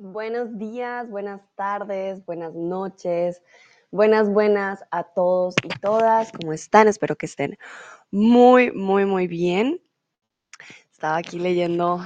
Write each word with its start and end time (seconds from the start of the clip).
Buenos 0.00 0.56
días, 0.56 1.10
buenas 1.10 1.40
tardes, 1.56 2.24
buenas 2.24 2.54
noches, 2.54 3.42
buenas, 3.90 4.30
buenas 4.30 4.84
a 4.92 5.02
todos 5.02 5.56
y 5.64 5.68
todas. 5.80 6.30
¿Cómo 6.32 6.52
están? 6.52 6.86
Espero 6.86 7.16
que 7.16 7.26
estén 7.26 7.58
muy, 8.12 8.70
muy, 8.70 9.06
muy 9.06 9.26
bien. 9.26 9.82
Estaba 10.92 11.16
aquí 11.16 11.38
leyendo 11.38 12.00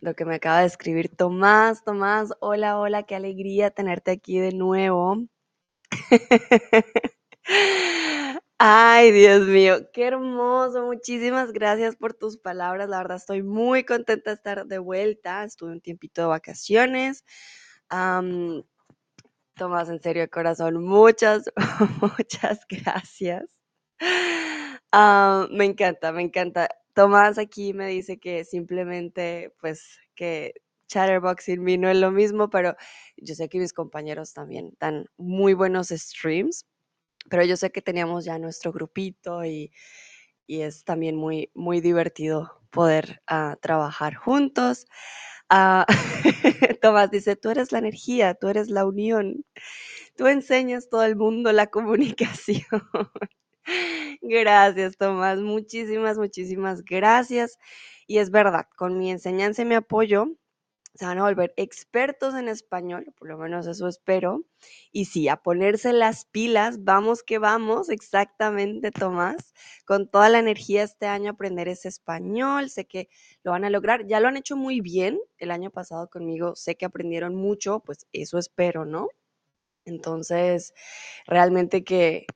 lo 0.00 0.14
que 0.14 0.24
me 0.24 0.36
acaba 0.36 0.60
de 0.60 0.66
escribir 0.66 1.14
Tomás. 1.14 1.84
Tomás, 1.84 2.32
hola, 2.40 2.78
hola, 2.78 3.02
qué 3.02 3.16
alegría 3.16 3.70
tenerte 3.70 4.10
aquí 4.10 4.38
de 4.38 4.52
nuevo. 4.52 5.18
Ay, 8.58 9.10
Dios 9.12 9.42
mío, 9.46 9.90
qué 9.92 10.04
hermoso. 10.06 10.84
Muchísimas 10.86 11.52
gracias 11.52 11.96
por 11.96 12.14
tus 12.14 12.36
palabras. 12.38 12.88
La 12.88 12.98
verdad, 12.98 13.16
estoy 13.16 13.42
muy 13.42 13.84
contenta 13.84 14.30
de 14.30 14.34
estar 14.36 14.66
de 14.66 14.78
vuelta. 14.78 15.44
Estuve 15.44 15.72
un 15.72 15.80
tiempito 15.80 16.20
de 16.22 16.28
vacaciones. 16.28 17.24
Tomás, 19.56 19.88
en 19.88 20.00
serio, 20.00 20.28
corazón, 20.30 20.82
muchas, 20.84 21.44
muchas 22.00 22.60
gracias. 22.68 23.44
Ah, 24.92 25.46
me 25.50 25.64
encanta, 25.64 26.12
me 26.12 26.22
encanta. 26.22 26.68
Tomás 26.94 27.38
aquí 27.38 27.72
me 27.72 27.88
dice 27.88 28.18
que 28.18 28.44
simplemente, 28.44 29.52
pues, 29.60 29.98
que 30.14 30.54
Chatterbox 30.88 31.44
sin 31.44 31.62
mí 31.64 31.78
no 31.78 31.88
es 31.90 31.96
lo 31.96 32.10
mismo, 32.12 32.50
pero 32.50 32.76
yo 33.16 33.34
sé 33.34 33.48
que 33.48 33.58
mis 33.58 33.72
compañeros 33.72 34.32
también 34.34 34.72
dan 34.80 35.06
muy 35.16 35.54
buenos 35.54 35.88
streams 35.88 36.66
pero 37.30 37.44
yo 37.44 37.56
sé 37.56 37.70
que 37.70 37.82
teníamos 37.82 38.24
ya 38.24 38.38
nuestro 38.38 38.72
grupito 38.72 39.44
y, 39.44 39.72
es 40.46 40.84
también 40.84 41.16
muy, 41.16 41.50
muy 41.54 41.80
divertido 41.80 42.60
poder 42.70 43.22
ah, 43.26 43.56
trabajar 43.62 44.14
juntos. 44.14 44.86
Ah, 45.48 45.86
Tomás 46.82 47.10
dice, 47.10 47.36
tú 47.36 47.50
eres 47.50 47.72
la 47.72 47.78
energía, 47.78 48.34
tú 48.34 48.48
eres 48.48 48.68
la 48.68 48.84
unión, 48.86 49.44
tú 50.16 50.26
enseñas 50.26 50.88
todo 50.90 51.04
el 51.04 51.16
mundo 51.16 51.52
la 51.52 51.66
comunicación. 51.70 52.62
gracias, 54.20 54.96
Tomás, 54.98 55.38
muchísimas, 55.40 56.18
muchísimas 56.18 56.82
gracias. 56.84 57.58
Y 58.06 58.18
es 58.18 58.30
verdad, 58.30 58.66
con 58.76 58.98
mi 58.98 59.10
enseñanza 59.10 59.62
y 59.62 59.64
mi 59.64 59.74
apoyo, 59.76 60.26
se 60.94 61.06
van 61.06 61.18
a 61.18 61.24
volver 61.24 61.52
expertos 61.56 62.34
en 62.34 62.48
español, 62.48 63.12
por 63.18 63.28
lo 63.28 63.36
menos 63.38 63.66
eso 63.66 63.88
espero. 63.88 64.44
Y 64.92 65.06
sí, 65.06 65.28
a 65.28 65.36
ponerse 65.36 65.92
las 65.92 66.24
pilas, 66.26 66.84
vamos 66.84 67.22
que 67.22 67.38
vamos, 67.38 67.88
exactamente, 67.88 68.90
Tomás, 68.92 69.52
con 69.84 70.08
toda 70.08 70.28
la 70.28 70.38
energía 70.38 70.84
este 70.84 71.06
año 71.06 71.32
aprender 71.32 71.68
ese 71.68 71.88
español, 71.88 72.70
sé 72.70 72.86
que 72.86 73.08
lo 73.42 73.50
van 73.50 73.64
a 73.64 73.70
lograr, 73.70 74.06
ya 74.06 74.20
lo 74.20 74.28
han 74.28 74.36
hecho 74.36 74.56
muy 74.56 74.80
bien 74.80 75.18
el 75.38 75.50
año 75.50 75.70
pasado 75.70 76.08
conmigo, 76.08 76.54
sé 76.56 76.76
que 76.76 76.86
aprendieron 76.86 77.34
mucho, 77.34 77.80
pues 77.80 78.06
eso 78.12 78.38
espero, 78.38 78.84
¿no? 78.84 79.08
Entonces, 79.86 80.74
realmente 81.26 81.84
que 81.84 82.26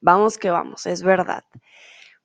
vamos 0.00 0.38
que 0.38 0.50
vamos, 0.50 0.86
es 0.86 1.02
verdad. 1.02 1.44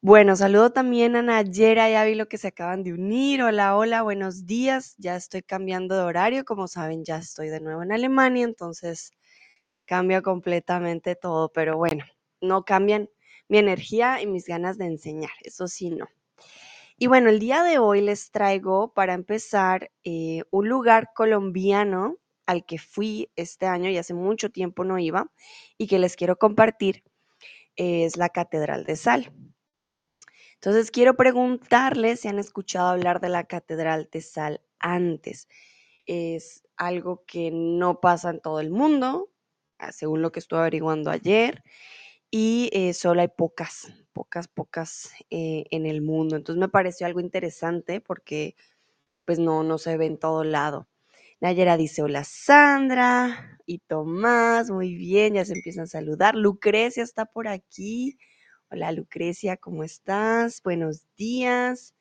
Bueno, 0.03 0.35
saludo 0.35 0.71
también 0.71 1.15
a 1.15 1.21
Nayera 1.21 1.87
y 1.89 1.93
Ávilo 1.93 2.27
que 2.27 2.39
se 2.39 2.47
acaban 2.47 2.81
de 2.83 2.93
unir. 2.93 3.43
Hola, 3.43 3.77
hola, 3.77 4.01
buenos 4.01 4.47
días. 4.47 4.95
Ya 4.97 5.15
estoy 5.15 5.43
cambiando 5.43 5.95
de 5.95 6.01
horario. 6.01 6.43
Como 6.43 6.67
saben, 6.67 7.03
ya 7.05 7.17
estoy 7.17 7.49
de 7.49 7.59
nuevo 7.59 7.83
en 7.83 7.91
Alemania, 7.91 8.43
entonces 8.45 9.11
cambia 9.85 10.21
completamente 10.23 11.15
todo. 11.15 11.49
Pero 11.53 11.77
bueno, 11.77 12.03
no 12.41 12.65
cambian 12.65 13.09
mi 13.47 13.59
energía 13.59 14.21
y 14.21 14.27
mis 14.27 14.45
ganas 14.47 14.79
de 14.79 14.85
enseñar. 14.85 15.31
Eso 15.43 15.67
sí, 15.67 15.91
no. 15.91 16.07
Y 16.97 17.07
bueno, 17.07 17.29
el 17.29 17.39
día 17.39 17.63
de 17.63 17.79
hoy 17.79 18.01
les 18.01 18.31
traigo 18.31 18.93
para 18.93 19.13
empezar 19.13 19.91
eh, 20.03 20.43
un 20.51 20.69
lugar 20.69 21.11
colombiano 21.15 22.17
al 22.47 22.65
que 22.65 22.79
fui 22.79 23.31
este 23.35 23.67
año 23.67 23.89
y 23.89 23.97
hace 23.97 24.13
mucho 24.15 24.49
tiempo 24.51 24.83
no 24.85 24.99
iba 24.99 25.31
y 25.77 25.87
que 25.87 25.99
les 25.99 26.15
quiero 26.15 26.37
compartir. 26.37 27.03
es 27.75 28.17
la 28.17 28.29
Catedral 28.29 28.85
de 28.85 28.95
Sal. 28.97 29.33
Entonces 30.63 30.91
quiero 30.91 31.15
preguntarles 31.15 32.19
si 32.19 32.27
han 32.27 32.37
escuchado 32.37 32.89
hablar 32.89 33.19
de 33.19 33.29
la 33.29 33.45
Catedral 33.45 34.09
de 34.11 34.21
Sal 34.21 34.61
antes. 34.77 35.47
Es 36.05 36.63
algo 36.77 37.23
que 37.25 37.49
no 37.51 37.99
pasa 37.99 38.29
en 38.29 38.41
todo 38.41 38.59
el 38.59 38.69
mundo, 38.69 39.31
ah, 39.79 39.91
según 39.91 40.21
lo 40.21 40.31
que 40.31 40.39
estuve 40.39 40.59
averiguando 40.59 41.09
ayer, 41.09 41.63
y 42.29 42.69
eh, 42.73 42.93
solo 42.93 43.21
hay 43.21 43.29
pocas, 43.29 43.91
pocas, 44.13 44.47
pocas 44.47 45.11
eh, 45.31 45.65
en 45.71 45.87
el 45.87 46.03
mundo. 46.03 46.35
Entonces 46.35 46.59
me 46.59 46.69
pareció 46.69 47.07
algo 47.07 47.21
interesante 47.21 47.99
porque 47.99 48.55
pues 49.25 49.39
no, 49.39 49.63
no 49.63 49.79
se 49.79 49.97
ve 49.97 50.05
en 50.05 50.19
todo 50.19 50.43
lado. 50.43 50.87
Nayera 51.39 51.75
dice, 51.75 52.03
hola 52.03 52.23
Sandra 52.23 53.59
y 53.65 53.79
Tomás, 53.79 54.69
muy 54.69 54.93
bien, 54.93 55.33
ya 55.33 55.45
se 55.45 55.53
empiezan 55.53 55.85
a 55.85 55.87
saludar. 55.87 56.35
Lucrecia 56.35 57.01
está 57.01 57.25
por 57.25 57.47
aquí. 57.47 58.19
Hola 58.73 58.93
Lucrecia, 58.93 59.57
¿cómo 59.57 59.83
estás? 59.83 60.63
Buenos 60.63 61.03
días. 61.17 61.93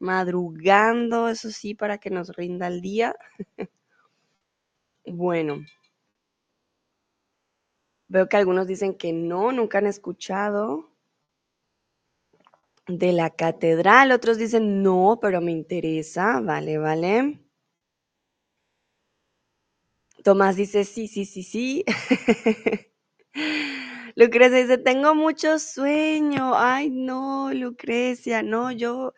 Madrugando, 0.00 1.28
eso 1.28 1.50
sí, 1.52 1.72
para 1.74 1.98
que 1.98 2.10
nos 2.10 2.34
rinda 2.34 2.66
el 2.66 2.80
día. 2.80 3.14
bueno. 5.06 5.64
Veo 8.08 8.28
que 8.28 8.36
algunos 8.36 8.66
dicen 8.66 8.94
que 8.96 9.12
no, 9.12 9.52
nunca 9.52 9.78
han 9.78 9.86
escuchado 9.86 10.90
de 12.88 13.12
la 13.12 13.30
catedral. 13.30 14.10
Otros 14.10 14.38
dicen 14.38 14.82
no, 14.82 15.18
pero 15.20 15.40
me 15.40 15.52
interesa. 15.52 16.40
Vale, 16.40 16.78
vale. 16.78 17.38
Tomás 20.24 20.56
dice 20.56 20.84
sí, 20.84 21.06
sí, 21.08 21.24
sí, 21.24 21.42
sí. 21.42 21.84
Lucrecia 24.18 24.58
dice, 24.62 24.78
tengo 24.78 25.14
mucho 25.14 25.58
sueño. 25.58 26.52
Ay, 26.56 26.88
no, 26.90 27.52
Lucrecia, 27.52 28.42
no, 28.42 28.72
yo 28.72 29.12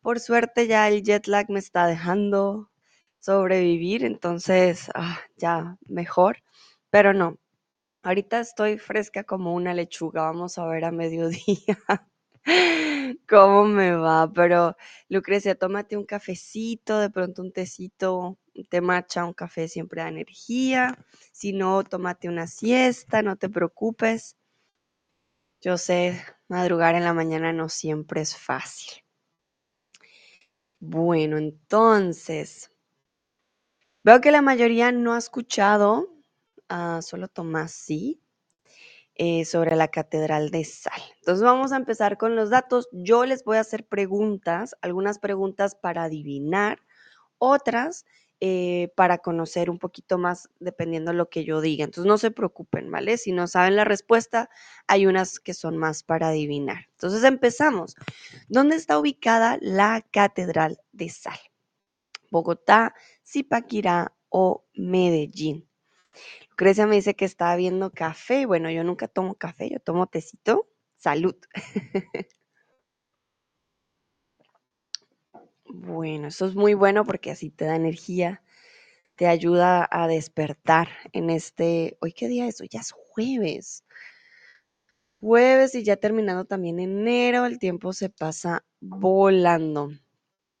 por 0.00 0.20
suerte 0.20 0.68
ya 0.68 0.86
el 0.88 1.02
jet 1.02 1.26
lag 1.26 1.50
me 1.50 1.58
está 1.58 1.86
dejando 1.88 2.70
sobrevivir, 3.18 4.04
entonces 4.04 4.90
ah, 4.94 5.18
ya 5.36 5.76
mejor, 5.88 6.38
pero 6.90 7.12
no. 7.12 7.36
Ahorita 8.02 8.40
estoy 8.40 8.78
fresca 8.78 9.24
como 9.24 9.54
una 9.54 9.74
lechuga, 9.74 10.22
vamos 10.22 10.58
a 10.58 10.66
ver 10.66 10.84
a 10.84 10.92
mediodía 10.92 11.78
cómo 13.28 13.64
me 13.64 13.92
va, 13.96 14.32
pero 14.32 14.76
Lucrecia, 15.08 15.56
tómate 15.56 15.96
un 15.96 16.06
cafecito, 16.06 17.00
de 17.00 17.10
pronto 17.10 17.42
un 17.42 17.52
tecito, 17.52 18.38
te 18.70 18.80
marcha 18.80 19.24
un 19.24 19.34
café 19.34 19.68
siempre 19.68 20.02
da 20.02 20.08
energía, 20.08 20.96
si 21.32 21.52
no, 21.52 21.82
tómate 21.84 22.28
una 22.28 22.46
siesta, 22.46 23.22
no 23.22 23.36
te 23.36 23.48
preocupes. 23.48 24.36
Yo 25.64 25.78
sé, 25.78 26.22
madrugar 26.46 26.94
en 26.94 27.04
la 27.04 27.14
mañana 27.14 27.50
no 27.54 27.70
siempre 27.70 28.20
es 28.20 28.36
fácil. 28.36 29.02
Bueno, 30.78 31.38
entonces, 31.38 32.70
veo 34.02 34.20
que 34.20 34.30
la 34.30 34.42
mayoría 34.42 34.92
no 34.92 35.14
ha 35.14 35.18
escuchado, 35.18 36.12
ah, 36.68 37.00
solo 37.00 37.28
Tomás 37.28 37.72
sí, 37.72 38.20
eh, 39.14 39.46
sobre 39.46 39.74
la 39.74 39.88
Catedral 39.88 40.50
de 40.50 40.64
Sal. 40.66 41.00
Entonces 41.20 41.42
vamos 41.42 41.72
a 41.72 41.76
empezar 41.76 42.18
con 42.18 42.36
los 42.36 42.50
datos. 42.50 42.90
Yo 42.92 43.24
les 43.24 43.42
voy 43.42 43.56
a 43.56 43.60
hacer 43.60 43.86
preguntas, 43.86 44.76
algunas 44.82 45.18
preguntas 45.18 45.74
para 45.74 46.04
adivinar, 46.04 46.80
otras 47.38 48.04
eh, 48.46 48.92
para 48.94 49.16
conocer 49.16 49.70
un 49.70 49.78
poquito 49.78 50.18
más 50.18 50.50
dependiendo 50.60 51.12
de 51.12 51.16
lo 51.16 51.30
que 51.30 51.46
yo 51.46 51.62
diga. 51.62 51.82
Entonces 51.82 52.06
no 52.06 52.18
se 52.18 52.30
preocupen, 52.30 52.90
¿vale? 52.90 53.16
Si 53.16 53.32
no 53.32 53.46
saben 53.46 53.74
la 53.74 53.84
respuesta, 53.84 54.50
hay 54.86 55.06
unas 55.06 55.40
que 55.40 55.54
son 55.54 55.78
más 55.78 56.02
para 56.02 56.28
adivinar. 56.28 56.88
Entonces 56.90 57.24
empezamos. 57.24 57.96
¿Dónde 58.48 58.76
está 58.76 58.98
ubicada 58.98 59.56
la 59.62 60.04
Catedral 60.10 60.78
de 60.92 61.08
Sal? 61.08 61.38
Bogotá, 62.30 62.94
Zipaquirá 63.26 64.12
o 64.28 64.66
Medellín. 64.74 65.66
Lucrecia 66.50 66.86
me 66.86 66.96
dice 66.96 67.16
que 67.16 67.24
está 67.24 67.56
viendo 67.56 67.92
café. 67.92 68.44
Bueno, 68.44 68.70
yo 68.70 68.84
nunca 68.84 69.08
tomo 69.08 69.36
café, 69.36 69.70
yo 69.70 69.80
tomo 69.80 70.06
tecito. 70.06 70.68
Salud. 70.98 71.36
Bueno, 75.76 76.28
eso 76.28 76.46
es 76.46 76.54
muy 76.54 76.74
bueno 76.74 77.04
porque 77.04 77.30
así 77.32 77.50
te 77.50 77.64
da 77.64 77.74
energía, 77.76 78.42
te 79.16 79.26
ayuda 79.28 79.88
a 79.90 80.08
despertar 80.08 80.88
en 81.12 81.30
este, 81.30 81.98
hoy 82.00 82.12
qué 82.12 82.28
día 82.28 82.48
es, 82.48 82.60
hoy 82.60 82.68
ya 82.70 82.80
es 82.80 82.92
jueves. 82.92 83.84
Jueves 85.20 85.74
y 85.74 85.82
ya 85.82 85.96
terminando 85.96 86.44
también 86.44 86.78
enero, 86.78 87.46
el 87.46 87.58
tiempo 87.58 87.92
se 87.92 88.10
pasa 88.10 88.64
volando. 88.80 89.90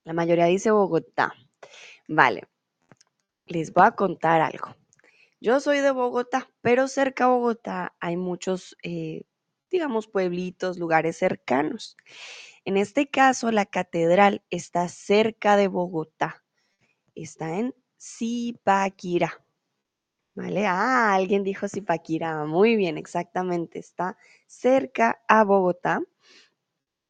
La 0.04 0.12
mayoría 0.14 0.46
dice 0.46 0.70
Bogotá. 0.72 1.34
Vale, 2.08 2.44
les 3.46 3.72
voy 3.72 3.84
a 3.86 3.92
contar 3.92 4.40
algo. 4.40 4.76
Yo 5.40 5.60
soy 5.60 5.80
de 5.80 5.90
Bogotá, 5.92 6.48
pero 6.62 6.88
cerca 6.88 7.26
de 7.26 7.30
Bogotá 7.32 7.94
hay 8.00 8.16
muchos, 8.16 8.76
eh, 8.82 9.24
digamos, 9.70 10.08
pueblitos, 10.08 10.78
lugares 10.78 11.18
cercanos. 11.18 11.96
En 12.66 12.76
este 12.78 13.08
caso, 13.08 13.50
la 13.50 13.66
catedral 13.66 14.42
está 14.50 14.88
cerca 14.88 15.56
de 15.56 15.68
Bogotá. 15.68 16.44
está 17.14 17.58
en 17.58 17.74
Zipaquirá. 18.00 19.44
¿Vale? 20.34 20.66
Ah, 20.66 21.14
alguien 21.14 21.44
dijo 21.44 21.68
Zipaquirá. 21.68 22.44
Muy 22.46 22.76
bien, 22.76 22.98
exactamente. 22.98 23.78
Está 23.78 24.16
cerca 24.46 25.22
a 25.28 25.44
Bogotá. 25.44 26.00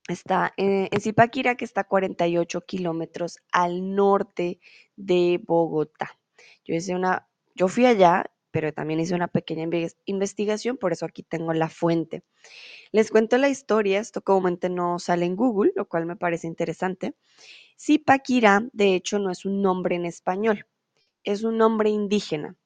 Está 0.08 0.52
en, 0.56 0.88
Zipaquirá, 1.00 1.54
que 1.56 1.64
está 1.64 1.82
a 1.82 1.88
48 1.88 2.60
kilómetros 2.62 3.38
al 3.52 3.94
norte 3.94 4.60
de 4.96 5.40
Bogotá. 5.42 6.18
Yo 6.64 6.74
hice 6.74 6.94
una, 6.94 7.28
yo 7.54 7.68
fui 7.68 7.86
allá, 7.86 8.30
pero 8.54 8.72
también 8.72 9.00
hice 9.00 9.16
una 9.16 9.26
pequeña 9.26 9.68
investigación, 10.04 10.76
por 10.76 10.92
eso 10.92 11.06
aquí 11.06 11.24
tengo 11.24 11.52
la 11.52 11.68
fuente. 11.68 12.22
Les 12.92 13.10
cuento 13.10 13.36
la 13.36 13.48
historia, 13.48 13.98
esto 13.98 14.22
comúnmente 14.22 14.70
no 14.70 15.00
sale 15.00 15.26
en 15.26 15.34
Google, 15.34 15.72
lo 15.74 15.88
cual 15.88 16.06
me 16.06 16.14
parece 16.14 16.46
interesante. 16.46 17.16
Zipaquirá, 17.76 18.64
de 18.72 18.94
hecho, 18.94 19.18
no 19.18 19.32
es 19.32 19.44
un 19.44 19.60
nombre 19.60 19.96
en 19.96 20.04
español, 20.04 20.68
es 21.24 21.42
un 21.42 21.58
nombre 21.58 21.90
indígena. 21.90 22.56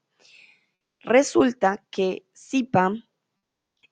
Resulta 1.01 1.83
que 1.91 2.27
Zipa 2.37 2.93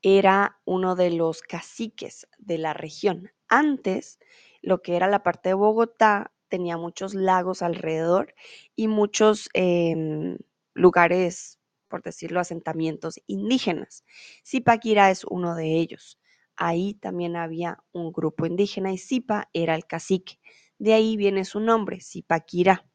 era 0.03 0.61
uno 0.67 0.97
de 0.97 1.13
los 1.13 1.41
caciques 1.41 2.29
de 2.37 2.59
la 2.59 2.75
región. 2.75 3.31
Antes, 3.49 4.19
lo 4.61 4.83
que 4.83 4.97
era 4.97 5.09
la 5.09 5.23
parte 5.23 5.49
de 5.49 5.55
Bogotá 5.55 6.31
tenía 6.49 6.77
muchos 6.77 7.15
lagos 7.15 7.63
alrededor 7.63 8.35
y 8.75 8.87
muchos 8.87 9.49
em, 9.55 10.37
lugares, 10.75 11.56
por 11.89 12.03
decirlo, 12.03 12.41
asentamientos 12.41 13.21
indígenas. 13.27 14.05
Zipaquirá 14.47 15.11
es 15.11 15.25
uno 15.25 15.55
de 15.55 15.79
ellos. 15.79 16.19
Ahí 16.57 16.95
también 16.95 17.37
había 17.37 17.83
un 17.93 18.13
grupo 18.13 18.47
indígena 18.47 18.93
y 18.93 18.99
Zipa 18.99 19.49
era 19.53 19.75
el 19.75 19.87
cacique. 19.87 20.41
De 20.79 20.95
ahí 20.95 21.17
viene 21.17 21.45
su 21.45 21.61
nombre, 21.61 22.01
Zipaquirá. 22.01 22.87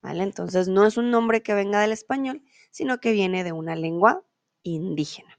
¿Vale? 0.00 0.24
Entonces 0.24 0.68
no 0.68 0.84
es 0.86 0.96
un 0.96 1.10
nombre 1.10 1.42
que 1.42 1.54
venga 1.54 1.80
del 1.80 1.92
español, 1.92 2.42
sino 2.72 2.98
que 2.98 3.12
viene 3.12 3.44
de 3.44 3.52
una 3.52 3.76
lengua 3.76 4.24
indígena. 4.62 5.38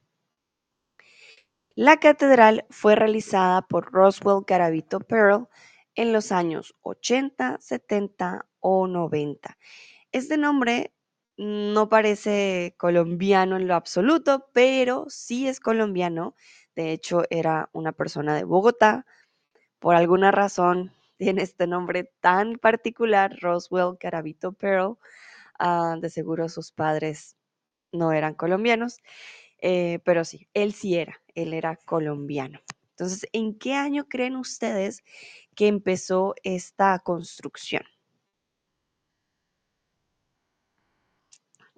La 1.76 1.98
catedral 1.98 2.66
fue 2.70 2.96
realizada 2.96 3.64
por 3.64 3.92
Roswell 3.92 4.46
Garavito 4.46 5.00
Pearl 5.00 5.50
en 5.96 6.14
los 6.14 6.32
años 6.32 6.76
80, 6.82 7.58
70 7.60 8.48
o 8.60 8.88
90. 8.88 9.58
Este 10.12 10.38
nombre 10.38 10.94
no 11.38 11.90
parece 11.90 12.76
colombiano 12.78 13.58
en 13.58 13.68
lo 13.68 13.76
absoluto, 13.76 14.50
pero 14.54 15.06
sí 15.10 15.48
es 15.48 15.60
colombiano. 15.60 16.36
De 16.76 16.92
hecho, 16.92 17.24
era 17.30 17.70
una 17.74 17.92
persona 17.92 18.36
de 18.36 18.44
Bogotá. 18.44 19.06
Por 19.80 19.96
alguna 19.96 20.32
razón 20.32 20.94
tiene 21.18 21.44
este 21.44 21.68
nombre 21.68 22.12
tan 22.22 22.58
particular, 22.58 23.38
Roswell 23.42 23.98
Garavito 24.00 24.54
Pearl. 24.54 24.98
Ah, 25.60 25.98
de 26.02 26.10
seguro 26.10 26.50
sus 26.50 26.72
padres 26.72 27.38
no 27.94 28.12
eran 28.14 28.36
colombianos. 28.36 29.00
Eh, 29.60 30.00
pero 30.06 30.26
sí, 30.26 30.48
él 30.54 30.74
sí 30.74 30.96
era, 30.98 31.22
él 31.36 31.54
era 31.54 31.78
colombiano. 31.78 32.62
Entonces, 32.92 33.28
¿en 33.34 33.58
qué 33.58 33.74
año 33.76 34.08
creen 34.10 34.36
ustedes 34.36 35.04
que 35.56 35.68
empezó 35.68 36.36
esta 36.44 37.00
construcción? 37.00 37.84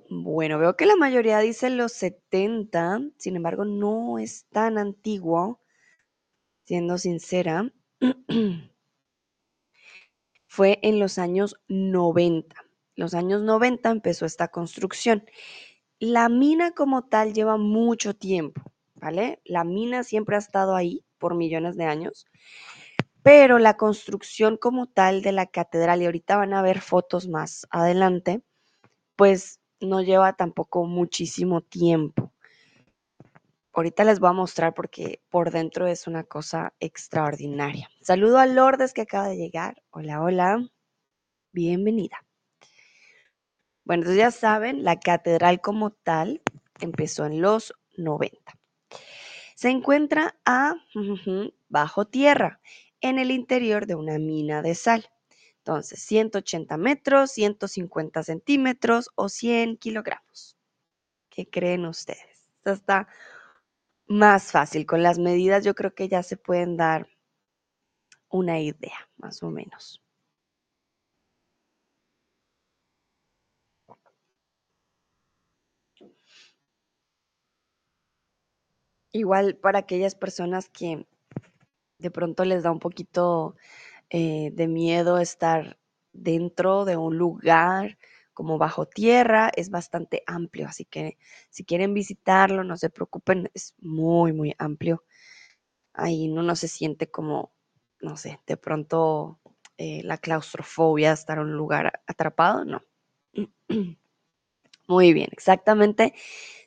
Bueno, 0.10 0.60
veo 0.60 0.75
que 0.75 0.86
la 0.86 0.96
mayoría 0.96 1.40
dice 1.40 1.69
los 1.69 1.92
70, 1.94 3.02
sin 3.18 3.36
embargo, 3.36 3.66
no 3.66 4.19
es 4.19 4.46
tan 4.50 4.78
antiguo, 4.78 5.62
siendo 6.66 6.98
sincera. 6.98 7.72
Fue 10.48 10.80
en 10.84 11.00
los 11.00 11.18
años 11.18 11.56
90. 11.68 12.56
Los 12.96 13.13
años 13.13 13.42
90 13.42 13.90
empezó 13.90 14.25
esta 14.25 14.48
construcción 14.50 15.24
la 16.00 16.30
mina 16.30 16.72
como 16.72 17.04
tal 17.06 17.34
lleva 17.34 17.58
mucho 17.58 18.16
tiempo, 18.16 18.62
¿vale? 18.96 19.42
La 19.46 19.63
mina 19.63 20.04
siempre 20.04 20.36
ha 20.36 20.40
estado 20.40 20.75
ahí 20.75 21.06
por 21.18 21.36
millones 21.36 21.78
de 21.78 21.86
años, 21.86 22.25
pero 23.24 23.60
la 23.60 23.78
construcción 23.78 24.58
como 24.58 24.88
tal 24.88 25.22
de 25.22 25.31
la 25.31 25.48
catedral, 25.48 26.01
y 26.01 26.06
ahorita 26.06 26.38
van 26.38 26.54
a 26.54 26.62
ver 26.62 26.81
fotos 26.81 27.28
más 27.28 27.66
adelante, 27.69 28.44
pues 29.16 29.60
no 29.80 30.01
lleva 30.01 30.33
tampoco 30.33 30.86
muchísimo 30.86 31.62
tiempo. 31.62 32.31
Ahorita 33.74 34.06
les 34.06 34.19
voy 34.19 34.30
a 34.30 34.33
mostrar 34.33 34.74
porque 34.74 35.22
por 35.30 35.51
dentro 35.51 35.86
es 35.88 36.07
una 36.07 36.24
cosa 36.24 36.74
extraordinaria. 36.80 37.89
Saludo 38.01 38.38
a 38.38 38.45
Lourdes 38.45 38.94
que 38.94 39.01
acaba 39.01 39.27
de 39.27 39.36
llegar. 39.36 39.83
Hola, 39.92 40.22
hola. 40.22 40.69
Bienvenida. 41.51 42.25
Bueno, 43.83 44.01
entonces 44.01 44.19
ya 44.19 44.31
saben, 44.31 44.83
la 44.83 45.00
catedral 45.00 45.62
como 45.62 45.92
tal 45.92 46.42
empezó 46.80 47.25
en 47.25 47.42
los 47.42 47.74
90. 47.98 48.39
Se 49.56 49.69
encuentra 49.69 50.36
a 50.45 50.75
bajo 51.69 52.06
tierra, 52.06 52.62
en 53.01 53.19
el 53.19 53.30
interior 53.30 53.86
de 53.86 53.95
una 53.95 54.18
mina 54.18 54.62
de 54.62 54.74
sal. 54.74 55.10
Entonces, 55.68 56.00
180 56.04 56.78
metros, 56.78 57.32
150 57.32 58.22
centímetros 58.22 59.10
o 59.16 59.30
100 59.30 59.78
kilogramos. 59.78 60.56
¿Qué 61.32 61.50
creen 61.50 61.88
ustedes? 61.88 62.48
Esto 62.58 62.72
está 62.72 63.08
más 64.08 64.52
fácil. 64.52 64.86
Con 64.86 65.02
las 65.02 65.18
medidas 65.18 65.66
yo 65.66 65.74
creo 65.74 65.96
que 65.96 66.08
ya 66.08 66.22
se 66.22 66.38
pueden 66.38 66.78
dar 66.78 67.08
una 68.30 68.60
idea, 68.60 69.10
más 69.18 69.42
o 69.42 69.50
menos. 69.50 70.04
Igual 79.12 79.58
para 79.58 79.80
aquellas 79.80 80.14
personas 80.14 80.70
que 80.70 81.08
de 81.98 82.12
pronto 82.12 82.46
les 82.46 82.62
da 82.62 82.72
un 82.72 82.80
poquito 82.80 83.56
eh, 84.10 84.52
de 84.54 84.68
miedo 84.68 85.19
estar 85.19 85.78
dentro 86.13 86.86
de 86.86 86.98
un 86.98 87.18
lugar 87.18 87.98
como 88.34 88.57
bajo 88.57 88.86
tierra, 88.86 89.52
es 89.56 89.69
bastante 89.69 90.22
amplio, 90.28 90.68
así 90.68 90.86
que 90.86 91.18
si 91.50 91.63
quieren 91.63 91.94
visitarlo, 91.94 92.63
no 92.63 92.78
se 92.78 92.90
preocupen, 92.90 93.50
es 93.54 93.74
muy, 93.80 94.34
muy 94.34 94.54
amplio. 94.57 95.04
Ahí 95.94 96.30
uno 96.30 96.56
se 96.56 96.68
siente 96.68 97.10
como, 97.10 97.54
no 98.02 98.18
sé, 98.18 98.40
de 98.48 98.57
pronto 98.57 99.40
eh, 99.78 100.02
la 100.04 100.18
claustrofobia, 100.18 101.13
estar 101.13 101.38
en 101.38 101.46
un 101.46 101.53
lugar 101.53 102.01
atrapado, 102.08 102.65
no. 102.65 102.84
Muy 104.88 105.13
bien, 105.13 105.30
exactamente 105.32 106.13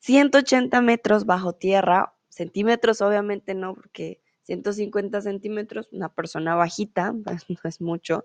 180 0.00 0.80
metros 0.80 1.26
bajo 1.26 1.52
tierra 1.54 2.14
centímetros, 2.28 3.00
obviamente 3.02 3.54
no, 3.54 3.74
porque 3.74 4.20
150 4.48 5.20
centímetros, 5.20 5.88
una 5.92 6.08
persona 6.08 6.54
bajita, 6.54 7.14
pues, 7.24 7.44
no 7.50 7.56
es 7.64 7.80
mucho. 7.80 8.24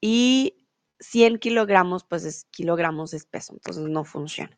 y 0.00 0.54
100 1.00 1.38
kilogramos, 1.38 2.04
pues 2.04 2.24
es 2.24 2.44
kilogramos 2.50 3.12
es 3.14 3.26
peso, 3.26 3.52
entonces 3.54 3.84
no 3.84 4.04
funciona. 4.04 4.56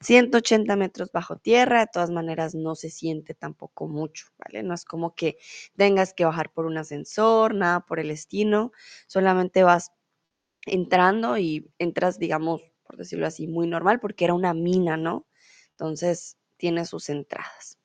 180 0.00 0.76
metros 0.76 1.12
bajo 1.12 1.36
tierra, 1.36 1.80
de 1.80 1.90
todas 1.92 2.10
maneras 2.10 2.54
no 2.54 2.74
se 2.74 2.90
siente 2.90 3.34
tampoco 3.34 3.86
mucho, 3.86 4.26
¿vale? 4.38 4.62
No 4.62 4.74
es 4.74 4.84
como 4.84 5.14
que 5.14 5.36
tengas 5.76 6.14
que 6.14 6.24
bajar 6.24 6.52
por 6.52 6.64
un 6.66 6.78
ascensor, 6.78 7.54
nada 7.54 7.80
por 7.80 8.00
el 8.00 8.10
estilo, 8.10 8.72
solamente 9.06 9.62
vas 9.62 9.92
entrando 10.66 11.36
y 11.38 11.70
entras, 11.78 12.18
digamos, 12.18 12.62
por 12.84 12.96
decirlo 12.96 13.26
así, 13.26 13.46
muy 13.46 13.66
normal, 13.68 14.00
porque 14.00 14.24
era 14.24 14.34
una 14.34 14.54
mina, 14.54 14.96
¿no? 14.96 15.26
Entonces, 15.72 16.38
tiene 16.56 16.86
sus 16.86 17.10
entradas. 17.10 17.78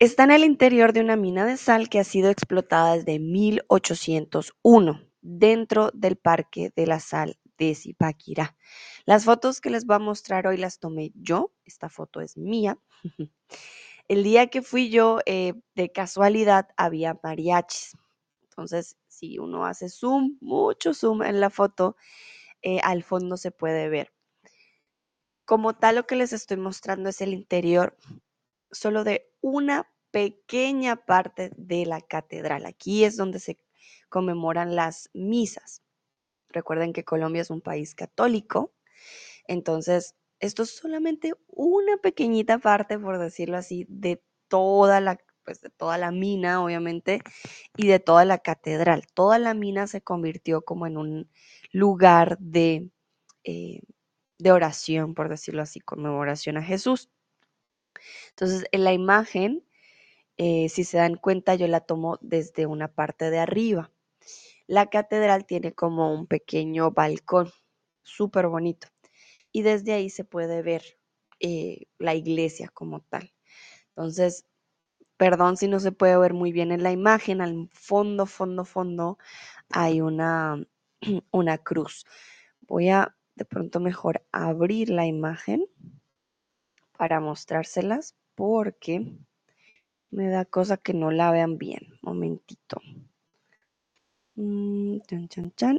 Está 0.00 0.24
en 0.24 0.30
el 0.30 0.44
interior 0.44 0.94
de 0.94 1.00
una 1.02 1.14
mina 1.14 1.44
de 1.44 1.58
sal 1.58 1.90
que 1.90 1.98
ha 1.98 2.04
sido 2.04 2.30
explotada 2.30 2.94
desde 2.94 3.18
1801 3.18 5.06
dentro 5.20 5.90
del 5.92 6.16
Parque 6.16 6.72
de 6.74 6.86
la 6.86 7.00
Sal 7.00 7.38
de 7.58 7.74
Zipaquirá. 7.74 8.56
Las 9.04 9.26
fotos 9.26 9.60
que 9.60 9.68
les 9.68 9.84
voy 9.84 9.96
a 9.96 9.98
mostrar 9.98 10.46
hoy 10.46 10.56
las 10.56 10.78
tomé 10.78 11.12
yo, 11.16 11.52
esta 11.66 11.90
foto 11.90 12.22
es 12.22 12.38
mía. 12.38 12.78
El 14.08 14.22
día 14.24 14.46
que 14.46 14.62
fui 14.62 14.88
yo, 14.88 15.18
eh, 15.26 15.52
de 15.74 15.92
casualidad, 15.92 16.68
había 16.78 17.20
mariachis. 17.22 17.94
Entonces, 18.44 18.96
si 19.06 19.38
uno 19.38 19.66
hace 19.66 19.90
zoom, 19.90 20.38
mucho 20.40 20.94
zoom 20.94 21.22
en 21.22 21.40
la 21.40 21.50
foto, 21.50 21.94
eh, 22.62 22.80
al 22.84 23.02
fondo 23.02 23.36
se 23.36 23.50
puede 23.50 23.90
ver. 23.90 24.14
Como 25.44 25.74
tal, 25.74 25.96
lo 25.96 26.06
que 26.06 26.16
les 26.16 26.32
estoy 26.32 26.56
mostrando 26.56 27.10
es 27.10 27.20
el 27.20 27.34
interior 27.34 27.98
solo 28.70 29.04
de 29.04 29.30
una 29.40 29.90
pequeña 30.10 30.96
parte 30.96 31.50
de 31.56 31.86
la 31.86 32.00
catedral. 32.00 32.66
Aquí 32.66 33.04
es 33.04 33.16
donde 33.16 33.38
se 33.38 33.58
conmemoran 34.08 34.74
las 34.76 35.10
misas. 35.14 35.82
Recuerden 36.48 36.92
que 36.92 37.04
Colombia 37.04 37.42
es 37.42 37.50
un 37.50 37.60
país 37.60 37.94
católico, 37.94 38.72
entonces 39.46 40.16
esto 40.40 40.62
es 40.62 40.70
solamente 40.76 41.34
una 41.48 41.98
pequeñita 41.98 42.58
parte, 42.58 42.98
por 42.98 43.18
decirlo 43.18 43.56
así, 43.58 43.86
de 43.88 44.22
toda 44.48 45.00
la, 45.00 45.18
pues 45.44 45.60
de 45.60 45.70
toda 45.70 45.98
la 45.98 46.10
mina, 46.10 46.64
obviamente, 46.64 47.20
y 47.76 47.86
de 47.86 48.00
toda 48.00 48.24
la 48.24 48.38
catedral. 48.38 49.04
Toda 49.14 49.38
la 49.38 49.54
mina 49.54 49.86
se 49.86 50.00
convirtió 50.02 50.62
como 50.62 50.86
en 50.86 50.96
un 50.96 51.30
lugar 51.72 52.38
de, 52.38 52.90
eh, 53.44 53.80
de 54.38 54.52
oración, 54.52 55.14
por 55.14 55.28
decirlo 55.28 55.62
así, 55.62 55.80
conmemoración 55.80 56.56
a 56.56 56.62
Jesús. 56.62 57.10
Entonces, 58.30 58.64
en 58.72 58.84
la 58.84 58.92
imagen, 58.92 59.64
eh, 60.36 60.68
si 60.68 60.84
se 60.84 60.98
dan 60.98 61.16
cuenta, 61.16 61.54
yo 61.54 61.66
la 61.68 61.80
tomo 61.80 62.18
desde 62.22 62.66
una 62.66 62.88
parte 62.88 63.30
de 63.30 63.38
arriba. 63.38 63.92
La 64.66 64.86
catedral 64.88 65.46
tiene 65.46 65.72
como 65.74 66.14
un 66.14 66.26
pequeño 66.26 66.92
balcón, 66.92 67.50
súper 68.02 68.48
bonito. 68.48 68.88
Y 69.52 69.62
desde 69.62 69.92
ahí 69.92 70.10
se 70.10 70.24
puede 70.24 70.62
ver 70.62 70.82
eh, 71.40 71.86
la 71.98 72.14
iglesia 72.14 72.70
como 72.72 73.00
tal. 73.00 73.32
Entonces, 73.90 74.46
perdón 75.16 75.56
si 75.58 75.68
no 75.68 75.80
se 75.80 75.92
puede 75.92 76.16
ver 76.18 76.34
muy 76.34 76.52
bien 76.52 76.72
en 76.72 76.82
la 76.82 76.92
imagen, 76.92 77.42
al 77.42 77.68
fondo, 77.72 78.26
fondo, 78.26 78.64
fondo 78.64 79.18
hay 79.70 80.00
una, 80.00 80.64
una 81.32 81.58
cruz. 81.58 82.06
Voy 82.62 82.88
a 82.90 83.14
de 83.34 83.44
pronto 83.44 83.80
mejor 83.80 84.24
abrir 84.32 84.90
la 84.90 85.06
imagen 85.06 85.66
para 87.00 87.18
mostrárselas 87.28 88.04
porque 88.34 88.94
me 90.16 90.26
da 90.34 90.44
cosa 90.56 90.76
que 90.84 90.94
no 91.00 91.10
la 91.10 91.30
vean 91.32 91.58
bien. 91.58 91.82
Momentito. 92.02 92.76
Mm, 94.36 94.98
chan, 95.08 95.28
chan, 95.28 95.52
chan. 95.58 95.76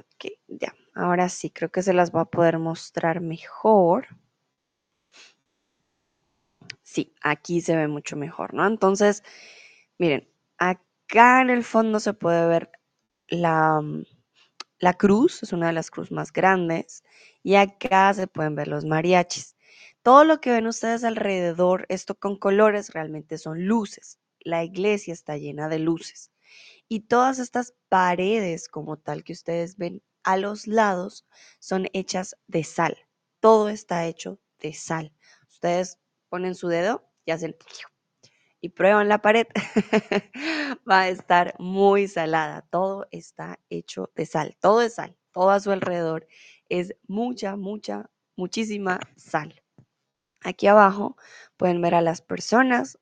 Ok, 0.00 0.22
ya. 0.48 0.74
Ahora 0.94 1.28
sí, 1.28 1.50
creo 1.50 1.70
que 1.70 1.82
se 1.82 1.94
las 1.94 2.12
voy 2.12 2.22
a 2.22 2.26
poder 2.26 2.58
mostrar 2.58 3.20
mejor. 3.20 4.06
Sí, 6.82 7.14
aquí 7.22 7.60
se 7.60 7.76
ve 7.76 7.88
mucho 7.88 8.16
mejor, 8.16 8.54
¿no? 8.54 8.66
Entonces, 8.66 9.22
miren, 9.98 10.28
acá 10.58 11.42
en 11.42 11.50
el 11.50 11.64
fondo 11.64 12.00
se 12.00 12.14
puede 12.14 12.46
ver 12.48 12.70
la, 13.28 13.80
la 14.78 14.94
cruz, 14.94 15.42
es 15.42 15.52
una 15.52 15.68
de 15.68 15.72
las 15.72 15.90
cruces 15.90 16.12
más 16.12 16.32
grandes, 16.32 17.04
y 17.42 17.54
acá 17.56 18.12
se 18.14 18.26
pueden 18.26 18.54
ver 18.54 18.68
los 18.68 18.84
mariachis. 18.84 19.56
Todo 20.02 20.24
lo 20.24 20.40
que 20.40 20.50
ven 20.50 20.66
ustedes 20.66 21.04
alrededor, 21.04 21.86
esto 21.88 22.16
con 22.16 22.36
colores, 22.36 22.90
realmente 22.92 23.38
son 23.38 23.66
luces. 23.66 24.18
La 24.40 24.64
iglesia 24.64 25.12
está 25.12 25.36
llena 25.36 25.68
de 25.68 25.78
luces. 25.78 26.32
Y 26.88 27.00
todas 27.00 27.38
estas 27.38 27.74
paredes 27.88 28.68
como 28.68 28.96
tal 28.96 29.22
que 29.22 29.32
ustedes 29.32 29.76
ven 29.76 30.02
a 30.24 30.36
los 30.36 30.66
lados 30.66 31.24
son 31.60 31.88
hechas 31.92 32.36
de 32.48 32.64
sal. 32.64 32.98
Todo 33.40 33.68
está 33.68 34.06
hecho 34.06 34.40
de 34.60 34.72
sal. 34.72 35.12
Ustedes 35.48 35.98
ponen 36.28 36.56
su 36.56 36.66
dedo 36.66 37.08
y 37.24 37.30
hacen 37.30 37.56
y 38.60 38.70
prueban 38.70 39.08
la 39.08 39.18
pared, 39.20 39.46
va 40.90 41.02
a 41.02 41.08
estar 41.08 41.54
muy 41.58 42.08
salada. 42.08 42.62
Todo 42.70 43.06
está 43.10 43.58
hecho 43.70 44.10
de 44.14 44.26
sal, 44.26 44.56
todo 44.60 44.82
es 44.82 44.94
sal, 44.94 45.16
todo 45.32 45.50
a 45.50 45.60
su 45.60 45.70
alrededor 45.72 46.26
es 46.68 46.94
mucha, 47.06 47.56
mucha, 47.56 48.10
muchísima 48.36 49.00
sal. 49.16 49.61
Aquí 50.44 50.66
abajo 50.68 51.16
pueden 51.56 51.80
ver 51.82 51.94
a 51.94 52.00
las 52.00 52.20
personas, 52.22 52.98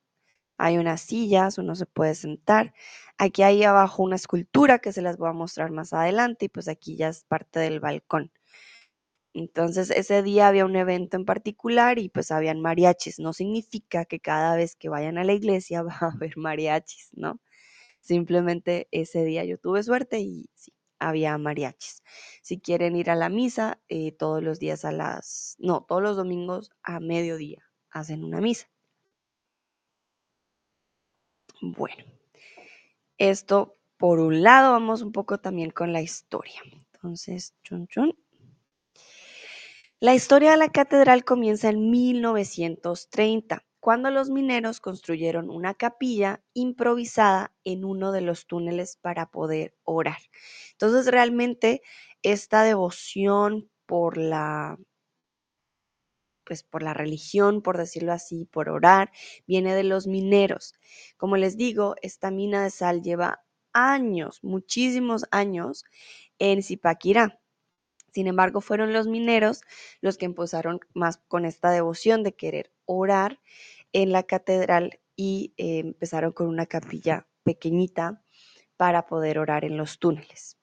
hay 0.57 0.77
unas 0.79 1.01
sillas, 1.01 1.57
uno 1.59 1.75
se 1.75 1.85
puede 1.87 2.15
sentar. 2.15 2.73
Aquí 3.17 3.43
hay 3.43 3.63
abajo 3.63 4.03
una 4.03 4.15
escultura 4.17 4.79
que 4.79 4.93
se 4.93 5.01
las 5.03 5.17
voy 5.17 5.29
a 5.29 5.33
mostrar 5.33 5.71
más 5.71 5.93
adelante 5.93 6.45
y 6.45 6.49
pues 6.49 6.67
aquí 6.69 6.97
ya 6.97 7.09
es 7.09 7.23
parte 7.25 7.59
del 7.59 7.79
balcón. 7.81 8.31
Entonces 9.33 9.89
ese 9.91 10.23
día 10.23 10.47
había 10.47 10.65
un 10.65 10.75
evento 10.75 11.17
en 11.17 11.25
particular 11.25 11.99
y 11.99 12.09
pues 12.09 12.31
habían 12.31 12.61
mariachis. 12.61 13.19
No 13.19 13.33
significa 13.33 14.05
que 14.05 14.19
cada 14.19 14.55
vez 14.55 14.75
que 14.75 14.89
vayan 14.89 15.17
a 15.17 15.23
la 15.23 15.33
iglesia 15.33 15.81
va 15.83 15.97
a 16.01 16.11
haber 16.11 16.37
mariachis, 16.37 17.09
¿no? 17.13 17.39
Simplemente 18.01 18.87
ese 18.91 19.25
día 19.25 19.45
yo 19.45 19.57
tuve 19.59 19.83
suerte 19.83 20.19
y 20.21 20.49
sí, 20.55 20.73
había 21.01 21.37
mariachis. 21.37 22.03
Si 22.41 22.59
quieren 22.59 22.95
ir 22.95 23.09
a 23.09 23.15
la 23.15 23.29
misa, 23.29 23.81
eh, 23.89 24.11
todos 24.13 24.41
los 24.43 24.59
días 24.59 24.85
a 24.85 24.91
las, 24.91 25.55
no, 25.59 25.83
todos 25.87 26.01
los 26.01 26.15
domingos 26.15 26.71
a 26.83 26.99
mediodía 26.99 27.63
hacen 27.89 28.23
una 28.23 28.39
misa. 28.39 28.69
Bueno, 31.61 32.03
esto 33.17 33.77
por 33.97 34.19
un 34.19 34.41
lado, 34.41 34.71
vamos 34.71 35.01
un 35.03 35.11
poco 35.11 35.39
también 35.39 35.69
con 35.69 35.93
la 35.93 36.01
historia. 36.01 36.61
Entonces, 36.93 37.53
chun 37.63 37.87
chun. 37.87 38.17
La 39.99 40.15
historia 40.15 40.51
de 40.51 40.57
la 40.57 40.69
catedral 40.69 41.23
comienza 41.23 41.69
en 41.69 41.91
1930, 41.91 43.63
cuando 43.81 44.11
los 44.11 44.29
mineros 44.29 44.79
construyeron 44.79 45.49
una 45.49 45.73
capilla 45.73 46.41
improvisada 46.53 47.53
en 47.65 47.83
uno 47.85 48.13
de 48.13 48.21
los 48.21 48.47
túneles 48.47 48.97
para 48.97 49.31
poder 49.31 49.75
orar. 49.83 50.19
Entonces, 50.73 51.07
realmente 51.11 51.81
esta 52.23 52.63
devoción 52.63 53.69
por 53.87 54.17
la 54.17 54.77
pues 56.45 56.63
por 56.63 56.83
la 56.83 56.93
religión, 56.93 57.61
por 57.61 57.77
decirlo 57.77 58.13
así, 58.13 58.45
por 58.45 58.69
orar, 58.69 59.11
viene 59.47 59.75
de 59.75 59.83
los 59.83 60.07
mineros. 60.07 60.73
Como 61.17 61.37
les 61.37 61.57
digo, 61.57 61.95
esta 62.01 62.31
mina 62.31 62.63
de 62.63 62.69
sal 62.71 63.01
lleva 63.01 63.43
años, 63.73 64.39
muchísimos 64.43 65.25
años 65.31 65.85
en 66.39 66.63
Zipaquirá. 66.63 67.40
Sin 68.11 68.27
embargo, 68.27 68.61
fueron 68.61 68.93
los 68.93 69.07
mineros 69.07 69.61
los 70.01 70.17
que 70.17 70.25
empezaron 70.25 70.79
más 70.93 71.17
con 71.27 71.45
esta 71.45 71.71
devoción 71.71 72.23
de 72.23 72.33
querer 72.33 72.71
orar 72.85 73.39
en 73.93 74.11
la 74.11 74.23
catedral 74.23 74.99
y 75.15 75.53
eh, 75.57 75.79
empezaron 75.79 76.31
con 76.31 76.47
una 76.47 76.65
capilla 76.65 77.27
pequeñita 77.43 78.21
para 78.77 79.05
poder 79.05 79.39
orar 79.39 79.65
en 79.65 79.77
los 79.77 79.99
túneles. 79.99 80.57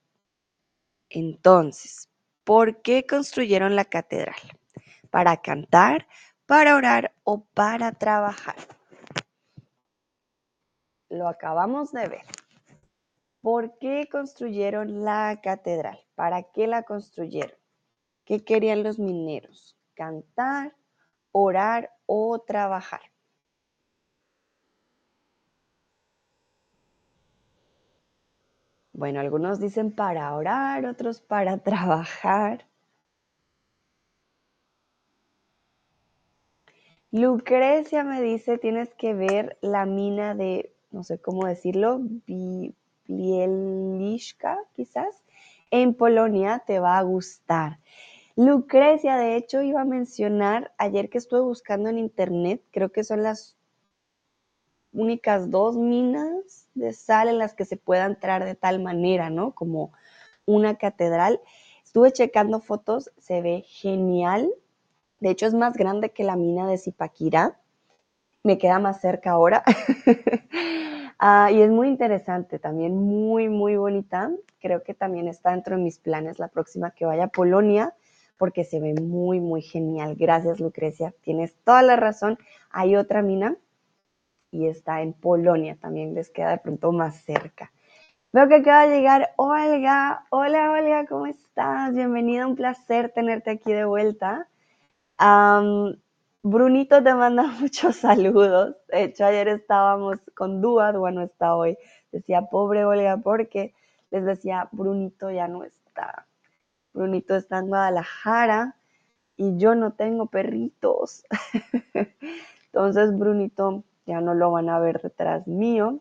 Entonces, 1.11 2.11
¿por 2.45 2.83
qué 2.83 3.07
construyeron 3.07 3.77
la 3.77 3.85
catedral? 3.85 4.37
¿Para 5.11 5.41
cantar, 5.41 6.07
para 6.47 6.77
orar 6.77 7.15
o 7.25 7.45
para 7.55 7.93
trabajar? 7.93 8.57
Lo 11.09 11.29
acabamos 11.29 11.93
de 11.93 12.09
ver. 12.09 12.25
¿Por 13.41 13.79
qué 13.79 14.09
construyeron 14.11 15.05
la 15.05 15.41
catedral? 15.43 15.99
¿Para 16.15 16.43
qué 16.43 16.67
la 16.67 16.83
construyeron? 16.83 17.57
¿Qué 18.25 18.45
querían 18.45 18.83
los 18.83 18.99
mineros? 18.99 19.77
¿Cantar, 19.95 20.75
orar 21.33 21.91
o 22.07 22.41
trabajar? 22.41 23.01
Bueno, 28.93 29.21
algunos 29.21 29.61
dicen 29.61 29.93
para 29.93 30.35
orar, 30.35 30.85
otros 30.85 31.21
para 31.21 31.59
trabajar. 31.63 32.67
Lucrecia 37.13 38.03
me 38.05 38.21
dice, 38.21 38.59
tienes 38.59 38.93
que 38.95 39.15
ver 39.15 39.57
la 39.63 39.87
mina 39.87 40.35
de, 40.35 40.75
no 40.91 41.05
sé 41.05 41.21
cómo 41.21 41.47
decirlo, 41.47 42.01
Bieliszka, 43.09 44.59
quizás, 44.75 45.25
en 45.71 45.95
Polonia 45.95 46.63
te 46.67 46.79
va 46.79 46.99
a 46.99 47.03
gustar. 47.03 47.81
Lucrecia, 48.37 49.17
de 49.17 49.37
hecho, 49.37 49.63
iba 49.63 49.81
a 49.81 49.85
mencionar 49.85 50.73
ayer 50.79 51.11
que 51.11 51.19
estuve 51.19 51.41
buscando 51.41 51.89
en 51.89 51.99
internet, 51.99 52.63
creo 52.71 52.93
que 52.93 53.03
son 53.03 53.23
las 53.25 53.57
únicas 54.93 55.51
dos 55.51 55.77
minas 55.77 56.69
de 56.75 56.93
sal 56.93 57.29
en 57.29 57.39
las 57.39 57.55
que 57.55 57.65
se 57.65 57.77
pueda 57.77 58.07
entrar 58.07 58.45
de 58.45 58.55
tal 58.55 58.81
manera, 58.81 59.31
¿no? 59.31 59.55
Como 59.55 59.93
una 60.47 60.77
catedral. 60.77 61.41
Estuve 61.85 62.13
checando 62.13 62.61
fotos, 62.61 63.11
se 63.19 63.43
ve 63.43 63.65
genial. 63.67 64.51
De 65.21 65.31
hecho, 65.31 65.47
es 65.47 65.55
más 65.55 65.75
grande 65.75 66.11
que 66.11 66.25
la 66.25 66.37
mina 66.37 66.67
de 66.69 66.79
Zipaquirá. 66.79 67.59
Me 68.43 68.59
queda 68.59 68.79
más 68.79 69.01
cerca 69.01 69.33
ahora. 69.33 69.65
Ah, 71.19 71.51
y 71.53 71.61
es 71.63 71.71
muy 71.71 71.89
interesante, 71.89 72.59
también 72.59 72.97
muy, 72.97 73.49
muy 73.49 73.77
bonita. 73.77 74.31
Creo 74.61 74.83
que 74.85 74.95
también 74.95 75.29
está 75.29 75.51
dentro 75.51 75.77
de 75.77 75.83
mis 75.83 75.99
planes 75.99 76.39
la 76.39 76.49
próxima 76.49 76.93
que 76.93 77.07
vaya 77.07 77.25
a 77.25 77.29
Polonia, 77.29 77.95
porque 78.37 78.65
se 78.65 78.81
ve 78.81 78.95
muy, 78.95 79.41
muy 79.41 79.63
genial. 79.63 80.15
Gracias, 80.17 80.61
Lucrecia. 80.61 81.13
Tienes 81.23 81.57
toda 81.65 81.83
la 81.83 81.97
razón. 81.97 82.39
Hay 82.71 82.95
otra 82.97 83.23
mina 83.23 83.57
y 84.51 84.67
está 84.69 85.03
en 85.03 85.13
Polonia, 85.13 85.77
también 85.81 86.15
les 86.15 86.31
queda 86.31 86.51
de 86.51 86.59
pronto 86.59 86.93
más 86.93 87.17
cerca. 87.17 87.73
Veo 88.33 88.49
que 88.49 88.57
acaba 88.57 88.87
de 88.87 88.97
llegar 88.97 89.33
Olga. 89.37 90.25
Hola, 90.31 90.73
Olga, 90.73 91.07
¿cómo 91.07 91.27
estás? 91.27 91.95
Bienvenida, 91.95 92.47
un 92.47 92.57
placer 92.57 93.11
tenerte 93.11 93.51
aquí 93.51 93.73
de 93.73 93.85
vuelta. 93.85 94.49
Brunito 96.51 97.03
te 97.03 97.13
manda 97.15 97.43
muchos 97.61 97.97
saludos. 97.97 98.77
De 98.89 99.05
hecho, 99.05 99.27
ayer 99.27 99.49
estábamos 99.49 100.19
con 100.35 100.61
Dúa, 100.61 100.93
Dúa 100.93 101.11
no 101.11 101.23
está 101.23 101.55
hoy. 101.55 101.77
Decía, 102.11 102.43
pobre 102.43 102.85
Olga, 102.85 103.19
porque 103.19 103.75
les 104.11 104.25
decía, 104.25 104.69
Brunito 104.73 105.31
ya 105.31 105.47
no 105.47 105.65
está. 105.65 106.27
Brunito 106.95 107.37
está 107.37 107.59
en 107.59 107.69
Guadalajara 107.69 108.77
y 109.37 109.59
yo 109.59 109.75
no 109.75 109.93
tengo 109.93 110.27
perritos. 110.27 111.25
Entonces, 112.73 113.17
Brunito 113.19 113.85
ya 114.07 114.23
no 114.23 114.33
lo 114.33 114.51
van 114.51 114.71
a 114.71 114.81
ver 114.81 115.03
detrás 115.03 115.47
mío, 115.47 116.01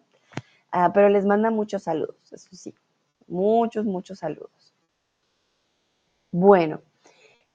ah, 0.71 0.91
pero 0.93 1.09
les 1.09 1.25
manda 1.25 1.51
muchos 1.51 1.83
saludos, 1.83 2.31
eso 2.31 2.47
sí, 2.55 2.73
muchos, 3.27 3.85
muchos 3.85 4.19
saludos. 4.19 4.73
Bueno, 6.31 6.79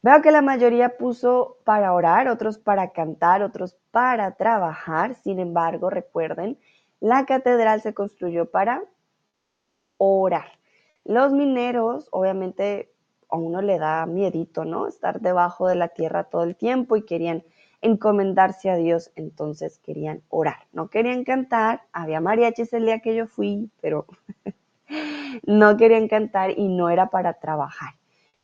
veo 0.02 0.20
que 0.22 0.30
la 0.32 0.42
mayoría 0.42 0.96
puso 0.96 1.58
para 1.64 1.92
orar, 1.92 2.28
otros 2.28 2.58
para 2.58 2.90
cantar, 2.90 3.42
otros 3.42 3.76
para 3.90 4.32
trabajar, 4.36 5.14
sin 5.14 5.38
embargo, 5.38 5.90
recuerden, 5.90 6.58
la 7.00 7.26
catedral 7.26 7.80
se 7.80 7.94
construyó 7.94 8.50
para 8.50 8.82
orar. 9.96 10.46
Los 11.04 11.32
mineros, 11.32 12.08
obviamente, 12.10 12.92
a 13.28 13.36
uno 13.36 13.62
le 13.62 13.78
da 13.78 14.06
miedito, 14.06 14.64
¿no? 14.64 14.86
Estar 14.86 15.20
debajo 15.20 15.66
de 15.68 15.74
la 15.74 15.88
tierra 15.88 16.24
todo 16.24 16.44
el 16.44 16.56
tiempo 16.56 16.96
y 16.96 17.04
querían 17.04 17.44
encomendarse 17.80 18.70
a 18.70 18.76
Dios, 18.76 19.10
entonces 19.16 19.78
querían 19.78 20.22
orar. 20.28 20.66
No 20.72 20.88
querían 20.88 21.24
cantar, 21.24 21.82
había 21.92 22.20
mariachis 22.20 22.72
el 22.72 22.84
día 22.84 23.00
que 23.00 23.14
yo 23.16 23.26
fui, 23.26 23.70
pero 23.80 24.06
no 25.46 25.76
querían 25.76 26.08
cantar 26.08 26.56
y 26.56 26.68
no 26.68 26.90
era 26.90 27.10
para 27.10 27.34
trabajar. 27.34 27.94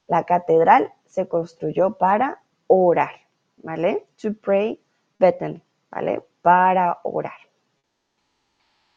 La 0.09 0.25
catedral 0.25 0.93
se 1.09 1.27
construyó 1.27 1.95
para 1.99 2.43
orar, 2.67 3.13
¿vale? 3.59 4.07
To 4.23 4.33
pray, 4.35 4.81
beten, 5.19 5.63
¿vale? 5.91 6.23
Para 6.43 7.01
orar. 7.03 7.49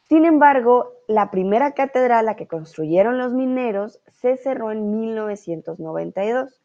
Sin 0.08 0.24
embargo, 0.26 0.92
la 1.08 1.30
primera 1.30 1.72
catedral, 1.72 2.26
la 2.26 2.36
que 2.36 2.46
construyeron 2.46 3.18
los 3.18 3.32
mineros, 3.32 4.00
se 4.10 4.36
cerró 4.36 4.70
en 4.70 5.00
1992 5.00 6.60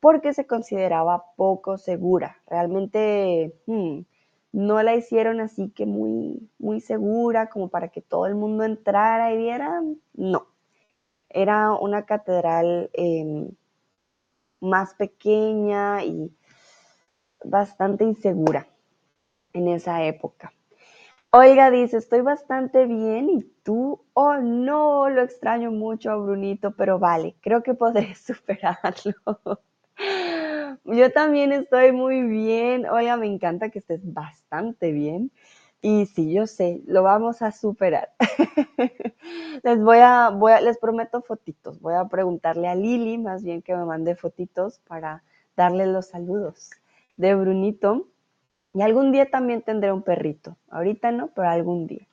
porque 0.00 0.32
se 0.32 0.46
consideraba 0.46 1.26
poco 1.36 1.78
segura. 1.78 2.38
Realmente 2.46 3.54
hmm, 3.66 4.00
no 4.52 4.82
la 4.82 4.94
hicieron 4.94 5.40
así 5.40 5.68
que 5.70 5.84
muy, 5.84 6.48
muy 6.58 6.80
segura 6.80 7.50
como 7.50 7.68
para 7.68 7.88
que 7.88 8.00
todo 8.00 8.26
el 8.26 8.34
mundo 8.34 8.64
entrara 8.64 9.32
y 9.34 9.36
viera. 9.36 9.82
No. 10.14 10.46
Era 11.28 11.74
una 11.74 12.06
catedral 12.06 12.88
em, 12.94 13.50
más 14.60 14.94
pequeña 14.94 16.04
y 16.04 16.30
bastante 17.44 18.04
insegura 18.04 18.66
en 19.52 19.68
esa 19.68 20.04
época. 20.04 20.52
Oiga, 21.30 21.70
dice, 21.70 21.98
estoy 21.98 22.22
bastante 22.22 22.86
bien 22.86 23.28
y 23.28 23.42
tú, 23.62 24.04
oh 24.14 24.36
no, 24.38 25.10
lo 25.10 25.22
extraño 25.22 25.70
mucho 25.70 26.10
a 26.10 26.16
Brunito, 26.16 26.74
pero 26.76 26.98
vale, 26.98 27.36
creo 27.40 27.62
que 27.62 27.74
podré 27.74 28.14
superarlo. 28.16 29.14
Yo 30.84 31.10
también 31.12 31.52
estoy 31.52 31.92
muy 31.92 32.22
bien. 32.22 32.86
Oiga, 32.86 33.16
me 33.16 33.26
encanta 33.26 33.70
que 33.70 33.80
estés 33.80 34.00
bastante 34.02 34.92
bien. 34.92 35.30
Y 35.82 36.06
sí, 36.06 36.32
yo 36.32 36.46
sé, 36.46 36.82
lo 36.86 37.02
vamos 37.02 37.42
a 37.42 37.52
superar. 37.52 38.12
les 39.62 39.82
voy 39.82 39.98
a, 39.98 40.30
voy 40.30 40.52
a, 40.52 40.60
les 40.60 40.78
prometo 40.78 41.22
fotitos. 41.22 41.80
Voy 41.80 41.94
a 41.94 42.08
preguntarle 42.08 42.68
a 42.68 42.74
Lili, 42.74 43.18
más 43.18 43.42
bien 43.42 43.62
que 43.62 43.76
me 43.76 43.84
mande 43.84 44.16
fotitos 44.16 44.80
para 44.88 45.22
darle 45.56 45.86
los 45.86 46.06
saludos 46.08 46.70
de 47.16 47.34
Brunito 47.34 48.08
y 48.74 48.82
algún 48.82 49.10
día 49.10 49.30
también 49.30 49.62
tendré 49.62 49.92
un 49.92 50.02
perrito. 50.02 50.56
Ahorita 50.68 51.10
no, 51.12 51.28
pero 51.28 51.48
algún 51.48 51.86
día. 51.86 52.06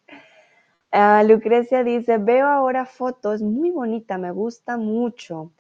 Ah, 0.92 1.24
Lucrecia 1.24 1.84
dice, 1.84 2.18
veo 2.20 2.48
ahora 2.48 2.86
fotos, 2.86 3.42
muy 3.42 3.72
bonita, 3.72 4.18
me 4.18 4.32
gusta 4.32 4.78
mucho. 4.78 5.52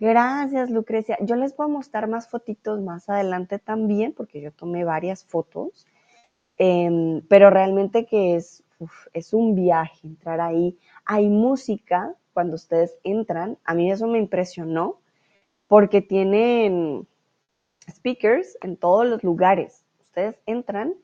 Gracias, 0.00 0.70
Lucrecia. 0.70 1.16
Yo 1.20 1.36
les 1.36 1.54
voy 1.56 1.66
a 1.66 1.68
mostrar 1.68 2.08
más 2.08 2.28
fotitos 2.28 2.80
más 2.80 3.08
adelante 3.08 3.58
también, 3.58 4.12
porque 4.12 4.40
yo 4.40 4.50
tomé 4.50 4.84
varias 4.84 5.24
fotos. 5.24 5.86
Em, 6.58 7.22
pero 7.28 7.50
realmente 7.50 8.06
que 8.06 8.36
es, 8.36 8.62
es 9.12 9.32
un 9.32 9.54
viaje 9.54 10.06
entrar 10.06 10.40
ahí. 10.40 10.76
Hay 11.04 11.28
música 11.28 12.14
cuando 12.32 12.56
ustedes 12.56 12.98
entran. 13.04 13.58
A 13.64 13.74
mí 13.74 13.90
eso 13.90 14.06
me 14.06 14.18
impresionó, 14.18 15.00
porque 15.68 16.02
tienen 16.02 17.06
speakers 17.90 18.58
en 18.62 18.76
todos 18.76 19.06
los 19.06 19.22
lugares 19.24 19.84
ustedes 20.18 20.40
entran 20.46 20.94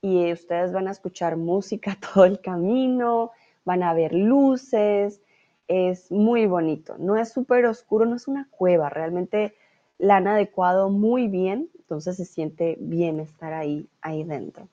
y 0.00 0.32
ustedes 0.32 0.72
van 0.72 0.88
a 0.88 0.92
escuchar 0.92 1.36
música 1.36 1.96
todo 2.14 2.24
el 2.24 2.40
camino, 2.40 3.32
van 3.64 3.82
a 3.82 3.94
ver 3.94 4.14
luces, 4.14 5.20
es 5.68 6.10
muy 6.10 6.46
bonito. 6.46 6.96
No 6.98 7.16
es 7.16 7.30
súper 7.30 7.66
oscuro, 7.66 8.06
no 8.06 8.16
es 8.16 8.28
una 8.28 8.48
cueva, 8.50 8.88
realmente 8.88 9.54
la 9.98 10.16
han 10.16 10.26
adecuado 10.26 10.90
muy 10.90 11.28
bien, 11.28 11.70
entonces 11.78 12.16
se 12.16 12.24
siente 12.24 12.76
bien 12.80 13.20
estar 13.20 13.52
ahí, 13.52 13.88
ahí 14.00 14.24
dentro. 14.24 14.68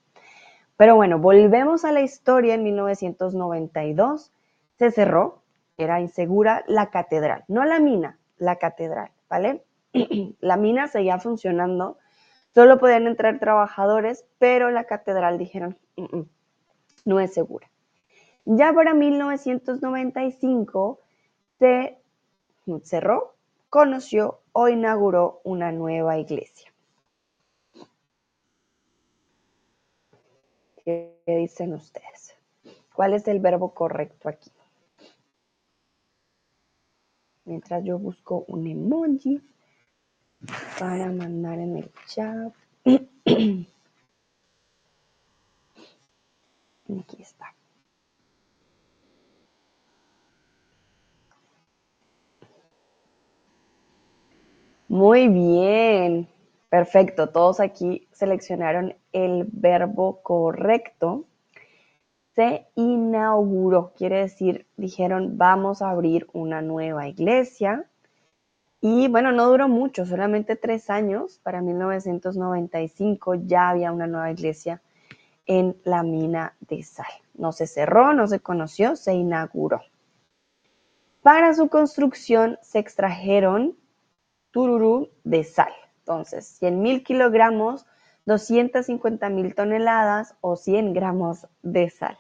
Pero 0.81 0.95
bueno, 0.95 1.19
volvemos 1.19 1.85
a 1.85 1.91
la 1.91 2.01
historia. 2.01 2.55
En 2.55 2.63
1992 2.63 4.33
se 4.79 4.89
cerró, 4.89 5.43
era 5.77 6.01
insegura, 6.01 6.63
la 6.65 6.89
catedral, 6.89 7.43
no 7.47 7.63
la 7.65 7.79
mina, 7.79 8.17
la 8.39 8.55
catedral, 8.55 9.11
¿vale? 9.29 9.63
la 10.39 10.57
mina 10.57 10.87
seguía 10.87 11.19
funcionando, 11.19 11.99
Solo 12.55 12.79
podían 12.79 13.05
entrar 13.05 13.37
trabajadores, 13.37 14.25
pero 14.39 14.71
la 14.71 14.85
catedral 14.85 15.37
dijeron, 15.37 15.77
mm, 15.97 16.17
mm, 16.17 16.27
no 17.05 17.19
es 17.19 17.31
segura. 17.31 17.69
Ya 18.45 18.73
para 18.73 18.95
1995 18.95 20.99
se 21.59 21.99
cerró, 22.81 23.35
conoció 23.69 24.39
o 24.51 24.67
inauguró 24.67 25.41
una 25.43 25.71
nueva 25.71 26.17
iglesia. 26.17 26.70
¿Qué 30.83 31.15
dicen 31.25 31.73
ustedes? 31.73 32.35
¿Cuál 32.93 33.13
es 33.13 33.27
el 33.27 33.39
verbo 33.39 33.73
correcto 33.73 34.29
aquí? 34.29 34.51
Mientras 37.45 37.83
yo 37.83 37.97
busco 37.99 38.45
un 38.47 38.67
emoji 38.67 39.41
para 40.79 41.11
mandar 41.11 41.59
en 41.59 41.77
el 41.77 41.91
chat. 42.07 42.53
Aquí 46.99 47.21
está. 47.21 47.55
Muy 54.87 55.29
bien, 55.29 56.27
perfecto. 56.71 57.29
Todos 57.29 57.59
aquí 57.59 58.07
seleccionaron 58.13 58.95
el 59.11 59.45
verbo 59.51 60.21
correcto. 60.23 61.25
Se 62.33 62.65
inauguró, 62.75 63.91
quiere 63.97 64.19
decir, 64.19 64.65
dijeron, 64.77 65.37
vamos 65.37 65.81
a 65.81 65.89
abrir 65.89 66.27
una 66.31 66.61
nueva 66.61 67.09
iglesia. 67.09 67.85
Y 68.79 69.09
bueno, 69.09 69.33
no 69.33 69.49
duró 69.49 69.67
mucho, 69.67 70.05
solamente 70.05 70.55
tres 70.55 70.89
años. 70.89 71.41
Para 71.43 71.61
1995 71.61 73.35
ya 73.35 73.69
había 73.69 73.91
una 73.91 74.07
nueva 74.07 74.31
iglesia 74.31 74.81
en 75.45 75.75
la 75.83 76.03
mina 76.03 76.55
de 76.61 76.83
sal. 76.83 77.11
No 77.33 77.51
se 77.51 77.67
cerró, 77.67 78.13
no 78.13 78.27
se 78.27 78.39
conoció, 78.39 78.95
se 78.95 79.13
inauguró. 79.13 79.81
Para 81.21 81.53
su 81.53 81.67
construcción 81.67 82.57
se 82.61 82.79
extrajeron 82.79 83.75
tururú 84.51 85.09
de 85.25 85.43
sal. 85.43 85.73
Entonces, 86.11 86.45
100 86.59 86.81
mil 86.81 87.03
kilogramos, 87.05 87.85
250 88.25 89.29
mil 89.29 89.55
toneladas 89.55 90.35
o 90.41 90.57
100 90.57 90.91
gramos 90.91 91.47
de 91.61 91.89
sal. 91.89 92.17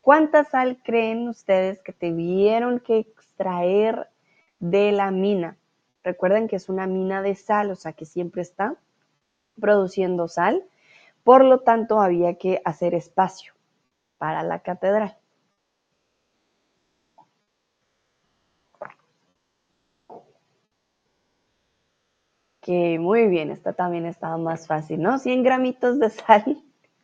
¿Cuánta 0.00 0.44
sal 0.44 0.78
creen 0.84 1.28
ustedes 1.28 1.82
que 1.82 1.92
tuvieron 1.92 2.78
que 2.78 2.98
extraer 2.98 4.08
de 4.60 4.92
la 4.92 5.10
mina? 5.10 5.56
Recuerden 6.04 6.46
que 6.46 6.54
es 6.54 6.68
una 6.68 6.86
mina 6.86 7.20
de 7.20 7.34
sal, 7.34 7.72
o 7.72 7.74
sea 7.74 7.94
que 7.94 8.04
siempre 8.04 8.42
está 8.42 8.76
produciendo 9.60 10.28
sal. 10.28 10.64
Por 11.24 11.44
lo 11.44 11.58
tanto, 11.62 12.00
había 12.00 12.38
que 12.38 12.62
hacer 12.64 12.94
espacio 12.94 13.54
para 14.18 14.44
la 14.44 14.60
catedral. 14.60 15.16
Que 22.66 22.98
muy 22.98 23.28
bien, 23.28 23.50
esta 23.50 23.72
también 23.72 24.04
estaba 24.04 24.36
más 24.36 24.66
fácil, 24.66 25.00
¿no? 25.00 25.18
100 25.18 25.42
gramitos 25.42 25.98
de 25.98 26.10
sal, 26.10 26.62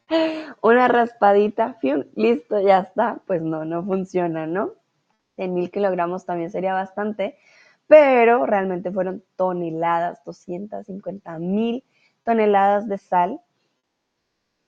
una 0.63 0.89
raspadita, 0.89 1.79
listo, 2.15 2.61
ya 2.61 2.81
está. 2.81 3.21
Pues 3.27 3.41
no, 3.43 3.65
no 3.65 3.83
funciona, 3.85 4.47
¿no? 4.47 4.73
En 5.39 5.55
mil 5.55 5.71
kilogramos 5.71 6.27
también 6.27 6.51
sería 6.51 6.75
bastante, 6.75 7.39
pero 7.87 8.45
realmente 8.47 8.91
fueron 8.93 9.25
toneladas, 9.37 10.25
250 10.25 11.39
mil 11.39 11.85
toneladas 12.25 12.89
de 12.89 12.99
sal. 12.99 13.41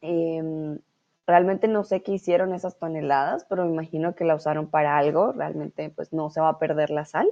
Em, 0.03 0.79
realmente 1.27 1.67
no 1.67 1.83
sé 1.83 2.03
qué 2.05 2.13
hicieron 2.13 2.55
esas 2.55 2.79
toneladas, 2.79 3.45
pero 3.49 3.65
me 3.65 3.73
imagino 3.73 4.15
que 4.15 4.25
la 4.25 4.37
usaron 4.37 4.69
para 4.69 4.97
algo. 4.99 5.33
Realmente 5.33 5.91
pues 5.91 6.13
no 6.13 6.31
se 6.31 6.41
va 6.41 6.51
a 6.51 6.59
perder 6.61 6.91
la 6.91 7.05
sal. 7.05 7.27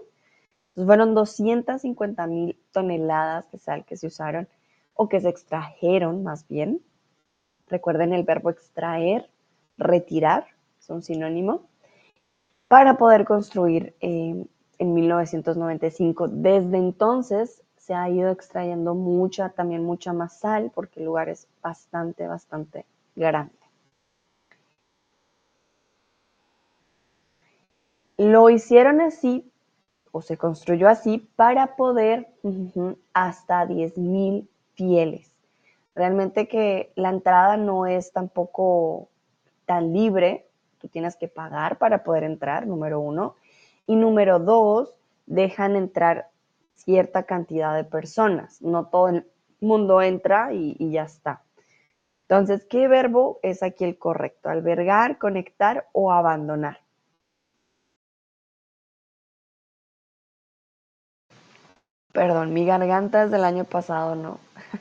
Entonces 0.72 0.86
fueron 0.86 1.14
250 1.14 2.26
mil 2.26 2.58
toneladas 2.72 3.50
de 3.52 3.58
sal 3.58 3.84
que 3.84 3.98
se 3.98 4.06
usaron 4.06 4.48
o 4.94 5.08
que 5.08 5.20
se 5.20 5.28
extrajeron 5.28 6.22
más 6.22 6.48
bien. 6.48 6.80
Recuerden 7.68 8.14
el 8.14 8.24
verbo 8.24 8.48
extraer 8.48 9.28
retirar, 9.76 10.46
es 10.80 10.88
un 10.88 11.02
sinónimo, 11.02 11.68
para 12.68 12.96
poder 12.96 13.26
construir 13.26 13.94
eh, 14.00 14.46
en 14.78 14.94
1995. 14.94 16.28
Desde 16.28 16.78
entonces 16.78 17.62
se 17.76 17.92
ha 17.92 18.08
ido 18.08 18.30
extrayendo 18.30 18.94
mucha, 18.94 19.50
también 19.50 19.84
mucha 19.84 20.14
más 20.14 20.38
sal, 20.38 20.72
porque 20.74 21.00
el 21.00 21.06
lugar 21.06 21.28
es 21.28 21.48
bastante, 21.62 22.26
bastante 22.26 22.86
grande. 23.14 23.52
Lo 28.16 28.48
hicieron 28.48 29.00
así, 29.00 29.51
o 30.12 30.20
se 30.22 30.36
construyó 30.36 30.88
así, 30.88 31.28
para 31.36 31.74
poder 31.74 32.28
hasta 33.14 33.66
10.000 33.66 34.46
fieles. 34.74 35.32
Realmente 35.94 36.48
que 36.48 36.92
la 36.94 37.08
entrada 37.08 37.56
no 37.56 37.86
es 37.86 38.12
tampoco 38.12 39.08
tan 39.66 39.92
libre, 39.92 40.46
tú 40.78 40.88
tienes 40.88 41.16
que 41.16 41.28
pagar 41.28 41.78
para 41.78 42.04
poder 42.04 42.24
entrar, 42.24 42.66
número 42.66 43.00
uno. 43.00 43.36
Y 43.86 43.96
número 43.96 44.38
dos, 44.38 44.94
dejan 45.26 45.76
entrar 45.76 46.28
cierta 46.74 47.24
cantidad 47.24 47.74
de 47.74 47.84
personas, 47.84 48.60
no 48.60 48.86
todo 48.86 49.08
el 49.08 49.26
mundo 49.60 50.02
entra 50.02 50.52
y, 50.52 50.76
y 50.78 50.90
ya 50.92 51.04
está. 51.04 51.42
Entonces, 52.28 52.64
¿qué 52.64 52.88
verbo 52.88 53.38
es 53.42 53.62
aquí 53.62 53.84
el 53.84 53.98
correcto? 53.98 54.48
Albergar, 54.48 55.18
conectar 55.18 55.88
o 55.92 56.12
abandonar. 56.12 56.78
Perdón, 62.12 62.52
mi 62.52 62.66
garganta 62.66 63.24
desde 63.24 63.36
el 63.36 63.44
año 63.44 63.64
pasado 63.64 64.14
no. 64.14 64.38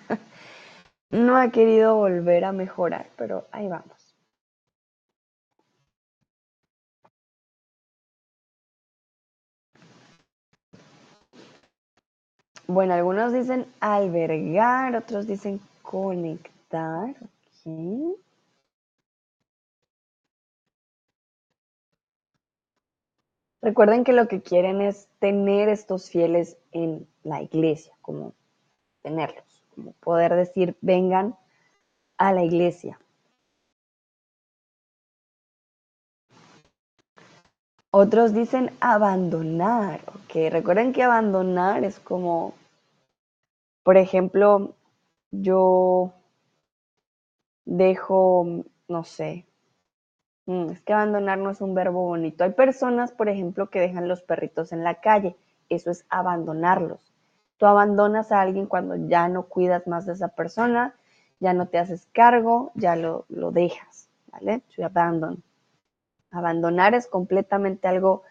no 1.10 1.38
ha 1.38 1.50
querido 1.50 1.96
volver 1.96 2.46
a 2.46 2.52
mejorar, 2.52 3.08
pero 3.18 3.48
ahí 3.52 3.68
vamos. 3.68 4.16
Bueno, 12.68 12.94
algunos 12.94 13.34
dicen 13.34 13.66
albergar, 13.82 14.96
otros 14.96 15.28
dicen 15.28 15.60
conectar. 15.82 17.16
Recuerden 23.62 24.04
que 24.04 24.14
lo 24.14 24.28
que 24.28 24.42
quieren 24.42 24.82
es 24.82 25.08
tener 25.20 25.70
estos 25.70 26.10
fieles 26.10 26.58
en 26.72 27.08
la 27.24 27.42
iglesia, 27.42 27.94
como 28.02 28.34
tenerlos, 29.04 29.64
como 29.76 29.94
poder 29.94 30.36
decir, 30.36 30.76
vengan 30.82 31.36
a 32.18 32.34
la 32.34 32.44
iglesia. 32.44 33.00
Otros 37.92 38.34
dicen 38.34 38.72
abandonar, 38.80 40.02
ok. 40.08 40.50
Recuerden 40.52 40.94
que 40.94 41.04
abandonar 41.04 41.84
es 41.84 42.00
como 42.00 42.54
por 43.84 43.98
ejemplo, 43.98 44.76
yo 45.32 46.14
dejo, 47.66 48.64
no 48.88 49.04
sé, 49.04 49.46
es 50.72 50.82
que 50.82 50.94
abandonar 50.94 51.38
no 51.38 51.52
es 51.52 51.62
un 51.62 51.74
verbo 51.74 52.06
bonito. 52.06 52.44
Hay 52.44 52.52
personas, 52.52 53.12
por 53.12 53.30
ejemplo, 53.30 53.70
que 53.70 53.80
dejan 53.80 54.08
los 54.08 54.22
perritos 54.22 54.72
en 54.72 54.84
la 54.84 54.96
calle. 54.96 55.36
Eso 55.70 55.92
es 55.92 56.06
abandonarlos. 56.10 57.14
Tú 57.58 57.66
abandonas 57.66 58.32
a 58.32 58.42
alguien 58.42 58.66
cuando 58.66 58.96
ya 58.96 59.28
no 59.30 59.44
cuidas 59.44 59.88
más 59.88 60.06
de 60.06 60.14
esa 60.14 60.30
persona, 60.30 60.96
ya 61.40 61.54
no 61.54 61.68
te 61.68 61.78
haces 61.78 62.08
cargo, 62.12 62.72
ya 62.76 62.96
lo, 62.96 63.26
dejas, 63.30 64.10
¿vale? 64.32 64.62
Abandonar 66.32 66.96
es 66.96 67.08
completamente 67.08 67.88
algo 67.88 68.24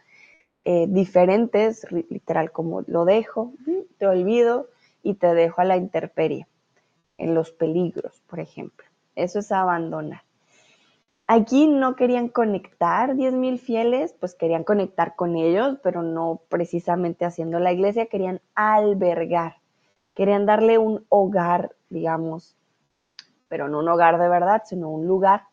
eh, 0.65 0.87
diferente, 0.89 1.67
es 1.67 1.87
literal 1.93 2.51
como 2.51 2.83
lo 2.87 3.05
dejo, 3.05 3.53
te 3.99 4.07
olvido, 4.07 4.69
y 5.03 5.15
te 5.15 5.35
dejo 5.35 5.61
a 5.61 5.65
la 5.65 5.77
intemperie, 5.77 6.47
en 7.19 7.35
los 7.35 7.53
peligros, 7.53 8.23
por 8.27 8.41
ejemplo. 8.41 8.87
Eso 9.15 9.39
es 9.39 9.53
abandonar. 9.53 10.23
Aquí 11.33 11.69
no 11.69 11.95
querían 11.95 12.27
conectar 12.27 13.15
10.000 13.15 13.61
fieles, 13.61 14.13
pues 14.19 14.35
querían 14.35 14.65
conectar 14.65 15.15
con 15.15 15.37
ellos, 15.37 15.79
pero 15.81 16.03
no 16.03 16.41
precisamente 16.49 17.25
haciendo 17.25 17.61
la 17.61 17.71
iglesia, 17.71 18.07
querían 18.07 18.41
albergar, 18.57 19.59
querían 20.17 20.45
darle 20.45 20.79
un 20.79 21.07
hogar, 21.09 21.77
digamos, 21.89 22.57
pero 23.47 23.69
no 23.69 23.79
un 23.79 23.89
hogar 23.89 24.19
de 24.19 24.29
verdad, 24.29 24.63
sino 24.65 24.91
un 24.91 25.07
lugar 25.07 25.45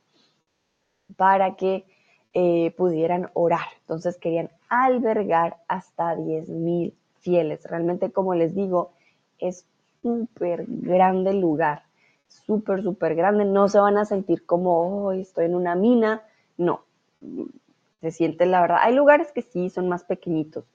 para 1.15 1.55
que 1.55 1.85
eh, 2.33 2.73
pudieran 2.75 3.29
orar. 3.35 3.67
Entonces 3.81 4.17
querían 4.17 4.49
albergar 4.69 5.57
hasta 5.67 6.15
10.000 6.15 6.95
fieles. 7.19 7.63
Realmente, 7.65 8.11
como 8.11 8.33
les 8.33 8.55
digo, 8.55 8.93
es 9.37 9.67
súper 10.01 10.65
grande 10.67 11.35
lugar, 11.35 11.83
súper, 12.27 12.83
súper 12.83 13.15
grande. 13.15 13.45
No 13.45 13.67
se 13.67 13.79
van 13.79 13.97
a 13.97 14.05
sentir 14.05 14.45
como, 14.45 15.05
oh, 15.07 15.11
estoy 15.11 15.45
en 15.45 15.55
una 15.55 15.75
mina. 15.75 16.23
No, 16.57 16.83
se 18.01 18.11
siente 18.11 18.45
la 18.45 18.61
verdad. 18.61 18.79
Hay 18.81 18.95
lugares 18.95 19.31
que 19.31 19.41
sí 19.41 19.69
son 19.69 19.89
más 19.89 20.03
pequeñitos, 20.03 20.65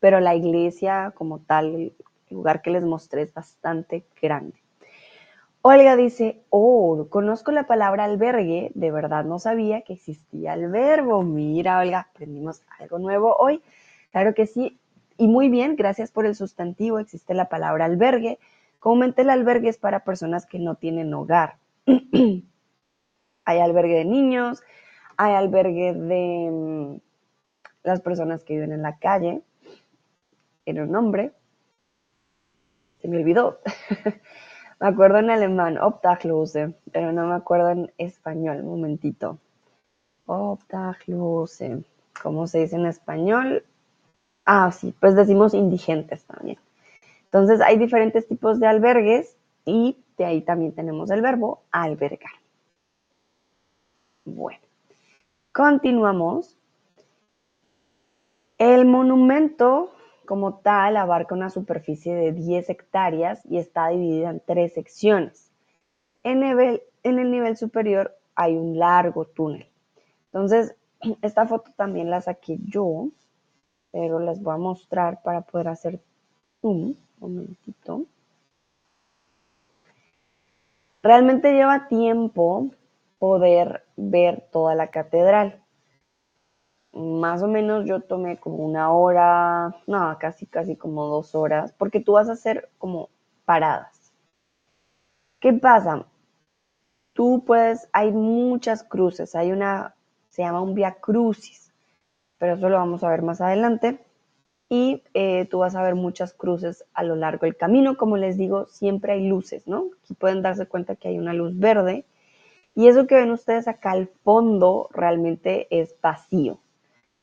pero 0.00 0.20
la 0.20 0.34
iglesia 0.34 1.12
como 1.14 1.40
tal, 1.40 1.74
el 1.74 1.94
lugar 2.30 2.62
que 2.62 2.70
les 2.70 2.84
mostré 2.84 3.22
es 3.22 3.32
bastante 3.32 4.04
grande. 4.20 4.56
Olga 5.66 5.96
dice, 5.96 6.42
oh, 6.50 7.06
conozco 7.08 7.50
la 7.50 7.66
palabra 7.66 8.04
albergue, 8.04 8.70
de 8.74 8.90
verdad 8.90 9.24
no 9.24 9.38
sabía 9.38 9.80
que 9.80 9.94
existía 9.94 10.52
el 10.52 10.68
verbo. 10.68 11.22
Mira, 11.22 11.78
Olga, 11.78 12.00
aprendimos 12.12 12.62
algo 12.78 12.98
nuevo 12.98 13.34
hoy. 13.38 13.62
Claro 14.12 14.34
que 14.34 14.46
sí, 14.46 14.78
y 15.16 15.26
muy 15.26 15.48
bien, 15.48 15.76
gracias 15.76 16.10
por 16.10 16.26
el 16.26 16.34
sustantivo, 16.34 16.98
existe 16.98 17.32
la 17.34 17.48
palabra 17.48 17.86
albergue. 17.86 18.38
Comúnmente 18.84 19.22
el 19.22 19.30
albergue 19.30 19.70
es 19.70 19.78
para 19.78 20.04
personas 20.04 20.44
que 20.44 20.58
no 20.58 20.74
tienen 20.74 21.14
hogar. 21.14 21.56
hay 21.86 23.58
albergue 23.58 23.94
de 23.94 24.04
niños, 24.04 24.62
hay 25.16 25.32
albergue 25.32 25.94
de 25.94 26.50
mm, 26.52 26.96
las 27.82 28.02
personas 28.02 28.44
que 28.44 28.52
viven 28.52 28.72
en 28.72 28.82
la 28.82 28.98
calle. 28.98 29.40
Tiene 30.64 30.82
un 30.82 30.92
nombre. 30.92 31.32
Se 33.00 33.08
me 33.08 33.16
olvidó. 33.16 33.60
me 34.80 34.86
acuerdo 34.86 35.16
en 35.16 35.30
alemán, 35.30 35.78
Obdachlose, 35.78 36.74
pero 36.92 37.10
no 37.10 37.26
me 37.26 37.36
acuerdo 37.36 37.70
en 37.70 37.90
español. 37.96 38.58
Un 38.58 38.68
momentito. 38.68 39.38
Obdachlose. 40.26 41.82
¿Cómo 42.22 42.46
se 42.46 42.58
dice 42.58 42.76
en 42.76 42.84
español? 42.84 43.64
Ah, 44.44 44.70
sí, 44.72 44.94
pues 45.00 45.16
decimos 45.16 45.54
indigentes 45.54 46.26
también. 46.26 46.58
Entonces 47.34 47.60
hay 47.60 47.76
diferentes 47.78 48.28
tipos 48.28 48.60
de 48.60 48.68
albergues 48.68 49.36
y 49.64 49.98
de 50.16 50.24
ahí 50.24 50.40
también 50.40 50.72
tenemos 50.72 51.10
el 51.10 51.20
verbo 51.20 51.64
albergar. 51.72 52.30
Bueno, 54.24 54.60
continuamos. 55.50 56.56
El 58.56 58.86
monumento 58.86 59.90
como 60.26 60.58
tal 60.60 60.96
abarca 60.96 61.34
una 61.34 61.50
superficie 61.50 62.14
de 62.14 62.30
10 62.30 62.70
hectáreas 62.70 63.44
y 63.46 63.58
está 63.58 63.88
dividida 63.88 64.30
en 64.30 64.38
tres 64.38 64.74
secciones. 64.74 65.50
En, 66.22 66.40
en 66.44 67.18
el 67.18 67.32
nivel 67.32 67.56
superior 67.56 68.16
hay 68.36 68.56
un 68.56 68.78
largo 68.78 69.24
túnel. 69.24 69.66
Entonces, 70.26 70.76
esta 71.20 71.48
foto 71.48 71.72
también 71.76 72.10
la 72.10 72.20
saqué 72.20 72.58
yo 72.64 73.08
pero 73.90 74.18
les 74.18 74.40
voy 74.40 74.54
a 74.54 74.58
mostrar 74.58 75.20
para 75.22 75.40
poder 75.42 75.68
hacer 75.68 76.00
un 76.60 77.03
momentito. 77.18 78.06
Realmente 81.02 81.52
lleva 81.52 81.88
tiempo 81.88 82.70
poder 83.18 83.84
ver 83.96 84.48
toda 84.50 84.74
la 84.74 84.88
catedral. 84.88 85.62
Más 86.92 87.42
o 87.42 87.48
menos 87.48 87.84
yo 87.86 88.00
tomé 88.00 88.38
como 88.38 88.56
una 88.58 88.92
hora, 88.92 89.76
no, 89.86 90.16
casi, 90.18 90.46
casi 90.46 90.76
como 90.76 91.06
dos 91.06 91.34
horas, 91.34 91.72
porque 91.72 92.00
tú 92.00 92.12
vas 92.12 92.28
a 92.28 92.32
hacer 92.32 92.70
como 92.78 93.10
paradas. 93.44 94.12
¿Qué 95.40 95.52
pasa? 95.52 96.06
Tú 97.12 97.44
puedes, 97.44 97.88
hay 97.92 98.12
muchas 98.12 98.82
cruces, 98.82 99.34
hay 99.34 99.52
una, 99.52 99.94
se 100.30 100.42
llama 100.42 100.62
un 100.62 100.74
via 100.74 100.94
crucis 100.94 101.64
pero 102.44 102.56
eso 102.56 102.68
lo 102.68 102.76
vamos 102.76 103.02
a 103.02 103.08
ver 103.08 103.22
más 103.22 103.40
adelante. 103.40 103.98
Y 104.74 105.04
eh, 105.14 105.46
tú 105.48 105.60
vas 105.60 105.76
a 105.76 105.84
ver 105.84 105.94
muchas 105.94 106.34
cruces 106.34 106.84
a 106.94 107.04
lo 107.04 107.14
largo 107.14 107.46
del 107.46 107.56
camino. 107.56 107.96
Como 107.96 108.16
les 108.16 108.36
digo, 108.36 108.66
siempre 108.66 109.12
hay 109.12 109.28
luces, 109.28 109.68
¿no? 109.68 109.90
Aquí 110.02 110.14
pueden 110.14 110.42
darse 110.42 110.66
cuenta 110.66 110.96
que 110.96 111.06
hay 111.06 111.16
una 111.16 111.32
luz 111.32 111.56
verde. 111.56 112.06
Y 112.74 112.88
eso 112.88 113.06
que 113.06 113.14
ven 113.14 113.30
ustedes 113.30 113.68
acá 113.68 113.92
al 113.92 114.08
fondo 114.24 114.88
realmente 114.92 115.68
es 115.70 115.94
vacío. 116.02 116.58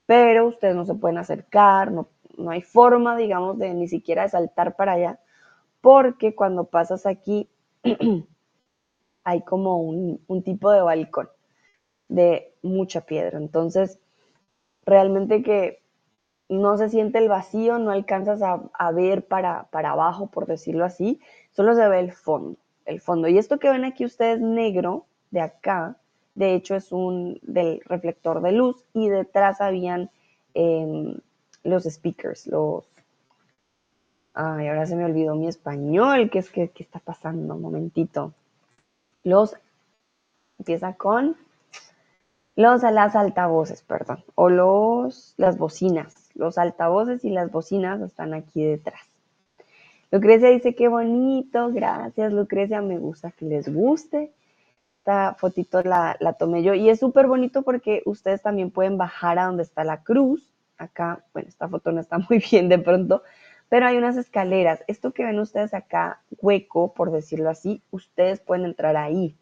Pero 0.05 0.47
ustedes 0.47 0.77
no 0.77 0.85
se 0.85 0.95
pueden 0.95 1.17
acercar, 1.17 1.91
no, 1.91 2.07
no 2.37 2.51
hay 2.51 2.61
forma, 2.61 3.17
digamos, 3.17 3.59
de 3.59 3.73
ni 3.73 3.89
siquiera 3.89 4.23
de 4.23 4.29
saltar 4.29 4.77
para 4.77 4.93
allá. 4.93 5.19
Porque 5.81 6.35
cuando 6.35 6.63
pasas 6.63 7.05
aquí 7.05 7.49
hay 9.25 9.41
como 9.41 9.75
un, 9.75 10.21
un 10.25 10.41
tipo 10.41 10.71
de 10.71 10.79
balcón 10.79 11.27
de 12.07 12.53
mucha 12.61 13.01
piedra. 13.01 13.37
Entonces, 13.37 13.99
realmente 14.85 15.43
que 15.43 15.80
no 16.51 16.77
se 16.77 16.89
siente 16.89 17.17
el 17.17 17.29
vacío, 17.29 17.79
no 17.79 17.91
alcanzas 17.91 18.41
a, 18.41 18.91
ver 18.91 19.25
para, 19.25 19.63
para, 19.71 19.91
abajo, 19.91 20.27
por 20.27 20.47
decirlo 20.47 20.83
así, 20.83 21.21
solo 21.51 21.73
se 21.75 21.87
ve 21.87 22.01
el 22.01 22.11
fondo, 22.11 22.57
el 22.85 22.99
fondo. 22.99 23.29
Y 23.29 23.37
esto 23.37 23.57
que 23.57 23.69
ven 23.69 23.85
aquí 23.85 24.03
ustedes 24.03 24.41
negro, 24.41 25.05
de 25.31 25.39
acá, 25.39 25.95
de 26.35 26.53
hecho 26.53 26.75
es 26.75 26.91
un 26.91 27.39
del 27.41 27.81
reflector 27.85 28.41
de 28.41 28.51
luz 28.51 28.83
y 28.93 29.07
detrás 29.07 29.61
habían 29.61 30.09
em, 30.53 31.17
los 31.63 31.85
speakers, 31.85 32.47
los... 32.47 32.85
Ay, 34.33 34.67
ahora 34.67 34.85
se 34.85 34.97
me 34.97 35.05
olvidó 35.05 35.35
mi 35.35 35.47
español, 35.47 36.29
¿qué 36.29 36.39
es 36.39 36.49
que 36.49 36.69
qué 36.69 36.83
está 36.83 36.99
pasando? 36.99 37.55
Un 37.55 37.61
momentito. 37.61 38.33
Los... 39.23 39.55
Empieza 40.59 40.93
con 40.95 41.37
los 42.57 42.83
las 42.83 43.15
altavoces, 43.15 43.81
perdón, 43.83 44.23
o 44.35 44.49
los 44.49 45.33
las 45.37 45.57
bocinas. 45.57 46.20
Los 46.33 46.57
altavoces 46.57 47.23
y 47.25 47.29
las 47.29 47.51
bocinas 47.51 48.01
están 48.01 48.33
aquí 48.33 48.63
detrás. 48.63 49.01
Lucrecia 50.11 50.49
dice 50.49 50.75
qué 50.75 50.89
bonito, 50.89 51.71
gracias 51.71 52.33
Lucrecia, 52.33 52.81
me 52.81 52.97
gusta 52.97 53.31
que 53.31 53.45
les 53.45 53.73
guste. 53.73 54.33
Esta 54.97 55.35
fotito 55.35 55.81
la, 55.83 56.17
la 56.19 56.33
tomé 56.33 56.63
yo 56.63 56.73
y 56.73 56.89
es 56.89 56.99
súper 56.99 57.27
bonito 57.27 57.63
porque 57.63 58.03
ustedes 58.05 58.41
también 58.41 58.71
pueden 58.71 58.97
bajar 58.97 59.39
a 59.39 59.45
donde 59.45 59.63
está 59.63 59.83
la 59.83 60.03
cruz. 60.03 60.53
Acá, 60.77 61.23
bueno, 61.33 61.47
esta 61.47 61.69
foto 61.69 61.91
no 61.91 62.01
está 62.01 62.17
muy 62.29 62.43
bien 62.51 62.67
de 62.67 62.77
pronto, 62.77 63.23
pero 63.69 63.87
hay 63.87 63.97
unas 63.97 64.17
escaleras. 64.17 64.83
Esto 64.87 65.13
que 65.13 65.23
ven 65.23 65.39
ustedes 65.39 65.73
acá, 65.73 66.21
hueco, 66.41 66.93
por 66.93 67.11
decirlo 67.11 67.49
así, 67.49 67.81
ustedes 67.89 68.41
pueden 68.41 68.65
entrar 68.65 68.97
ahí. 68.97 69.37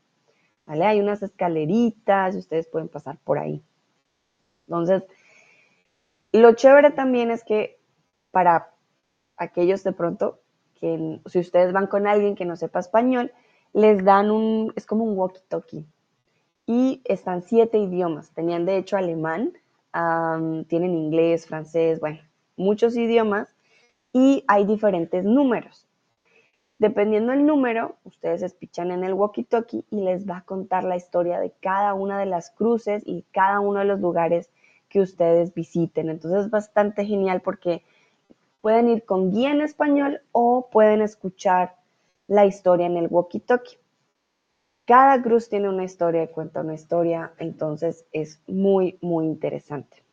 ¿Vale? 0.68 0.86
Hay 0.86 1.00
unas 1.00 1.24
escaleritas 1.24 2.36
y 2.36 2.38
ustedes 2.38 2.68
pueden 2.68 2.90
pasar 2.90 3.18
por 3.24 3.40
ahí. 3.40 3.64
Entonces, 4.68 5.04
lo 6.32 6.54
chévere 6.54 6.92
también 6.92 7.32
es 7.32 7.44
que 7.44 7.80
para 8.32 8.72
aquellos 9.38 9.84
de 9.84 9.92
pronto 9.92 10.40
que 10.80 11.20
si 11.26 11.40
ustedes 11.40 11.74
van 11.74 11.88
con 11.88 12.08
alguien 12.08 12.36
que 12.36 12.46
no 12.46 12.56
sepa 12.56 12.80
español, 12.80 13.32
les 13.74 14.04
dan 14.04 14.32
un, 14.32 14.74
es 14.76 14.86
como 14.86 15.04
un 15.04 15.18
walkie-talkie. 15.18 15.86
Y 16.66 17.02
están 17.06 17.42
siete 17.42 17.78
idiomas. 17.78 18.32
Tenían 18.32 18.66
de 18.66 18.78
hecho 18.78 18.96
alemán, 18.96 19.54
tienen 19.92 20.96
inglés, 20.96 21.48
francés, 21.48 22.00
bueno, 22.00 22.20
muchos 22.56 22.96
idiomas. 22.96 23.54
Y 24.14 24.44
hay 24.48 24.66
diferentes 24.66 25.26
números. 25.26 25.88
Dependiendo 26.78 27.34
del 27.34 27.46
número, 27.46 27.98
ustedes 28.06 28.42
espichan 28.42 28.92
en 28.92 29.04
el 29.04 29.14
walkie-talkie 29.14 29.84
y 29.90 30.02
les 30.02 30.28
va 30.30 30.38
a 30.38 30.46
contar 30.46 30.86
la 30.86 30.96
historia 30.96 31.40
de 31.40 31.52
cada 31.60 31.94
una 31.94 32.18
de 32.18 32.26
las 32.26 32.52
cruces 32.52 33.04
y 33.06 33.26
cada 33.32 33.60
uno 33.60 33.80
de 33.80 33.86
los 33.86 34.00
lugares 34.00 34.50
que 34.90 35.00
ustedes 35.00 35.54
visiten. 35.54 36.10
Entonces 36.10 36.46
es 36.46 36.50
bastante 36.50 37.06
genial 37.06 37.42
porque 37.42 37.84
pueden 38.62 38.90
ir 38.90 39.06
con 39.06 39.32
guía 39.32 39.52
en 39.52 39.62
español 39.62 40.22
o 40.32 40.70
pueden 40.72 41.02
escuchar 41.02 41.76
la 42.28 42.46
historia 42.46 42.88
en 42.88 42.98
el 42.98 43.10
walkie-talkie. 43.10 43.78
Cada 44.86 45.22
cruz 45.22 45.50
tiene 45.50 45.70
una 45.70 45.84
historia 45.84 46.24
y 46.24 46.28
cuenta 46.30 46.62
una 46.62 46.74
historia, 46.74 47.34
entonces 47.38 48.06
es 48.12 48.42
muy, 48.48 48.98
muy 49.02 49.26
interesante. 49.26 50.04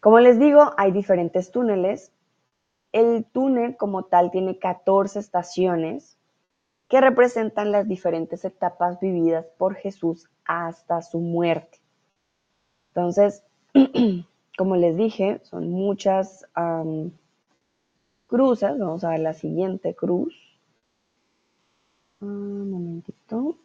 Como 0.00 0.18
les 0.18 0.40
digo, 0.40 0.72
hay 0.76 0.90
diferentes 0.90 1.52
túneles. 1.52 2.12
El 2.90 3.24
túnel 3.24 3.76
como 3.76 4.06
tal 4.06 4.32
tiene 4.32 4.58
14 4.58 5.20
estaciones 5.20 6.18
que 6.88 7.00
representan 7.00 7.70
las 7.70 7.86
diferentes 7.86 8.44
etapas 8.44 8.98
vividas 8.98 9.46
por 9.56 9.76
Jesús 9.76 10.28
hasta 10.44 11.02
su 11.02 11.20
muerte. 11.20 11.81
Entonces, 12.94 13.42
como 14.58 14.76
les 14.76 14.96
dije, 14.96 15.40
son 15.44 15.70
muchas 15.70 16.46
cruces. 18.26 18.78
Vamos 18.78 19.02
a 19.04 19.10
ver 19.10 19.20
la 19.20 19.32
siguiente 19.32 19.94
cruz. 19.94 20.34
Un 22.20 22.70
momentito. 22.70 23.56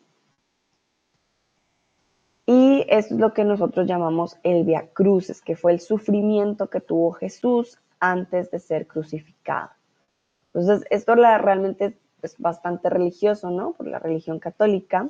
Y 2.45 2.85
es 2.87 3.11
lo 3.11 3.33
que 3.33 3.43
nosotros 3.43 3.85
llamamos 3.85 4.37
el 4.43 4.63
Via 4.63 4.87
Cruces, 4.93 5.41
que 5.41 5.57
fue 5.57 5.73
el 5.73 5.81
sufrimiento 5.81 6.69
que 6.69 6.79
tuvo 6.79 7.11
Jesús 7.11 7.77
antes 7.99 8.49
de 8.51 8.59
ser 8.59 8.87
crucificado. 8.87 9.71
Entonces, 10.53 10.87
esto 10.89 11.15
realmente 11.15 11.99
es 12.21 12.37
bastante 12.39 12.89
religioso, 12.89 13.49
¿no? 13.51 13.73
Por 13.73 13.87
la 13.87 13.99
religión 13.99 14.39
católica. 14.39 15.09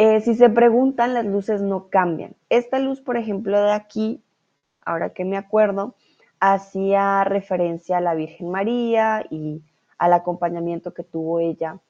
Eh, 0.00 0.20
si 0.20 0.36
se 0.36 0.48
preguntan, 0.48 1.12
las 1.12 1.26
luces 1.26 1.60
no 1.60 1.88
cambian. 1.88 2.36
Esta 2.50 2.78
luz, 2.78 3.00
por 3.00 3.16
ejemplo, 3.16 3.60
de 3.60 3.72
aquí, 3.72 4.22
ahora 4.84 5.10
que 5.10 5.24
me 5.24 5.36
acuerdo, 5.36 5.96
hacía 6.38 7.24
referencia 7.24 7.96
a 7.96 8.00
la 8.00 8.14
Virgen 8.14 8.48
María 8.48 9.26
y 9.28 9.60
al 9.98 10.12
acompañamiento 10.12 10.94
que 10.94 11.02
tuvo 11.02 11.40
ella 11.40 11.80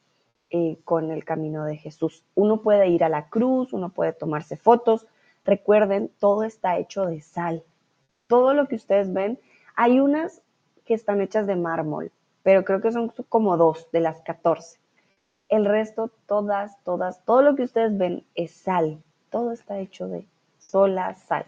eh, 0.48 0.78
con 0.84 1.10
el 1.10 1.26
camino 1.26 1.66
de 1.66 1.76
Jesús. 1.76 2.24
Uno 2.34 2.62
puede 2.62 2.88
ir 2.88 3.04
a 3.04 3.10
la 3.10 3.28
cruz, 3.28 3.74
uno 3.74 3.90
puede 3.90 4.14
tomarse 4.14 4.56
fotos. 4.56 5.06
Recuerden, 5.44 6.10
todo 6.18 6.44
está 6.44 6.78
hecho 6.78 7.04
de 7.04 7.20
sal. 7.20 7.62
Todo 8.26 8.54
lo 8.54 8.68
que 8.68 8.76
ustedes 8.76 9.12
ven, 9.12 9.38
hay 9.76 10.00
unas 10.00 10.40
que 10.86 10.94
están 10.94 11.20
hechas 11.20 11.46
de 11.46 11.56
mármol, 11.56 12.10
pero 12.42 12.64
creo 12.64 12.80
que 12.80 12.90
son 12.90 13.12
como 13.28 13.58
dos 13.58 13.90
de 13.92 14.00
las 14.00 14.22
14. 14.22 14.78
El 15.48 15.64
resto, 15.64 16.10
todas, 16.26 16.82
todas, 16.84 17.24
todo 17.24 17.42
lo 17.42 17.56
que 17.56 17.62
ustedes 17.62 17.96
ven 17.96 18.24
es 18.34 18.52
sal. 18.52 19.02
Todo 19.30 19.52
está 19.52 19.78
hecho 19.78 20.06
de 20.06 20.26
sola 20.58 21.14
sal. 21.14 21.46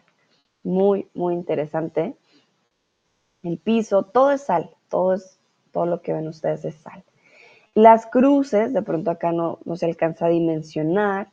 Muy, 0.63 1.11
muy 1.15 1.35
interesante. 1.35 2.17
El 3.43 3.59
piso, 3.59 4.05
todo 4.05 4.31
es 4.31 4.43
sal. 4.43 4.71
Todo 4.89 5.15
es, 5.15 5.39
todo 5.71 5.87
lo 5.87 6.01
que 6.01 6.15
ven 6.15 6.29
ustedes 6.29 6.65
es 6.65 6.77
sal. 6.77 7.05
Las 7.75 8.07
cruces, 8.07 8.73
de 8.73 8.83
pronto 8.83 9.11
acá 9.11 9.33
no, 9.33 9.59
no 9.65 9.77
se 9.77 9.87
alcanza 9.87 10.27
a 10.27 10.31
dimensionar. 10.31 11.31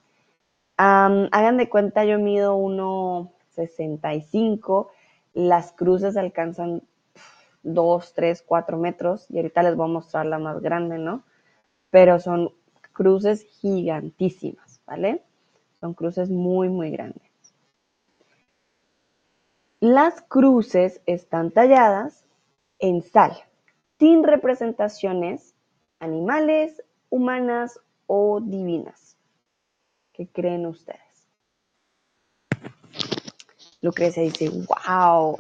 hagan 0.77 1.57
de 1.57 1.69
cuenta, 1.69 2.05
yo 2.05 2.19
mido 2.19 2.57
1,65. 2.57 4.89
Las 5.33 5.71
cruces 5.71 6.17
alcanzan 6.17 6.83
2, 7.63 8.13
3, 8.13 8.43
4 8.45 8.77
metros. 8.77 9.25
Y 9.29 9.37
ahorita 9.37 9.63
les 9.63 9.75
voy 9.75 9.89
a 9.89 9.93
mostrar 9.93 10.25
la 10.25 10.37
más 10.37 10.61
grande, 10.61 10.97
¿no? 10.97 11.23
Pero 11.89 12.19
son 12.19 12.51
cruces 12.93 13.43
gigantísimas, 13.61 14.81
¿vale? 14.85 15.21
Son 15.79 15.93
cruces 15.93 16.29
muy, 16.29 16.69
muy 16.69 16.91
grandes. 16.91 17.21
Las 19.79 20.21
cruces 20.23 21.01
están 21.05 21.51
talladas 21.51 22.25
en 22.79 23.03
sal, 23.03 23.33
sin 23.99 24.23
representaciones 24.23 25.55
animales, 25.99 26.83
humanas 27.09 27.79
o 28.07 28.39
divinas. 28.41 29.17
¿Qué 30.13 30.27
creen 30.27 30.65
ustedes? 30.65 31.06
Lucrecia 33.81 34.23
dice, 34.23 34.49
wow, 34.49 35.37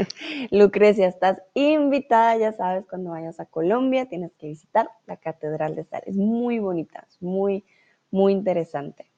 Lucrecia, 0.50 1.08
estás 1.08 1.42
invitada, 1.54 2.36
ya 2.36 2.52
sabes, 2.52 2.86
cuando 2.86 3.10
vayas 3.10 3.40
a 3.40 3.46
Colombia 3.46 4.06
tienes 4.06 4.32
que 4.34 4.46
visitar 4.46 4.88
la 5.06 5.16
Catedral 5.16 5.74
de 5.74 5.84
Sal. 5.84 6.02
Es 6.06 6.16
muy 6.16 6.60
bonita, 6.60 7.04
es 7.08 7.20
muy, 7.20 7.64
muy 8.10 8.32
interesante. 8.32 9.10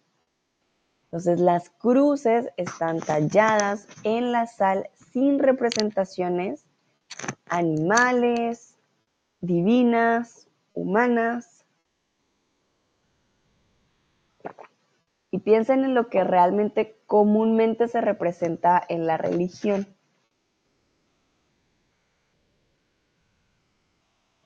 Entonces 1.04 1.40
las 1.40 1.68
cruces 1.68 2.48
están 2.56 3.00
talladas 3.00 3.86
en 4.02 4.32
la 4.32 4.46
sal 4.46 4.88
sin 5.12 5.38
representaciones 5.38 6.64
animales, 7.50 8.78
divinas, 9.42 10.48
humanas 10.72 11.66
y 15.30 15.38
piensen 15.38 15.84
en 15.84 15.94
lo 15.94 16.08
que 16.08 16.24
realmente 16.24 16.96
comúnmente 17.12 17.88
se 17.88 18.00
representa 18.00 18.82
en 18.88 19.06
la 19.06 19.18
religión. 19.18 19.86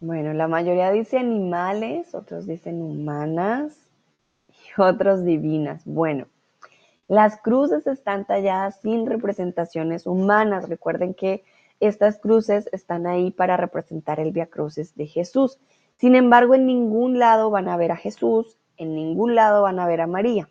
Bueno, 0.01 0.33
la 0.33 0.49
mayoría 0.49 0.91
dice 0.91 1.17
animales, 1.17 2.13
otros 2.13 2.45
dicen 2.45 2.83
humanas 2.83 3.79
y 4.49 4.81
otros 4.83 5.25
divinas. 5.25 5.85
Bueno, 5.85 6.27
las 7.07 7.41
cruces 7.41 7.87
están 7.87 8.25
talladas 8.25 8.81
sin 8.81 9.07
representaciones 9.07 10.05
humanas. 10.05 10.69
Recuerden 10.69 11.15
que 11.15 11.45
estas 11.79 12.19
cruces 12.19 12.69
están 12.73 13.07
ahí 13.07 13.31
para 13.31 13.57
representar 13.57 14.19
el 14.19 14.33
Via 14.33 14.47
Cruces 14.47 14.97
de 14.97 15.07
Jesús. 15.07 15.61
Sin 15.99 16.17
embargo, 16.17 16.57
en 16.57 16.67
ningún 16.67 17.21
lado 17.21 17.49
van 17.49 17.69
a 17.69 17.77
ver 17.77 17.93
a 17.93 17.97
Jesús, 17.97 18.59
en 18.77 18.97
ningún 18.97 19.37
lado 19.37 19.63
van 19.63 19.79
a 19.79 19.87
ver 19.87 20.01
a 20.01 20.09
María 20.09 20.49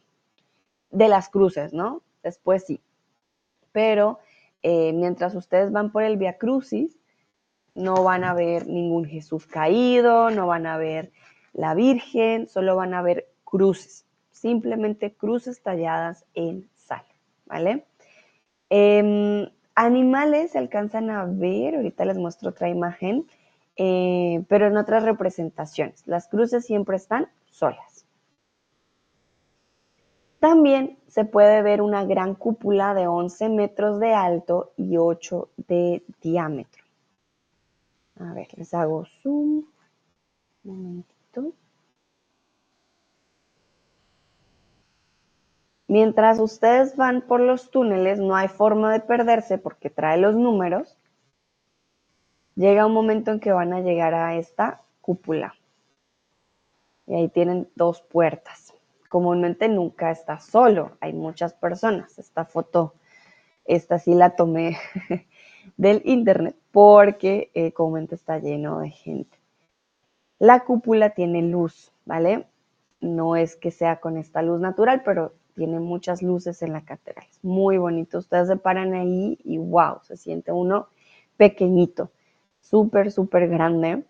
de 0.92 1.10
las 1.10 1.28
cruces, 1.28 1.74
¿no? 1.74 2.05
Después 2.26 2.66
sí. 2.66 2.82
Pero 3.72 4.18
eh, 4.64 4.94
mientras 4.94 5.36
ustedes 5.36 5.72
van 5.72 5.92
por 5.92 6.02
el 6.02 6.18
Via 6.18 6.40
Crucis, 6.40 6.98
no 7.76 8.04
van 8.04 8.24
a 8.24 8.34
ver 8.34 8.66
ningún 8.66 9.06
Jesús 9.06 9.46
caído, 9.46 10.32
no 10.32 10.48
van 10.48 10.66
a 10.66 10.78
ver 10.78 11.12
la 11.54 11.76
Virgen, 11.76 12.48
solo 12.48 12.76
van 12.76 12.96
a 12.96 13.04
ver 13.04 13.28
cruces, 13.44 14.06
simplemente 14.32 15.14
cruces 15.14 15.62
talladas 15.62 16.26
en 16.34 16.68
sal, 16.74 17.04
¿vale? 17.46 17.86
Em, 18.72 19.48
animales 19.76 20.54
se 20.54 20.58
alcanzan 20.58 21.12
a 21.12 21.26
ver, 21.26 21.76
ahorita 21.76 22.06
les 22.06 22.18
muestro 22.18 22.50
otra 22.50 22.70
imagen, 22.70 23.28
eh, 23.78 24.44
pero 24.50 24.66
en 24.66 24.78
otras 24.78 25.04
representaciones. 25.04 26.08
Las 26.08 26.28
cruces 26.28 26.66
siempre 26.66 26.98
están 26.98 27.28
solas. 27.52 27.95
También 30.46 31.00
se 31.08 31.26
puede 31.26 31.64
ver 31.64 31.82
una 31.82 32.06
gran 32.06 32.36
cúpula 32.36 32.94
de 32.94 33.08
11 33.08 33.50
metros 33.50 34.00
de 34.00 34.14
alto 34.14 34.74
y 34.78 34.98
8 34.98 35.50
de 35.58 36.04
diámetro. 36.22 36.84
A 38.20 38.32
ver, 38.32 38.50
les 38.56 38.72
hago 38.76 39.08
zoom. 39.24 39.66
Un 40.64 40.84
momentito. 40.84 41.52
Mientras 45.88 46.38
ustedes 46.40 46.96
van 46.96 47.22
por 47.22 47.40
los 47.40 47.72
túneles, 47.72 48.20
no 48.20 48.36
hay 48.36 48.48
forma 48.48 48.94
de 48.94 49.00
perderse 49.00 49.58
porque 49.58 49.90
trae 49.90 50.20
los 50.20 50.36
números. 50.36 50.96
Llega 52.54 52.86
un 52.86 52.94
momento 52.94 53.32
en 53.32 53.40
que 53.40 53.52
van 53.52 53.74
a 53.74 53.82
llegar 53.82 54.14
a 54.14 54.36
esta 54.36 54.84
cúpula. 55.02 55.56
Y 57.08 57.16
ahí 57.16 57.30
tienen 57.30 57.68
dos 57.74 58.04
puertas. 58.04 58.75
Comúnmente 59.10 59.68
nunca 59.68 60.12
está 60.12 60.40
solo, 60.40 60.98
hay 61.00 61.14
muchas 61.14 61.54
personas. 61.54 62.18
Esta 62.20 62.46
foto, 62.46 62.96
esta 63.66 64.00
sí 64.00 64.14
la 64.14 64.36
tomé 64.36 64.78
del 65.78 66.02
internet 66.06 66.56
porque 66.72 67.52
eh, 67.54 67.72
comúnmente 67.72 68.16
está 68.16 68.40
lleno 68.40 68.80
de 68.80 68.90
gente. 68.90 69.38
La 70.40 70.66
cúpula 70.66 71.12
tiene 71.12 71.42
luz, 71.42 71.94
¿vale? 72.06 72.48
No 73.00 73.36
es 73.36 73.56
que 73.56 73.72
sea 73.72 74.00
con 74.00 74.18
esta 74.18 74.42
luz 74.42 74.60
natural, 74.60 75.02
pero 75.06 75.34
tiene 75.56 75.80
muchas 75.80 76.22
luces 76.22 76.62
en 76.62 76.74
la 76.74 76.84
catedral. 76.84 77.26
Es 77.30 77.44
muy 77.44 77.78
bonito. 77.78 78.18
Ustedes 78.20 78.48
se 78.48 78.58
paran 78.58 78.94
ahí 78.94 79.40
y 79.44 79.58
wow, 79.58 80.00
se 80.04 80.18
siente 80.18 80.52
uno 80.52 80.90
pequeñito, 81.38 82.12
súper, 82.60 83.12
súper 83.12 83.48
grande. 83.48 84.04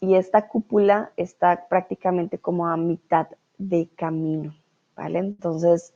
Y 0.00 0.14
esta 0.14 0.48
cúpula 0.48 1.12
está 1.16 1.68
prácticamente 1.68 2.38
como 2.38 2.68
a 2.68 2.76
mitad 2.76 3.28
de 3.58 3.88
camino, 3.94 4.54
¿vale? 4.96 5.18
Entonces, 5.18 5.92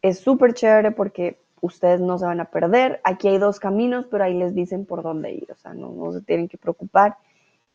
es 0.00 0.20
súper 0.20 0.54
chévere 0.54 0.92
porque 0.92 1.38
ustedes 1.60 2.00
no 2.00 2.18
se 2.18 2.24
van 2.24 2.40
a 2.40 2.46
perder. 2.46 3.00
Aquí 3.04 3.28
hay 3.28 3.38
dos 3.38 3.60
caminos, 3.60 4.06
pero 4.10 4.24
ahí 4.24 4.34
les 4.34 4.54
dicen 4.54 4.86
por 4.86 5.02
dónde 5.02 5.32
ir, 5.32 5.50
o 5.52 5.56
sea, 5.56 5.74
no, 5.74 5.90
no 5.92 6.12
se 6.12 6.22
tienen 6.22 6.48
que 6.48 6.58
preocupar. 6.58 7.16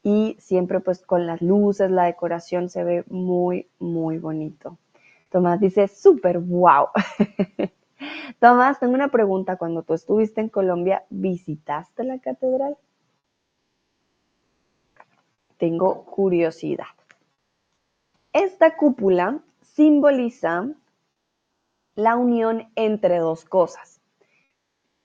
Y 0.04 0.38
siempre 0.40 0.80
pues 0.80 1.06
con 1.06 1.28
las 1.28 1.42
luces, 1.42 1.92
la 1.92 2.06
decoración 2.06 2.70
se 2.70 2.84
ve 2.84 3.04
muy, 3.10 3.68
muy 3.80 4.18
bonito. 4.18 4.78
Tomás 5.30 5.60
dice, 5.60 5.88
súper 5.88 6.40
wow. 6.40 6.88
Tomás, 8.40 8.80
tengo 8.80 8.94
una 8.94 9.10
pregunta. 9.10 9.58
Cuando 9.58 9.84
tú 9.84 9.94
estuviste 9.94 10.42
en 10.42 10.50
Colombia, 10.50 11.04
¿visitaste 11.10 12.04
la 12.04 12.20
catedral? 12.20 12.78
Tengo 15.58 16.06
curiosidad. 16.06 16.86
Esta 18.34 18.78
cúpula 18.78 19.40
simboliza 19.62 20.70
la 21.96 22.16
unión 22.16 22.70
entre 22.76 23.18
dos 23.18 23.46
cosas. 23.46 24.00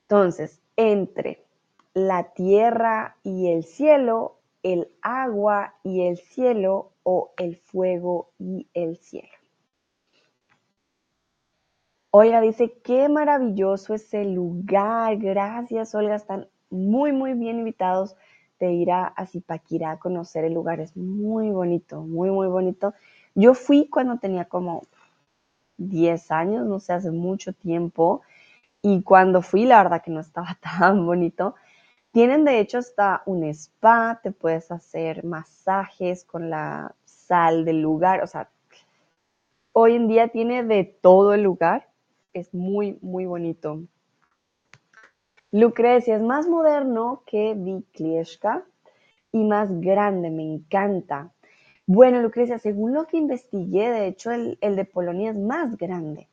Entonces, 0.03 0.61
entre 0.77 1.43
la 1.95 2.33
tierra 2.35 3.17
y 3.23 3.51
el 3.51 3.65
cielo, 3.65 4.39
el 4.63 4.89
agua 5.01 5.75
y 5.83 6.03
el 6.03 6.19
cielo 6.19 6.93
o 7.03 7.33
el 7.39 7.57
fuego 7.57 8.31
y 8.39 8.69
el 8.75 8.99
cielo. 8.99 9.29
Olga 12.11 12.43
dice, 12.43 12.79
qué 12.85 13.09
maravilloso 13.09 13.95
ese 13.95 14.27
lugar. 14.27 15.17
Gracias, 15.17 15.95
Olga. 15.95 16.17
Están 16.17 16.47
muy, 16.69 17.13
muy 17.13 17.33
bien 17.33 17.59
invitados 17.59 18.17
ir 18.71 18.93
a, 18.93 19.15
Zipaquirá 19.27 19.93
a 19.93 19.99
conocer 19.99 20.45
el 20.45 20.55
lugar. 20.55 20.81
Es 20.81 20.97
muy 20.97 21.51
bonito, 21.51 22.03
muy, 22.03 22.31
muy 22.31 22.47
bonito. 22.47 22.95
Yo 23.35 23.55
fui 23.55 23.89
cuando 23.89 24.19
tenía 24.19 24.45
como 24.45 24.83
10 25.79 26.31
años, 26.31 26.67
no 26.67 26.79
sé, 26.79 26.93
hace 26.93 27.11
mucho 27.11 27.53
tiempo. 27.53 28.23
Y 28.83 29.03
cuando 29.03 29.43
fui, 29.43 29.65
la 29.65 29.83
verdad 29.83 30.03
que 30.03 30.11
no 30.11 30.21
estaba 30.21 30.59
tan 30.79 31.07
bonito. 31.07 31.55
Tienen 32.13 32.45
de 32.45 32.61
hecho 32.61 32.79
hasta 32.79 33.23
un 33.27 33.43
spa, 33.45 34.21
te 34.23 34.33
puedes 34.33 34.71
hacer 34.71 35.25
masajes 35.25 36.25
con 36.25 36.51
la 36.51 36.95
sal 37.05 37.65
del 37.65 37.81
lugar. 37.81 38.23
O 38.23 38.27
sea, 38.27 38.51
hoy 39.73 39.97
en 39.97 40.09
día 40.09 40.29
tiene 40.29 40.63
de 40.63 40.85
todo 40.85 41.35
el 41.35 41.43
lugar 41.43 41.89
es 42.33 42.53
muy, 42.55 42.99
muy 43.03 43.27
bonito. 43.27 43.83
Lucrecia 45.53 46.17
es 46.17 46.23
más 46.23 46.49
moderno 46.49 47.25
que 47.27 47.53
Viklieska 47.55 48.65
y 49.33 49.45
más 49.45 49.69
grande, 49.83 50.31
me 50.31 50.43
encanta. 50.43 51.31
Bueno, 51.87 52.23
Lucrecia, 52.23 52.59
según 52.59 52.95
lo 52.95 53.07
que 53.07 53.19
investigué, 53.19 53.91
de 53.91 54.07
hecho 54.07 54.31
el, 54.31 54.59
de 54.61 54.85
Polonia 54.87 55.31
es 55.31 55.37
más 55.37 55.77
grande. 55.77 56.27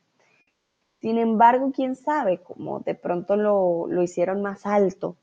Sin 1.02 1.18
embargo, 1.18 1.70
quién 1.70 1.96
sabe, 1.96 2.38
como 2.38 2.80
de 2.80 2.94
pronto 2.94 3.36
lo, 3.36 3.86
lo 3.88 4.02
hicieron 4.02 4.40
más 4.40 4.64
alto, 4.64 5.16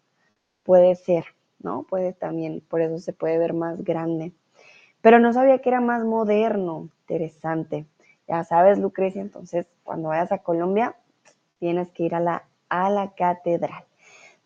puede 0.63 0.95
ser, 0.95 1.25
¿no? 1.60 1.83
Puede 1.83 2.13
también, 2.13 2.62
por 2.62 2.81
eso 2.81 2.99
se 2.99 3.13
puede 3.13 3.39
ver 3.39 3.53
más 3.53 3.83
grande. 3.83 4.33
Pero 5.01 5.19
no 5.19 5.33
sabía 5.33 5.60
que 5.60 5.69
era 5.69 5.81
más 5.81 6.05
moderno, 6.05 6.89
interesante. 7.01 7.88
Ya 8.27 8.43
sabes, 8.43 8.79
Lucrecia, 8.79 9.21
entonces 9.23 9.67
cuando 9.83 10.10
vayas 10.10 10.31
a 10.31 10.43
Colombia 10.43 10.95
tienes 11.60 11.91
que 11.91 12.03
ir 12.03 12.15
a 12.15 12.21
la, 12.21 12.45
a 12.69 12.91
la 12.91 13.15
catedral. 13.15 13.87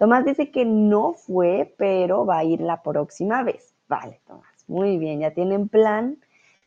Tomás 0.01 0.25
dice 0.25 0.49
que 0.49 0.65
no 0.65 1.13
fue, 1.13 1.75
pero 1.77 2.25
va 2.25 2.39
a 2.39 2.43
ir 2.43 2.59
la 2.59 2.81
próxima 2.81 3.43
vez. 3.43 3.75
Vale, 3.87 4.19
Tomás, 4.25 4.65
muy 4.67 4.97
bien, 4.97 5.19
ya 5.19 5.29
tienen 5.35 5.69
plan 5.69 6.17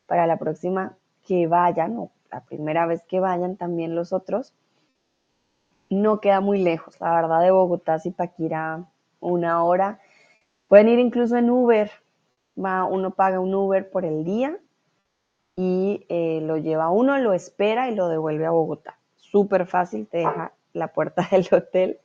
para 0.06 0.28
la 0.28 0.36
próxima 0.36 0.96
que 1.26 1.48
vayan, 1.48 1.98
o 1.98 2.12
la 2.30 2.44
primera 2.44 2.86
vez 2.86 3.02
que 3.08 3.18
vayan 3.18 3.56
también 3.56 3.96
los 3.96 4.12
otros. 4.12 4.54
No 5.90 6.20
queda 6.20 6.40
muy 6.40 6.62
lejos, 6.62 7.00
la 7.00 7.12
verdad, 7.12 7.40
de 7.40 7.50
Bogotá, 7.50 7.98
Zipaquirá, 7.98 8.84
una 9.18 9.64
hora. 9.64 9.98
Pueden 10.68 10.88
ir 10.88 11.00
incluso 11.00 11.36
en 11.36 11.50
Uber, 11.50 11.90
va, 12.56 12.84
uno 12.84 13.16
paga 13.16 13.40
un 13.40 13.52
Uber 13.52 13.90
por 13.90 14.04
el 14.04 14.22
día 14.22 14.56
y 15.56 16.06
eh, 16.08 16.38
lo 16.40 16.56
lleva 16.56 16.88
uno, 16.90 17.18
lo 17.18 17.32
espera 17.32 17.90
y 17.90 17.96
lo 17.96 18.06
devuelve 18.06 18.46
a 18.46 18.50
Bogotá. 18.50 18.96
Súper 19.16 19.66
fácil, 19.66 20.06
te 20.06 20.18
deja 20.18 20.52
la 20.72 20.92
puerta 20.92 21.26
del 21.32 21.48
hotel. 21.50 21.98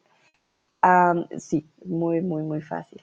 Sí, 1.37 1.67
muy, 1.83 2.21
muy, 2.21 2.43
muy 2.43 2.61
fácil. 2.61 3.01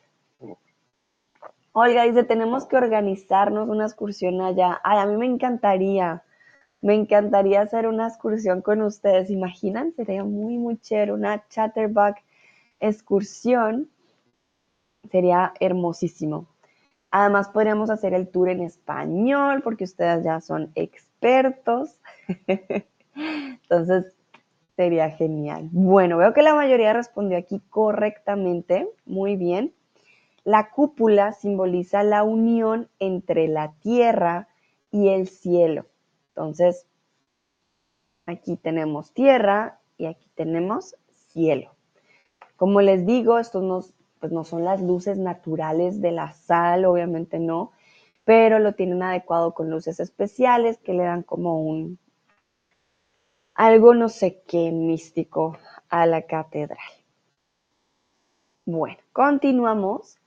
Olga 1.78 2.04
dice, 2.04 2.24
tenemos 2.24 2.64
que 2.64 2.76
organizarnos 2.76 3.68
una 3.68 3.84
excursión 3.84 4.40
allá. 4.40 4.80
Ay, 4.82 4.98
a 4.98 5.04
mí 5.04 5.16
me 5.18 5.26
encantaría, 5.26 6.22
me 6.80 6.94
encantaría 6.94 7.60
hacer 7.60 7.86
una 7.86 8.08
excursión 8.08 8.62
con 8.62 8.80
ustedes. 8.80 9.28
¿Imaginan? 9.28 9.92
Sería 9.92 10.24
muy, 10.24 10.56
muy 10.56 10.78
chévere, 10.78 11.12
una 11.12 11.46
chatterback 11.48 12.24
excursión. 12.80 13.90
Sería 15.10 15.52
hermosísimo. 15.60 16.46
Además, 17.10 17.50
podríamos 17.50 17.90
hacer 17.90 18.14
el 18.14 18.28
tour 18.28 18.48
en 18.48 18.60
español 18.62 19.60
porque 19.62 19.84
ustedes 19.84 20.24
ya 20.24 20.40
son 20.40 20.72
expertos. 20.76 21.98
Entonces, 23.14 24.15
sería 24.76 25.10
genial. 25.10 25.68
Bueno, 25.72 26.18
veo 26.18 26.32
que 26.34 26.42
la 26.42 26.54
mayoría 26.54 26.92
respondió 26.92 27.38
aquí 27.38 27.60
correctamente. 27.70 28.88
Muy 29.06 29.36
bien. 29.36 29.74
La 30.44 30.70
cúpula 30.70 31.32
simboliza 31.32 32.02
la 32.02 32.22
unión 32.22 32.88
entre 33.00 33.48
la 33.48 33.72
tierra 33.80 34.48
y 34.92 35.08
el 35.08 35.26
cielo. 35.26 35.86
Entonces, 36.28 36.86
aquí 38.26 38.56
tenemos 38.56 39.12
tierra 39.12 39.80
y 39.96 40.06
aquí 40.06 40.30
tenemos 40.34 40.94
cielo. 41.10 41.74
Como 42.56 42.80
les 42.80 43.06
digo, 43.06 43.38
estos 43.38 43.62
nos 43.62 43.94
pues 44.20 44.32
no 44.32 44.44
son 44.44 44.64
las 44.64 44.80
luces 44.80 45.18
naturales 45.18 46.00
de 46.00 46.10
la 46.10 46.32
sal, 46.32 46.84
obviamente 46.86 47.38
no, 47.38 47.72
pero 48.24 48.58
lo 48.58 48.74
tienen 48.74 49.02
adecuado 49.02 49.52
con 49.52 49.70
luces 49.70 50.00
especiales 50.00 50.78
que 50.78 50.94
le 50.94 51.04
dan 51.04 51.22
como 51.22 51.60
un 51.60 51.98
algo 53.56 53.94
no 53.94 54.08
sé 54.08 54.42
qué 54.46 54.70
místico 54.70 55.58
a 55.88 56.06
la 56.06 56.22
catedral. 56.22 56.78
Bueno, 58.64 58.98
continuamos. 59.12 60.18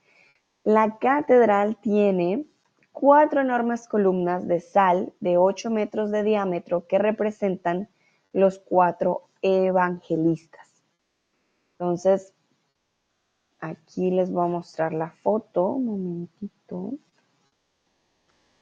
La 0.64 0.98
catedral 0.98 1.76
tiene 1.80 2.46
cuatro 2.92 3.40
enormes 3.40 3.88
columnas 3.88 4.46
de 4.46 4.60
sal 4.60 5.12
de 5.20 5.38
8 5.38 5.70
metros 5.70 6.10
de 6.10 6.22
diámetro 6.22 6.86
que 6.86 6.98
representan 6.98 7.88
los 8.32 8.58
cuatro 8.58 9.28
evangelistas. 9.42 10.68
Entonces, 11.78 12.34
Aquí 13.60 14.10
les 14.10 14.30
voy 14.30 14.44
a 14.46 14.48
mostrar 14.48 14.92
la 14.94 15.10
foto, 15.10 15.68
un 15.68 15.84
momentito. 15.84 16.94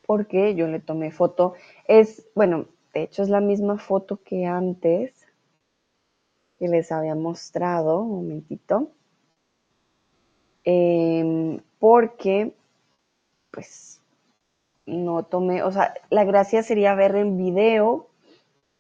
porque 0.07 0.55
yo 0.55 0.67
le 0.67 0.81
tomé 0.81 1.11
foto. 1.11 1.55
Es, 1.87 2.27
bueno, 2.35 2.67
de 2.95 3.03
hecho 3.03 3.23
es 3.23 3.29
la 3.29 3.41
misma 3.41 3.79
foto 3.79 4.21
que 4.23 4.47
antes 4.47 5.15
que 6.59 6.69
les 6.69 6.91
había 6.91 7.15
mostrado, 7.15 8.03
un 8.03 8.17
momentito. 8.17 8.91
Em, 10.65 11.61
porque, 11.79 12.53
pues, 13.51 14.03
no 14.87 15.23
tomé, 15.25 15.63
o 15.63 15.71
sea, 15.71 15.95
la 16.11 16.25
gracia 16.25 16.63
sería 16.63 16.95
ver 16.95 17.15
el 17.15 17.31
video, 17.33 18.09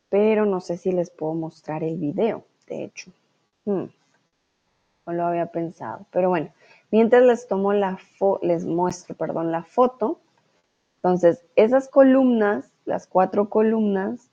pero 0.08 0.44
no 0.44 0.60
sé 0.60 0.76
si 0.76 0.92
les 0.92 1.10
puedo 1.10 1.34
mostrar 1.34 1.84
el 1.84 1.96
video, 1.96 2.44
de 2.66 2.84
hecho. 2.84 3.12
Hmm, 3.64 3.84
no 5.06 5.12
lo 5.12 5.24
había 5.24 5.46
pensado, 5.46 6.06
pero 6.10 6.28
bueno, 6.30 6.52
mientras 6.90 7.22
les 7.22 7.46
tomo 7.46 7.72
la 7.72 7.96
foto, 7.96 8.44
les 8.44 8.64
muestro, 8.64 9.14
perdón, 9.16 9.52
la 9.52 9.62
foto. 9.62 10.20
Entonces, 10.96 11.44
esas 11.56 11.88
columnas, 11.88 12.70
las 12.88 13.06
cuatro 13.06 13.48
columnas, 13.50 14.30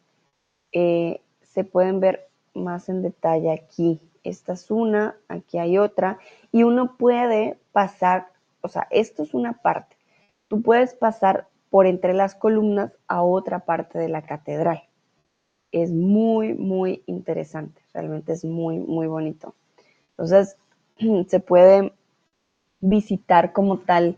eh, 0.72 1.22
se 1.42 1.64
pueden 1.64 2.00
ver 2.00 2.28
más 2.54 2.90
en 2.90 3.02
detalle 3.02 3.52
aquí. 3.52 4.00
Esta 4.24 4.54
es 4.54 4.72
una, 4.72 5.16
aquí 5.28 5.60
hay 5.60 5.78
otra, 5.78 6.18
y 6.52 6.64
uno 6.64 6.98
puede 6.98 7.60
pasar, 7.72 8.30
o 8.62 8.68
sea, 8.68 8.88
esto 8.90 9.24
es 9.24 9.34
una 9.34 9.54
parte. 9.54 9.96
Tú 10.48 10.62
puedes 10.62 10.96
pasar 10.96 11.48
por 11.70 11.86
entre 11.86 12.14
las 12.14 12.34
columnas 12.34 12.94
a 13.08 13.22
otra 13.22 13.60
parte 13.60 14.00
de 14.00 14.10
la 14.10 14.24
catedral. 14.24 14.84
Es 15.72 15.92
muy, 15.92 16.54
muy 16.54 17.04
interesante, 17.06 17.82
realmente 17.94 18.34
es 18.34 18.46
muy, 18.46 18.80
muy 18.80 19.08
bonito. 19.08 19.54
Entonces, 20.12 20.58
se 21.28 21.40
puede 21.40 21.94
visitar 22.80 23.52
como 23.52 23.80
tal 23.80 24.18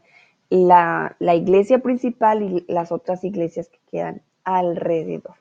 la, 0.50 1.16
la 1.20 1.36
iglesia 1.36 1.80
principal 1.80 2.44
y 2.44 2.66
las 2.72 2.92
otras 2.92 3.24
iglesias 3.24 3.68
que 3.70 3.80
quedan 3.92 4.22
alrededor. 4.48 5.36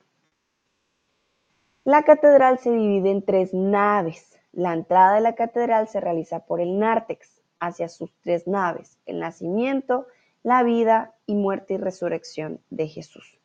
La 1.84 2.02
catedral 2.02 2.58
se 2.58 2.72
divide 2.72 3.12
en 3.12 3.22
tres 3.22 3.54
naves. 3.54 4.36
La 4.52 4.72
entrada 4.72 5.14
de 5.14 5.20
la 5.20 5.36
catedral 5.36 5.86
se 5.86 6.00
realiza 6.00 6.40
por 6.40 6.60
el 6.60 6.80
nártex 6.80 7.40
hacia 7.60 7.88
sus 7.88 8.12
tres 8.22 8.48
naves, 8.48 8.98
el 9.06 9.20
nacimiento, 9.20 10.08
la 10.42 10.64
vida 10.64 11.14
y 11.24 11.36
muerte 11.36 11.74
y 11.74 11.76
resurrección 11.76 12.60
de 12.70 12.88
Jesús. 12.88 13.38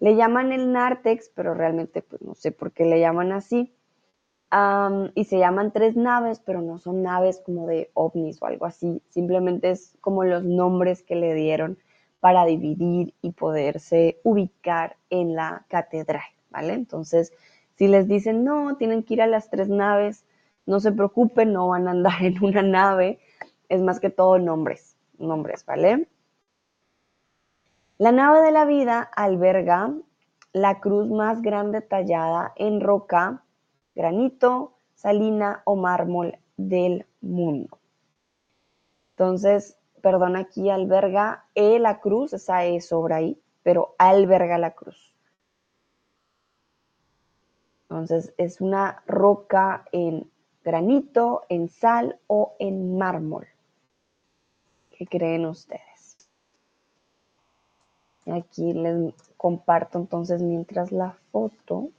Le 0.00 0.16
llaman 0.16 0.50
el 0.50 0.72
nártex, 0.72 1.30
pero 1.32 1.54
realmente 1.54 2.02
pues 2.02 2.20
no 2.20 2.34
sé 2.34 2.50
por 2.50 2.72
qué 2.72 2.84
le 2.84 2.98
llaman 2.98 3.30
así. 3.30 3.72
y 5.14 5.24
se 5.24 5.38
llaman 5.38 5.72
tres 5.72 5.94
naves, 5.94 6.40
pero 6.40 6.60
no 6.60 6.78
son 6.78 7.04
naves 7.04 7.40
como 7.46 7.68
de 7.68 7.92
ovnis 7.94 8.42
o 8.42 8.46
algo 8.46 8.66
así. 8.66 9.00
Simplemente 9.10 9.70
es 9.70 9.96
como 10.00 10.24
los 10.24 10.42
nombres 10.42 11.04
que 11.04 11.14
le 11.14 11.34
dieron 11.34 11.78
para 12.22 12.44
dividir 12.44 13.14
y 13.20 13.32
poderse 13.32 14.20
ubicar 14.22 14.96
en 15.10 15.34
la 15.34 15.66
catedral, 15.66 16.22
¿vale? 16.50 16.72
Entonces, 16.74 17.32
si 17.74 17.88
les 17.88 18.06
dicen, 18.06 18.44
no, 18.44 18.76
tienen 18.76 19.02
que 19.02 19.14
ir 19.14 19.22
a 19.22 19.26
las 19.26 19.50
tres 19.50 19.68
naves, 19.68 20.24
no 20.64 20.78
se 20.78 20.92
preocupen, 20.92 21.52
no 21.52 21.66
van 21.66 21.88
a 21.88 21.90
andar 21.90 22.22
en 22.22 22.40
una 22.44 22.62
nave, 22.62 23.18
es 23.68 23.82
más 23.82 23.98
que 23.98 24.08
todo 24.08 24.38
nombres, 24.38 24.96
nombres, 25.18 25.66
¿vale? 25.66 26.06
La 27.98 28.12
nave 28.12 28.40
de 28.42 28.52
la 28.52 28.66
vida 28.66 29.00
alberga 29.00 29.92
la 30.52 30.78
cruz 30.78 31.08
más 31.08 31.42
grande 31.42 31.80
tallada 31.80 32.52
en 32.54 32.80
roca, 32.80 33.42
granito, 33.96 34.74
salina 34.94 35.62
o 35.64 35.74
mármol 35.74 36.38
del 36.56 37.04
mundo. 37.20 37.80
Entonces, 39.10 39.76
perdón, 40.02 40.36
aquí 40.36 40.68
alberga 40.68 41.46
e 41.54 41.78
la 41.78 42.00
cruz, 42.00 42.32
esa 42.32 42.64
es 42.64 42.86
sobre 42.86 43.14
ahí, 43.14 43.42
pero 43.62 43.94
alberga 43.98 44.58
la 44.58 44.72
cruz. 44.72 45.14
Entonces, 47.88 48.34
es 48.36 48.60
una 48.60 49.02
roca 49.06 49.84
en 49.92 50.30
granito, 50.64 51.42
en 51.48 51.68
sal 51.68 52.18
o 52.26 52.54
en 52.58 52.98
mármol. 52.98 53.46
¿Qué 54.90 55.06
creen 55.06 55.46
ustedes? 55.46 56.28
Aquí 58.26 58.72
les 58.72 59.14
comparto 59.36 59.98
entonces 59.98 60.42
mientras 60.42 60.92
la 60.92 61.16
foto. 61.32 61.90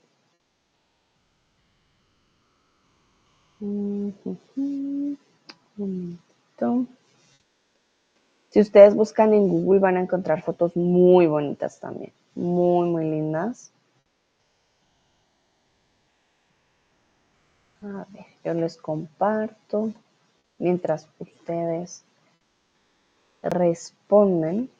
Si 8.54 8.60
ustedes 8.60 8.94
buscan 8.94 9.34
en 9.34 9.48
Google 9.48 9.80
van 9.80 9.96
a 9.96 10.00
encontrar 10.00 10.40
fotos 10.40 10.76
muy 10.76 11.26
bonitas 11.26 11.80
también, 11.80 12.12
muy, 12.36 12.88
muy 12.88 13.02
lindas. 13.02 13.72
A 17.82 18.06
ver, 18.12 18.26
yo 18.44 18.54
les 18.54 18.76
comparto 18.76 19.92
mientras 20.58 21.08
ustedes 21.18 22.04
responden. 23.42 24.70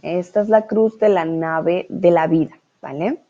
Esta 0.00 0.42
es 0.42 0.48
la 0.48 0.68
cruz 0.68 0.96
de 1.00 1.08
la 1.08 1.24
nave 1.24 1.86
de 1.88 2.12
la 2.12 2.28
vida, 2.28 2.56
¿vale? 2.80 3.25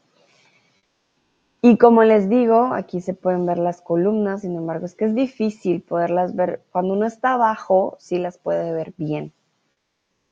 Y 1.62 1.78
como 1.78 2.04
les 2.04 2.28
digo, 2.28 2.72
aquí 2.74 3.00
se 3.00 3.14
pueden 3.14 3.46
ver 3.46 3.58
las 3.58 3.80
columnas, 3.80 4.42
sin 4.42 4.56
embargo, 4.56 4.86
es 4.86 4.94
que 4.94 5.06
es 5.06 5.14
difícil 5.14 5.82
poderlas 5.82 6.36
ver. 6.36 6.62
Cuando 6.70 6.94
uno 6.94 7.06
está 7.06 7.34
abajo, 7.34 7.96
sí 7.98 8.18
las 8.18 8.38
puede 8.38 8.72
ver 8.72 8.94
bien. 8.96 9.32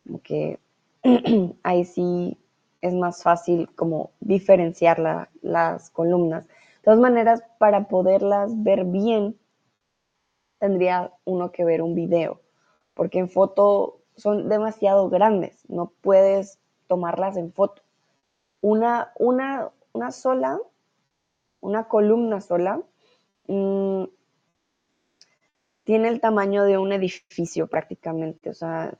Porque 0.09 0.61
ahí 1.63 1.85
sí 1.85 2.39
es 2.81 2.95
más 2.95 3.23
fácil 3.23 3.69
como 3.75 4.11
diferenciar 4.21 5.29
las 5.41 5.91
columnas. 5.91 6.47
De 6.47 6.83
todas 6.85 7.01
maneras, 7.01 7.43
para 7.59 7.89
poderlas 7.89 8.63
ver 8.63 8.85
bien, 8.85 9.39
tendría 10.59 11.13
uno 11.25 11.51
que 11.51 11.65
ver 11.65 11.83
un 11.83 11.95
video, 11.95 12.41
porque 12.95 13.19
en 13.19 13.29
foto 13.29 14.01
son 14.17 14.49
demasiado 14.49 15.09
grandes, 15.11 15.65
no 15.69 15.93
puedes 16.01 16.59
tomarlas 16.87 17.37
en 17.37 17.53
foto. 17.53 17.83
Una, 18.61 19.13
una, 19.19 19.71
una 19.93 20.11
sola, 20.11 20.59
una 21.65 21.89
columna 21.89 22.43
sola, 22.43 22.83
mm, 23.49 24.05
tiene 25.85 26.09
el 26.09 26.21
tamaño 26.21 26.65
de 26.65 26.77
un 26.77 26.93
edificio 26.93 27.69
prácticamente, 27.69 28.51
o 28.51 28.55
sea, 28.55 28.95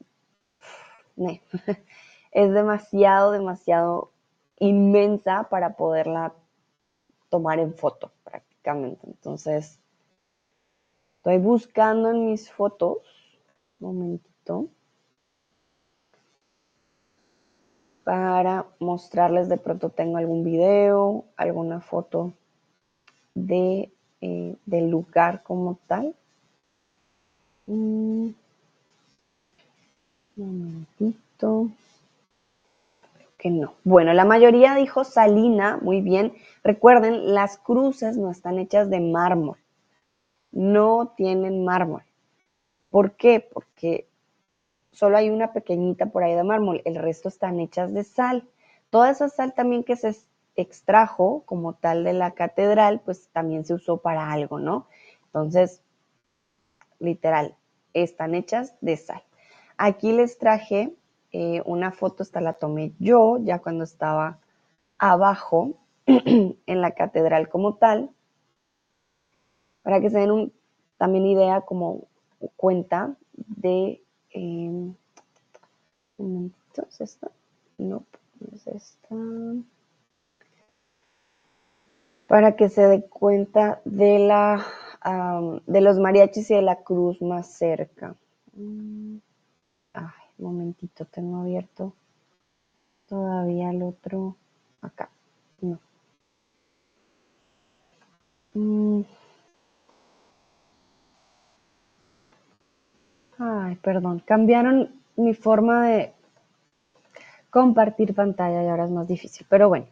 es 2.33 2.53
demasiado, 2.53 3.33
demasiado 3.33 4.13
inmensa 4.59 5.47
para 5.51 5.77
poderla 5.77 6.33
tomar 7.29 7.59
en 7.59 7.75
foto 7.75 8.13
prácticamente. 8.25 9.07
Entonces, 9.07 9.79
estoy 11.17 11.39
buscando 11.39 12.11
en 12.11 12.27
mis 12.27 12.51
fotos, 12.51 12.99
un 13.79 13.95
momentito. 13.95 14.69
para 18.05 18.67
mostrarles 18.81 19.49
de 19.49 19.57
pronto 19.57 19.89
tengo 19.89 20.19
algún 20.19 20.45
video, 20.45 21.25
alguna 21.37 21.81
foto 21.81 22.35
de, 23.35 23.93
eh, 24.21 24.57
del 24.65 24.91
lugar 24.91 25.43
como 25.43 25.79
tal. 25.87 26.15
Mm. 27.67 28.31
Un 30.37 30.59
momentito. 30.59 31.69
Que 33.39 33.51
no. 33.51 33.75
Bueno, 33.85 34.15
la 34.15 34.25
mayoría 34.25 34.75
dijo 34.75 35.05
Salina, 35.05 35.79
muy 35.83 36.01
bien. 36.01 36.33
Recuerden, 36.63 37.35
las 37.35 37.59
cruces 37.59 38.17
no 38.17 38.31
están 38.31 38.59
hechas 38.59 38.89
de 38.89 39.01
mármol. 39.01 39.59
No 40.51 41.13
tienen 41.17 41.65
mármol. 41.65 42.03
¿Por 42.91 43.17
qué? 43.17 43.41
Porque 43.41 44.09
solo 44.93 45.17
hay 45.17 45.29
una 45.29 45.53
pequeñita 45.53 46.07
por 46.07 46.23
ahí 46.23 46.35
de 46.35 46.45
mármol, 46.45 46.81
el 46.85 46.95
resto 46.95 47.29
están 47.29 47.61
hechas 47.61 47.93
de 47.93 48.05
sal. 48.05 48.49
Toda 48.91 49.11
esa 49.11 49.29
sal 49.29 49.53
también 49.55 49.83
que 49.83 49.97
se 49.97 50.17
extrajo 50.57 51.43
como 51.47 51.75
tal 51.75 52.05
de 52.05 52.13
la 52.13 52.33
catedral, 52.33 53.01
pues 53.05 53.29
también 53.31 53.65
se 53.65 53.75
usó 53.75 53.99
para 53.99 54.31
algo, 54.33 54.59
¿no? 54.59 54.87
Entonces, 55.27 55.83
literal, 56.99 57.57
están 57.93 58.35
hechas 58.35 58.75
de 58.81 58.97
sal. 58.97 59.23
Aquí 59.77 60.13
les 60.13 60.39
traje 60.39 60.95
eh, 61.33 61.63
una 61.65 61.91
foto, 61.91 62.23
esta 62.23 62.41
la 62.41 62.53
tomé 62.53 62.93
yo 62.99 63.39
ya 63.43 63.59
cuando 63.59 63.85
estaba 63.85 64.39
abajo 64.99 65.75
en 66.07 66.81
la 66.81 66.93
catedral 66.93 67.49
como 67.49 67.75
tal, 67.75 68.11
para 69.83 70.01
que 70.01 70.11
se 70.11 70.19
den 70.19 70.31
un, 70.31 70.53
también 70.97 71.27
idea 71.27 71.63
como 71.63 72.07
cuenta 72.57 73.17
de 73.35 74.01
un 74.35 74.97
momentito, 76.19 76.87
¿es 76.89 77.01
esta? 77.01 77.31
No, 77.79 78.05
es 78.53 78.67
esta. 78.67 79.15
Para 82.27 82.57
que 82.57 82.69
se 82.69 82.87
dé 82.87 83.05
cuenta 83.07 83.81
de 83.85 84.19
la 84.19 84.65
de 85.67 85.81
los 85.83 85.99
mariachis 85.99 86.51
y 86.51 86.55
de 86.55 86.63
la 86.63 86.77
cruz 86.77 87.21
más 87.21 87.53
cerca. 87.53 88.15
Mm. 88.55 89.17
Ay, 89.93 90.23
un 90.39 90.45
momentito, 90.47 91.05
tengo 91.05 91.43
abierto 91.43 91.93
todavía 93.07 93.71
el 93.71 93.83
otro 93.83 94.37
acá. 94.81 95.11
No. 95.61 95.79
Mm. 98.55 99.03
Ay, 103.39 103.77
perdón, 103.77 104.23
cambiaron 104.25 105.03
mi 105.17 105.35
forma 105.35 105.87
de 105.87 106.13
compartir 107.51 108.15
pantalla 108.15 108.63
y 108.63 108.69
ahora 108.69 108.85
es 108.85 108.91
más 108.91 109.07
difícil. 109.07 109.47
Pero 109.51 109.69
bueno, 109.69 109.87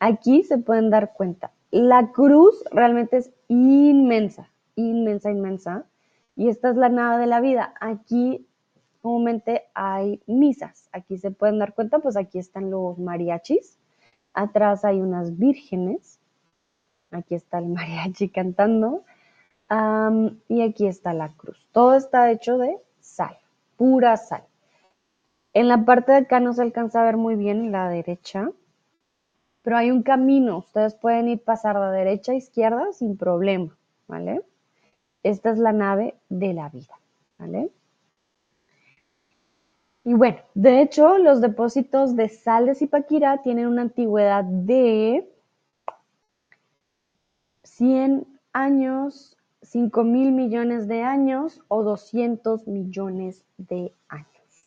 aquí 0.00 0.42
se 0.44 0.58
pueden 0.58 0.90
dar 0.90 1.12
cuenta. 1.12 1.52
La 1.70 2.10
cruz 2.10 2.64
realmente 2.72 3.18
es 3.18 3.30
inmensa, 3.48 4.50
inmensa, 4.74 5.30
inmensa. 5.30 5.86
Y 6.36 6.48
esta 6.48 6.70
es 6.70 6.76
la 6.76 6.88
nada 6.88 7.18
de 7.18 7.26
la 7.26 7.40
vida. 7.40 7.74
Aquí 7.80 8.48
comúnmente 9.02 9.64
hay 9.74 10.22
misas. 10.26 10.88
Aquí 10.92 11.18
se 11.18 11.30
pueden 11.30 11.58
dar 11.58 11.74
cuenta, 11.74 11.98
pues 12.00 12.16
aquí 12.16 12.38
están 12.38 12.70
los 12.70 12.98
mariachis. 12.98 13.78
Atrás 14.34 14.84
hay 14.84 15.00
unas 15.00 15.38
vírgenes. 15.38 16.20
Aquí 17.10 17.34
está 17.34 17.58
el 17.58 17.66
mariachi 17.68 18.28
cantando. 18.30 19.04
y 20.48 20.62
aquí 20.62 20.86
está 20.86 21.12
la 21.14 21.28
cruz. 21.36 21.68
Todo 21.72 21.94
está 21.94 22.30
hecho 22.30 22.58
de 22.58 22.78
sal, 22.98 23.38
pura 23.76 24.16
sal. 24.16 24.44
En 25.52 25.68
la 25.68 25.84
parte 25.84 26.12
de 26.12 26.18
acá 26.18 26.40
no 26.40 26.52
se 26.52 26.62
alcanza 26.62 27.00
a 27.00 27.04
ver 27.04 27.16
muy 27.16 27.34
bien 27.34 27.66
en 27.66 27.72
la 27.72 27.88
derecha, 27.88 28.50
pero 29.62 29.76
hay 29.76 29.90
un 29.90 30.02
camino. 30.02 30.58
Ustedes 30.58 30.94
pueden 30.94 31.28
ir 31.28 31.42
pasar 31.42 31.78
de 31.78 31.96
derecha 31.96 32.32
a 32.32 32.36
izquierda 32.36 32.92
sin 32.92 33.16
problema, 33.16 33.76
¿vale? 34.08 34.42
Esta 35.22 35.50
es 35.50 35.58
la 35.58 35.72
nave 35.72 36.14
de 36.28 36.54
la 36.54 36.68
vida, 36.68 36.98
¿vale? 37.38 37.70
Y 40.04 40.14
bueno, 40.14 40.38
de 40.54 40.80
hecho, 40.80 41.18
los 41.18 41.40
depósitos 41.40 42.16
de 42.16 42.28
sal 42.28 42.66
de 42.66 42.74
Zipaquirá 42.74 43.42
tienen 43.42 43.66
una 43.66 43.82
antigüedad 43.82 44.44
de 44.44 45.30
100 47.64 48.26
años, 48.52 49.36
5 49.62 50.02
mil 50.04 50.32
millones 50.32 50.88
de 50.88 51.02
años 51.02 51.62
o 51.68 51.82
200 51.82 52.66
millones 52.66 53.44
de 53.58 53.92
años. 54.08 54.66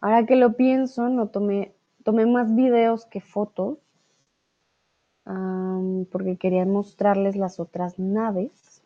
Ahora 0.00 0.24
que 0.24 0.36
lo 0.36 0.54
pienso, 0.54 1.08
no 1.08 1.28
tomé, 1.28 1.75
tomé 2.06 2.24
más 2.24 2.54
videos 2.54 3.04
que 3.04 3.20
fotos 3.20 3.78
porque 5.24 6.36
quería 6.36 6.64
mostrarles 6.64 7.34
las 7.34 7.58
otras 7.58 7.98
naves. 7.98 8.80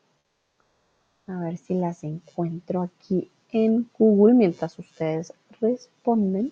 A 1.26 1.38
ver 1.38 1.58
si 1.58 1.74
las 1.74 2.02
encuentro 2.02 2.80
aquí 2.80 3.30
en 3.52 3.90
Google 3.98 4.32
mientras 4.32 4.78
ustedes 4.78 5.34
responden. 5.60 6.50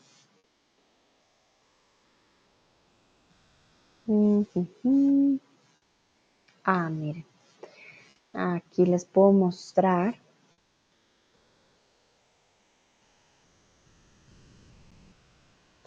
Ah, 6.64 6.90
miren. 6.90 7.24
Aquí 8.34 8.84
les 8.84 9.06
puedo 9.06 9.32
mostrar. 9.32 10.16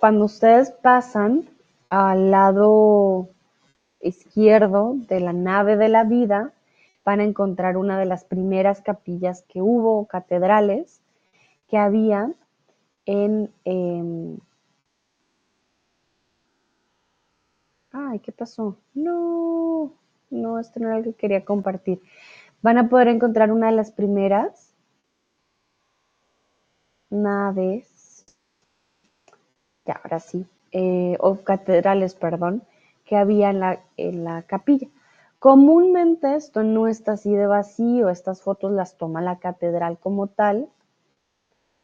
Cuando 0.02 0.26
ustedes 0.26 0.72
pasan 0.72 1.48
al 1.92 2.32
lado 2.32 3.30
izquierdo 4.00 4.96
de 4.96 5.20
la 5.20 5.32
nave 5.32 5.78
de 5.78 5.90
la 5.90 6.06
vida, 6.06 6.54
van 7.06 7.20
a 7.20 7.24
encontrar 7.24 7.78
una 7.78 8.00
de 8.00 8.08
las 8.08 8.24
primeras 8.24 8.82
capillas 8.82 9.44
que 9.48 9.62
hubo, 9.62 10.08
catedrales, 10.08 11.04
que 11.68 11.78
había 11.78 12.34
en... 13.06 13.54
Em, 13.64 14.40
ay, 17.92 18.18
¿qué 18.22 18.32
pasó? 18.32 18.78
No, 18.96 19.94
no, 20.32 20.58
esto 20.58 20.80
no 20.80 20.88
era 20.88 20.98
lo 20.98 21.04
que 21.04 21.14
quería 21.14 21.46
compartir. 21.46 22.02
Van 22.64 22.80
a 22.80 22.90
poder 22.90 23.08
encontrar 23.08 23.52
una 23.52 23.68
de 23.68 23.74
las 23.74 23.92
primeras 23.92 24.74
naves, 27.12 27.91
ahora 29.92 30.20
sí, 30.20 30.46
eh, 30.72 31.18
o 31.20 31.38
catedrales, 31.44 32.16
perdón, 32.16 32.64
que 33.06 33.16
había 33.18 33.50
en 33.50 33.60
la, 33.60 33.82
en 33.98 34.24
la 34.24 34.44
capilla. 34.44 34.88
Comúnmente 35.40 36.36
esto 36.36 36.64
no 36.64 36.88
está 36.88 37.14
así 37.14 37.34
de 37.34 37.48
vacío, 37.48 38.10
estas 38.10 38.42
fotos 38.42 38.72
las 38.72 38.96
toma 38.98 39.22
la 39.22 39.40
catedral 39.40 39.98
como 39.98 40.28
tal 40.28 40.70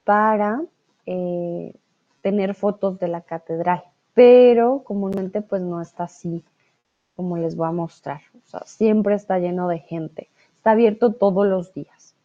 para 0.04 0.62
eh, 1.06 1.74
tener 2.22 2.54
fotos 2.54 3.00
de 3.00 3.08
la 3.08 3.22
catedral, 3.22 3.84
pero 4.14 4.84
comúnmente 4.84 5.42
pues 5.42 5.62
no 5.62 5.82
está 5.82 6.04
así 6.04 6.44
como 7.16 7.38
les 7.38 7.56
voy 7.56 7.68
a 7.68 7.72
mostrar, 7.72 8.22
o 8.36 8.48
sea, 8.48 8.62
siempre 8.66 9.16
está 9.16 9.40
lleno 9.40 9.68
de 9.68 9.80
gente, 9.80 10.30
está 10.54 10.72
abierto 10.72 11.14
todos 11.14 11.48
los 11.48 11.74
días. 11.74 12.17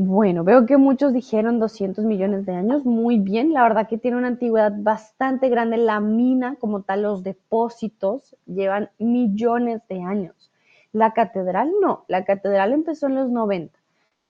Bueno, 0.00 0.44
veo 0.44 0.64
que 0.64 0.76
muchos 0.76 1.12
dijeron 1.12 1.58
200 1.58 2.04
millones 2.04 2.46
de 2.46 2.52
años. 2.52 2.84
Muy 2.86 3.18
bien, 3.18 3.52
la 3.52 3.64
verdad 3.64 3.88
que 3.88 3.98
tiene 3.98 4.16
una 4.16 4.28
antigüedad 4.28 4.72
bastante 4.74 5.48
grande. 5.48 5.76
La 5.76 5.98
mina, 5.98 6.54
como 6.56 6.82
tal, 6.82 7.02
los 7.02 7.24
depósitos 7.24 8.36
llevan 8.46 8.90
millones 8.98 9.82
de 9.88 10.00
años. 10.00 10.52
La 10.92 11.12
catedral 11.14 11.72
no, 11.82 12.04
la 12.06 12.24
catedral 12.24 12.72
empezó 12.72 13.08
en 13.08 13.16
los 13.16 13.28
90, 13.28 13.78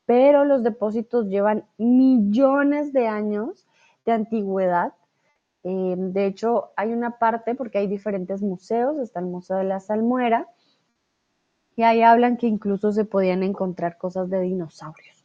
pero 0.06 0.44
los 0.46 0.62
depósitos 0.64 1.26
llevan 1.28 1.64
millones 1.76 2.92
de 2.94 3.06
años 3.06 3.66
de 4.06 4.12
antigüedad. 4.12 4.94
Eh, 5.64 5.96
de 5.98 6.26
hecho, 6.26 6.70
hay 6.76 6.92
una 6.94 7.18
parte, 7.18 7.54
porque 7.54 7.78
hay 7.78 7.88
diferentes 7.88 8.42
museos, 8.42 8.98
está 8.98 9.20
el 9.20 9.26
Museo 9.26 9.58
de 9.58 9.64
la 9.64 9.80
Salmuera, 9.80 10.48
y 11.76 11.82
ahí 11.82 12.02
hablan 12.02 12.36
que 12.36 12.46
incluso 12.46 12.92
se 12.92 13.06
podían 13.06 13.42
encontrar 13.42 13.96
cosas 13.96 14.28
de 14.28 14.40
dinosaurios. 14.42 15.17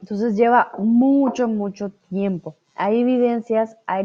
Entonces 0.00 0.36
lleva 0.36 0.72
mucho, 0.78 1.48
mucho 1.48 1.90
tiempo. 2.08 2.54
Hay 2.74 3.00
evidencias 3.00 3.76
ah, 3.86 4.02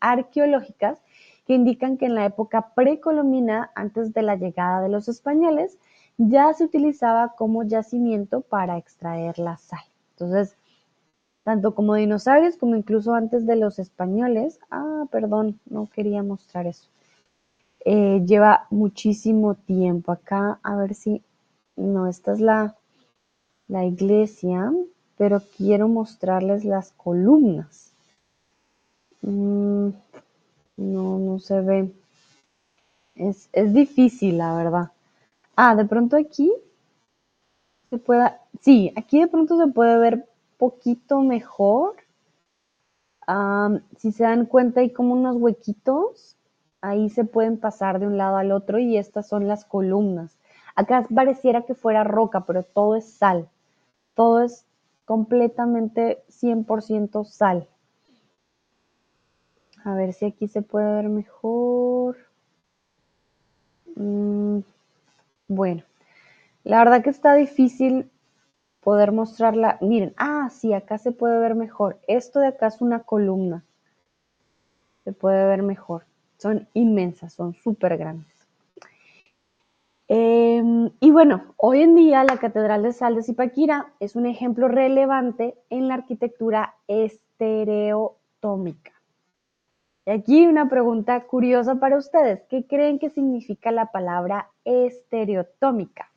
arqueológicas 0.00 0.98
que 1.46 1.54
indican 1.54 1.96
que 1.96 2.06
en 2.06 2.14
la 2.14 2.26
época 2.26 2.72
precolombina, 2.74 3.70
antes 3.74 4.12
de 4.12 4.22
la 4.22 4.36
llegada 4.36 4.82
de 4.82 4.90
los 4.90 5.08
españoles, 5.08 5.78
ya 6.18 6.52
se 6.52 6.64
utilizaba 6.64 7.34
como 7.36 7.62
yacimiento 7.62 8.42
para 8.42 8.76
extraer 8.76 9.38
la 9.38 9.56
sal. 9.56 9.80
Entonces, 10.12 10.56
tanto 11.42 11.74
como 11.74 11.94
dinosaurios 11.94 12.56
como 12.56 12.76
incluso 12.76 13.14
antes 13.14 13.46
de 13.46 13.56
los 13.56 13.78
españoles, 13.78 14.60
ah, 14.70 15.06
perdón, 15.10 15.58
no 15.64 15.88
quería 15.88 16.22
mostrar 16.22 16.66
eso. 16.66 16.88
Eh, 17.86 18.22
lleva 18.26 18.66
muchísimo 18.68 19.54
tiempo 19.54 20.12
acá, 20.12 20.60
a 20.62 20.76
ver 20.76 20.94
si, 20.94 21.22
no, 21.76 22.06
esta 22.06 22.32
es 22.34 22.40
la, 22.40 22.76
la 23.70 23.84
iglesia, 23.84 24.72
pero 25.16 25.40
quiero 25.56 25.88
mostrarles 25.88 26.64
las 26.64 26.90
columnas. 26.92 27.92
Mm, 29.22 29.90
no, 30.76 31.18
no 31.18 31.38
se 31.38 31.60
ve. 31.60 31.92
Es, 33.14 33.48
difícil, 33.72 34.38
la 34.38 34.56
verdad. 34.56 34.90
Ah, 35.54 35.76
de 35.76 35.84
pronto 35.84 36.16
aquí 36.16 36.52
se 37.90 37.98
pueda. 37.98 38.40
Sí, 38.60 38.92
aquí 38.96 39.20
de 39.20 39.28
pronto 39.28 39.56
se 39.56 39.68
puede 39.72 39.98
ver 39.98 40.28
poquito 40.58 41.20
mejor. 41.20 41.94
si 43.98 44.10
se 44.10 44.24
dan 44.24 44.46
cuenta, 44.46 44.80
hay 44.80 44.90
como 44.90 45.14
unos 45.14 45.36
huequitos. 45.36 46.36
Ahí 46.80 47.08
se 47.10 47.24
pueden 47.24 47.58
pasar 47.58 48.00
de 48.00 48.06
un 48.06 48.16
lado 48.16 48.36
al 48.36 48.50
otro 48.50 48.78
y 48.80 48.96
estas 48.96 49.28
son 49.28 49.46
las 49.46 49.64
columnas. 49.64 50.36
Acá 50.74 51.06
pareciera 51.14 51.62
que 51.62 51.74
fuera 51.74 52.02
roca, 52.04 52.46
pero 52.46 52.62
todo 52.64 52.96
es 52.96 53.04
sal 53.04 53.48
todo 54.20 54.42
es 54.42 54.66
completamente 55.06 56.22
100% 56.28 57.24
sal. 57.24 57.66
A 59.82 59.94
ver 59.94 60.12
si 60.12 60.26
aquí 60.26 60.46
se 60.46 60.60
puede 60.60 60.92
ver 60.92 61.08
mejor. 61.08 62.18
Mm, 63.96 64.58
bueno, 65.48 65.84
la 66.64 66.80
verdad 66.80 67.02
que 67.02 67.08
está 67.08 67.32
difícil 67.32 68.10
poder 68.80 69.10
mostrarla. 69.10 69.78
Miren, 69.80 70.12
ah, 70.18 70.50
sí, 70.50 70.74
acá 70.74 70.98
se 70.98 71.12
puede 71.12 71.38
ver 71.38 71.54
mejor. 71.54 71.98
Esto 72.06 72.40
de 72.40 72.48
acá 72.48 72.66
es 72.66 72.82
una 72.82 73.04
columna. 73.04 73.64
Se 75.04 75.14
puede 75.14 75.46
ver 75.46 75.62
mejor. 75.62 76.04
Son 76.36 76.68
inmensas, 76.74 77.32
son 77.32 77.54
súper 77.54 77.96
grandes. 77.96 78.29
Em, 80.12 80.90
y 80.98 81.12
bueno, 81.12 81.54
hoy 81.56 81.82
en 81.82 81.94
día 81.94 82.24
la 82.24 82.38
Catedral 82.38 82.82
de 82.82 82.92
Sal 82.92 83.14
de 83.14 83.22
Zipaquirá 83.22 83.92
es 84.00 84.16
un 84.16 84.26
ejemplo 84.26 84.66
relevante 84.66 85.56
en 85.70 85.86
la 85.86 85.94
arquitectura 85.94 86.74
estereotómica. 86.88 88.90
Y 90.06 90.10
aquí 90.10 90.48
una 90.48 90.68
pregunta 90.68 91.28
curiosa 91.28 91.76
para 91.76 91.96
ustedes. 91.96 92.42
¿Qué 92.48 92.66
creen 92.66 92.98
que 92.98 93.10
significa 93.10 93.70
la 93.70 93.92
palabra 93.92 94.50
estereotómica? 94.64 96.10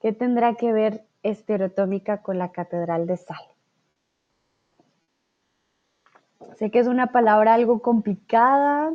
¿Qué 0.00 0.12
tendrá 0.12 0.54
que 0.54 0.72
ver 0.72 1.04
estereotómica 1.24 2.22
con 2.22 2.38
la 2.38 2.52
Catedral 2.52 3.08
de 3.08 3.16
Sal? 3.16 3.44
Sé 6.54 6.70
que 6.70 6.78
es 6.78 6.86
una 6.86 7.08
palabra 7.08 7.54
algo 7.54 7.82
complicada, 7.82 8.94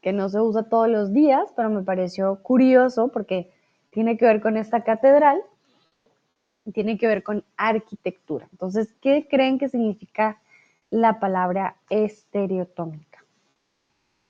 que 0.00 0.12
no 0.12 0.28
se 0.28 0.40
usa 0.40 0.68
todos 0.68 0.88
los 0.88 1.12
días, 1.12 1.52
pero 1.56 1.70
me 1.70 1.82
pareció 1.82 2.42
curioso 2.42 3.08
porque 3.08 3.50
tiene 3.90 4.16
que 4.16 4.26
ver 4.26 4.40
con 4.40 4.56
esta 4.56 4.84
catedral 4.84 5.42
tiene 6.72 6.98
que 6.98 7.06
ver 7.06 7.22
con 7.22 7.44
arquitectura. 7.56 8.48
Entonces, 8.52 8.92
¿qué 9.00 9.26
creen 9.28 9.58
que 9.58 9.68
significa 9.68 10.40
la 10.90 11.20
palabra 11.20 11.76
estereotómica? 11.90 13.24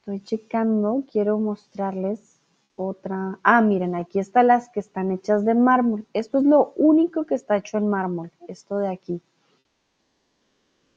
Estoy 0.00 0.22
checando, 0.22 1.04
quiero 1.10 1.38
mostrarles 1.38 2.40
otra. 2.76 3.38
Ah, 3.42 3.60
miren, 3.60 3.94
aquí 3.94 4.18
están 4.18 4.48
las 4.48 4.68
que 4.68 4.80
están 4.80 5.10
hechas 5.10 5.44
de 5.44 5.54
mármol. 5.54 6.06
Esto 6.12 6.38
es 6.38 6.44
lo 6.44 6.72
único 6.76 7.24
que 7.24 7.34
está 7.34 7.56
hecho 7.56 7.78
en 7.78 7.88
mármol, 7.88 8.30
esto 8.48 8.78
de 8.78 8.88
aquí. 8.88 9.20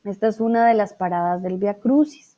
Esta 0.04 0.28
es 0.28 0.40
una 0.40 0.68
de 0.68 0.74
las 0.74 0.94
paradas 0.94 1.42
del 1.42 1.58
Via 1.58 1.80
Crucis. 1.80 2.38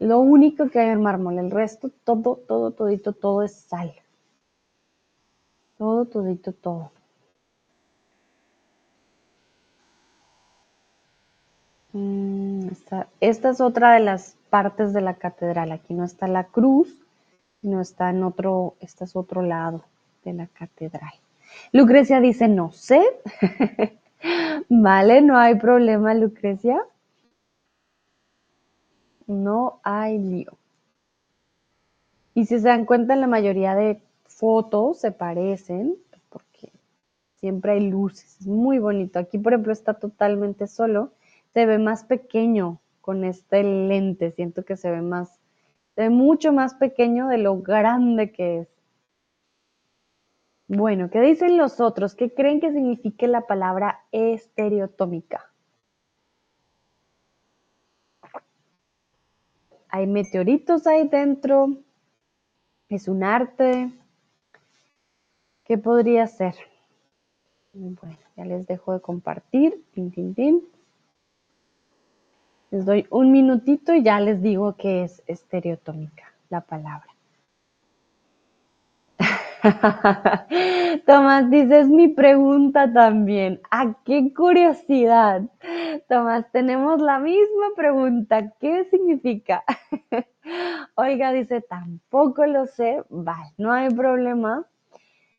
Lo 0.00 0.18
único 0.20 0.70
que 0.70 0.80
hay 0.80 0.88
en 0.88 1.02
mármol, 1.02 1.38
el 1.38 1.50
resto, 1.50 1.90
todo, 2.04 2.36
todo, 2.48 2.70
todito, 2.70 3.12
todo 3.12 3.42
es 3.42 3.52
sal. 3.54 3.92
Todo, 5.76 6.06
todito, 6.06 6.52
todo. 6.54 6.90
Mm, 11.92 12.68
esta, 12.70 13.08
esta, 13.20 13.50
es 13.50 13.60
otra 13.60 13.92
de 13.92 14.00
las 14.00 14.36
partes 14.48 14.94
de 14.94 15.02
la 15.02 15.14
catedral. 15.14 15.70
Aquí 15.70 15.92
no 15.92 16.04
está 16.04 16.28
la 16.28 16.44
cruz, 16.44 16.96
sino 17.60 17.82
está 17.82 18.08
en 18.08 18.22
otro, 18.22 18.76
este 18.80 19.04
es 19.04 19.14
otro 19.14 19.42
lado 19.42 19.84
de 20.24 20.32
la 20.32 20.46
catedral. 20.46 21.12
Lucrecia 21.72 22.20
dice, 22.20 22.48
no 22.48 22.72
sé. 22.72 23.02
Vale, 24.70 25.20
no 25.20 25.36
hay 25.36 25.56
problema, 25.56 26.14
Lucrecia. 26.14 26.80
No 29.30 29.78
hay 29.84 30.18
lío. 30.18 30.58
Y 32.34 32.46
si 32.46 32.58
se 32.58 32.66
dan 32.66 32.84
cuenta, 32.84 33.14
la 33.14 33.28
mayoría 33.28 33.76
de 33.76 34.02
fotos 34.26 34.98
se 34.98 35.12
parecen, 35.12 35.94
porque 36.28 36.72
siempre 37.36 37.72
hay 37.72 37.88
luces. 37.88 38.40
Es 38.40 38.48
muy 38.48 38.80
bonito. 38.80 39.20
Aquí, 39.20 39.38
por 39.38 39.52
ejemplo, 39.52 39.72
está 39.72 39.94
totalmente 39.94 40.66
solo. 40.66 41.12
Se 41.54 41.64
ve 41.64 41.78
más 41.78 42.02
pequeño 42.02 42.80
con 43.00 43.22
este 43.22 43.62
lente. 43.62 44.32
Siento 44.32 44.64
que 44.64 44.76
se 44.76 44.90
ve 44.90 45.00
más, 45.00 45.38
se 45.94 46.02
ve 46.02 46.10
mucho 46.10 46.52
más 46.52 46.74
pequeño 46.74 47.28
de 47.28 47.38
lo 47.38 47.60
grande 47.60 48.32
que 48.32 48.60
es. 48.62 48.68
Bueno, 50.66 51.08
¿qué 51.08 51.20
dicen 51.20 51.56
los 51.56 51.78
otros? 51.80 52.16
¿Qué 52.16 52.34
creen 52.34 52.60
que 52.60 52.72
signifique 52.72 53.28
la 53.28 53.46
palabra 53.46 54.00
estereotómica? 54.10 55.49
Hay 59.90 60.06
meteoritos 60.06 60.86
ahí 60.86 61.08
dentro. 61.08 61.76
Es 62.88 63.08
un 63.08 63.24
arte. 63.24 63.90
¿Qué 65.64 65.78
podría 65.78 66.26
ser? 66.26 66.54
Bueno, 67.72 68.18
ya 68.36 68.44
les 68.44 68.66
dejo 68.66 68.92
de 68.92 69.00
compartir. 69.00 69.84
Tin, 69.92 70.10
tin, 70.10 70.34
tin. 70.34 70.62
Les 72.70 72.84
doy 72.84 73.06
un 73.10 73.32
minutito 73.32 73.94
y 73.94 74.02
ya 74.02 74.20
les 74.20 74.40
digo 74.42 74.76
que 74.76 75.04
es 75.04 75.22
estereotómica 75.26 76.32
la 76.50 76.60
palabra. 76.60 77.09
Tomás 81.06 81.50
dice, 81.50 81.80
es 81.80 81.88
mi 81.88 82.08
pregunta 82.08 82.92
también. 82.92 83.60
¡Ah, 83.70 83.94
qué 84.04 84.32
curiosidad! 84.34 85.42
Tomás, 86.08 86.50
tenemos 86.52 87.00
la 87.00 87.18
misma 87.18 87.68
pregunta. 87.76 88.52
¿Qué 88.58 88.84
significa? 88.84 89.64
Olga 90.94 91.32
dice, 91.32 91.60
tampoco 91.60 92.46
lo 92.46 92.66
sé. 92.66 93.02
Vale, 93.10 93.52
no 93.58 93.72
hay 93.72 93.90
problema. 93.90 94.66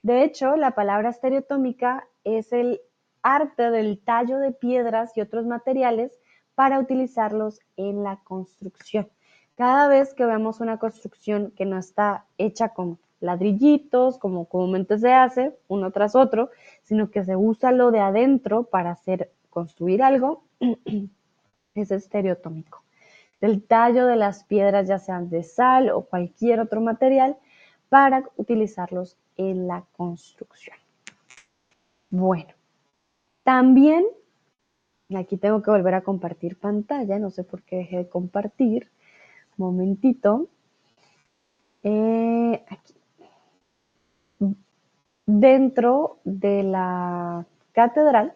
De 0.03 0.23
hecho, 0.23 0.55
la 0.55 0.71
palabra 0.71 1.09
estereotómica 1.09 2.07
es 2.23 2.53
el 2.53 2.81
arte 3.23 3.71
del 3.71 3.99
tallo 4.03 4.37
de 4.37 4.51
piedras 4.51 5.15
y 5.15 5.21
otros 5.21 5.45
materiales 5.45 6.11
para 6.55 6.79
utilizarlos 6.79 7.59
en 7.77 8.03
la 8.03 8.17
construcción. 8.23 9.09
Cada 9.55 9.87
vez 9.87 10.13
que 10.13 10.25
vemos 10.25 10.59
una 10.59 10.77
construcción 10.77 11.51
que 11.55 11.65
no 11.65 11.77
está 11.77 12.25
hecha 12.37 12.69
con 12.69 12.99
ladrillitos, 13.21 14.17
como 14.17 14.45
comúnmente 14.45 14.97
se 14.97 15.13
hace, 15.13 15.57
uno 15.67 15.91
tras 15.91 16.15
otro, 16.15 16.49
sino 16.83 17.09
que 17.09 17.23
se 17.23 17.37
usa 17.37 17.71
lo 17.71 17.91
de 17.91 17.99
adentro 17.99 18.63
para 18.63 18.91
hacer 18.91 19.31
construir 19.49 20.03
algo, 20.03 20.43
es 21.75 21.91
estereotómico. 21.91 22.83
El 23.39 23.63
tallo 23.63 24.05
de 24.07 24.17
las 24.17 24.43
piedras, 24.43 24.87
ya 24.87 24.99
sean 24.99 25.29
de 25.29 25.43
sal 25.43 25.89
o 25.89 26.01
cualquier 26.01 26.59
otro 26.59 26.81
material, 26.81 27.37
para 27.89 28.23
utilizarlos 28.37 29.17
en 29.37 29.67
la 29.67 29.85
construcción. 29.97 30.77
Bueno, 32.09 32.53
también, 33.43 34.05
aquí 35.15 35.37
tengo 35.37 35.61
que 35.61 35.71
volver 35.71 35.95
a 35.95 36.01
compartir 36.01 36.57
pantalla, 36.57 37.19
no 37.19 37.29
sé 37.29 37.43
por 37.43 37.63
qué 37.63 37.77
dejé 37.77 37.97
de 37.97 38.09
compartir, 38.09 38.91
momentito. 39.57 40.47
Eh, 41.83 42.63
aquí 42.69 42.93
dentro 45.39 46.19
de 46.25 46.63
la 46.63 47.45
catedral, 47.71 48.33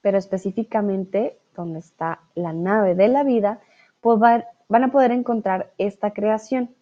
pero 0.00 0.18
específicamente 0.18 1.38
donde 1.56 1.80
está 1.80 2.20
la 2.34 2.52
nave 2.52 2.94
de 2.94 3.08
la 3.08 3.24
vida, 3.24 3.60
pues 4.00 4.20
van 4.20 4.84
a 4.84 4.92
poder 4.92 5.10
encontrar 5.10 5.72
esta 5.78 6.12
creación, 6.12 6.74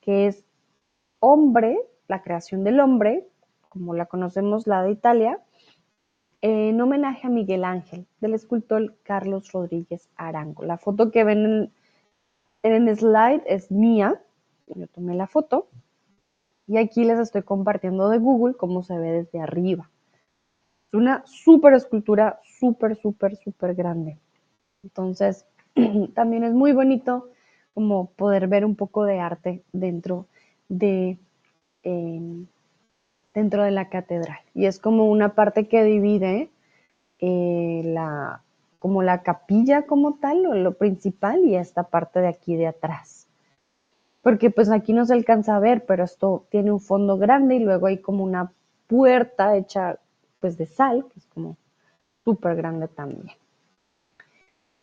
que 0.00 0.26
es 0.26 0.44
hombre, 1.20 1.78
la 2.08 2.22
creación 2.22 2.64
del 2.64 2.80
hombre, 2.80 3.28
como 3.68 3.94
la 3.94 4.06
conocemos 4.06 4.66
la 4.66 4.82
de 4.82 4.90
Italia, 4.90 5.38
en 6.40 6.80
homenaje 6.80 7.28
a 7.28 7.30
Miguel 7.30 7.62
Ángel, 7.62 8.06
del 8.20 8.34
escultor 8.34 8.96
Carlos 9.04 9.52
Rodríguez 9.52 10.08
Arango. 10.16 10.64
La 10.64 10.78
foto 10.78 11.12
que 11.12 11.22
ven 11.22 11.44
en, 11.44 11.72
en 12.64 12.88
el 12.88 12.96
slide 12.96 13.44
es 13.46 13.70
mía, 13.70 14.20
yo 14.66 14.88
tomé 14.88 15.14
la 15.14 15.28
foto, 15.28 15.68
y 16.72 16.78
aquí 16.78 17.04
les 17.04 17.18
estoy 17.18 17.42
compartiendo 17.42 18.08
de 18.08 18.16
Google 18.16 18.54
cómo 18.54 18.82
se 18.82 18.96
ve 18.96 19.12
desde 19.12 19.42
arriba. 19.42 19.90
Es 20.86 20.94
una 20.94 21.22
súper 21.26 21.74
escultura, 21.74 22.40
súper, 22.44 22.96
súper, 22.96 23.36
súper 23.36 23.74
grande. 23.74 24.16
Entonces, 24.82 25.44
también 26.14 26.44
es 26.44 26.54
muy 26.54 26.72
bonito 26.72 27.28
como 27.74 28.06
poder 28.12 28.48
ver 28.48 28.64
un 28.64 28.74
poco 28.74 29.04
de 29.04 29.20
arte 29.20 29.62
dentro 29.74 30.28
de, 30.70 31.18
em, 31.82 32.46
dentro 33.34 33.64
de 33.64 33.70
la 33.70 33.90
catedral. 33.90 34.40
Y 34.54 34.64
es 34.64 34.78
como 34.78 35.10
una 35.10 35.34
parte 35.34 35.68
que 35.68 35.84
divide 35.84 36.48
eh, 37.18 37.82
la, 37.84 38.44
como 38.78 39.02
la 39.02 39.22
capilla 39.22 39.82
como 39.82 40.14
tal, 40.14 40.46
o 40.46 40.54
lo 40.54 40.72
principal, 40.78 41.44
y 41.44 41.54
esta 41.54 41.82
parte 41.82 42.20
de 42.20 42.28
aquí 42.28 42.56
de 42.56 42.68
atrás 42.68 43.21
porque 44.22 44.50
pues 44.50 44.70
aquí 44.70 44.92
no 44.92 45.04
se 45.04 45.14
alcanza 45.14 45.56
a 45.56 45.60
ver, 45.60 45.84
pero 45.84 46.04
esto 46.04 46.46
tiene 46.50 46.72
un 46.72 46.80
fondo 46.80 47.18
grande 47.18 47.56
y 47.56 47.58
luego 47.58 47.88
hay 47.88 47.98
como 47.98 48.24
una 48.24 48.52
puerta 48.86 49.56
hecha 49.56 49.98
pues 50.40 50.56
de 50.56 50.66
sal, 50.66 51.06
que 51.12 51.18
es 51.18 51.26
como 51.26 51.56
súper 52.24 52.56
grande 52.56 52.88
también. 52.88 53.36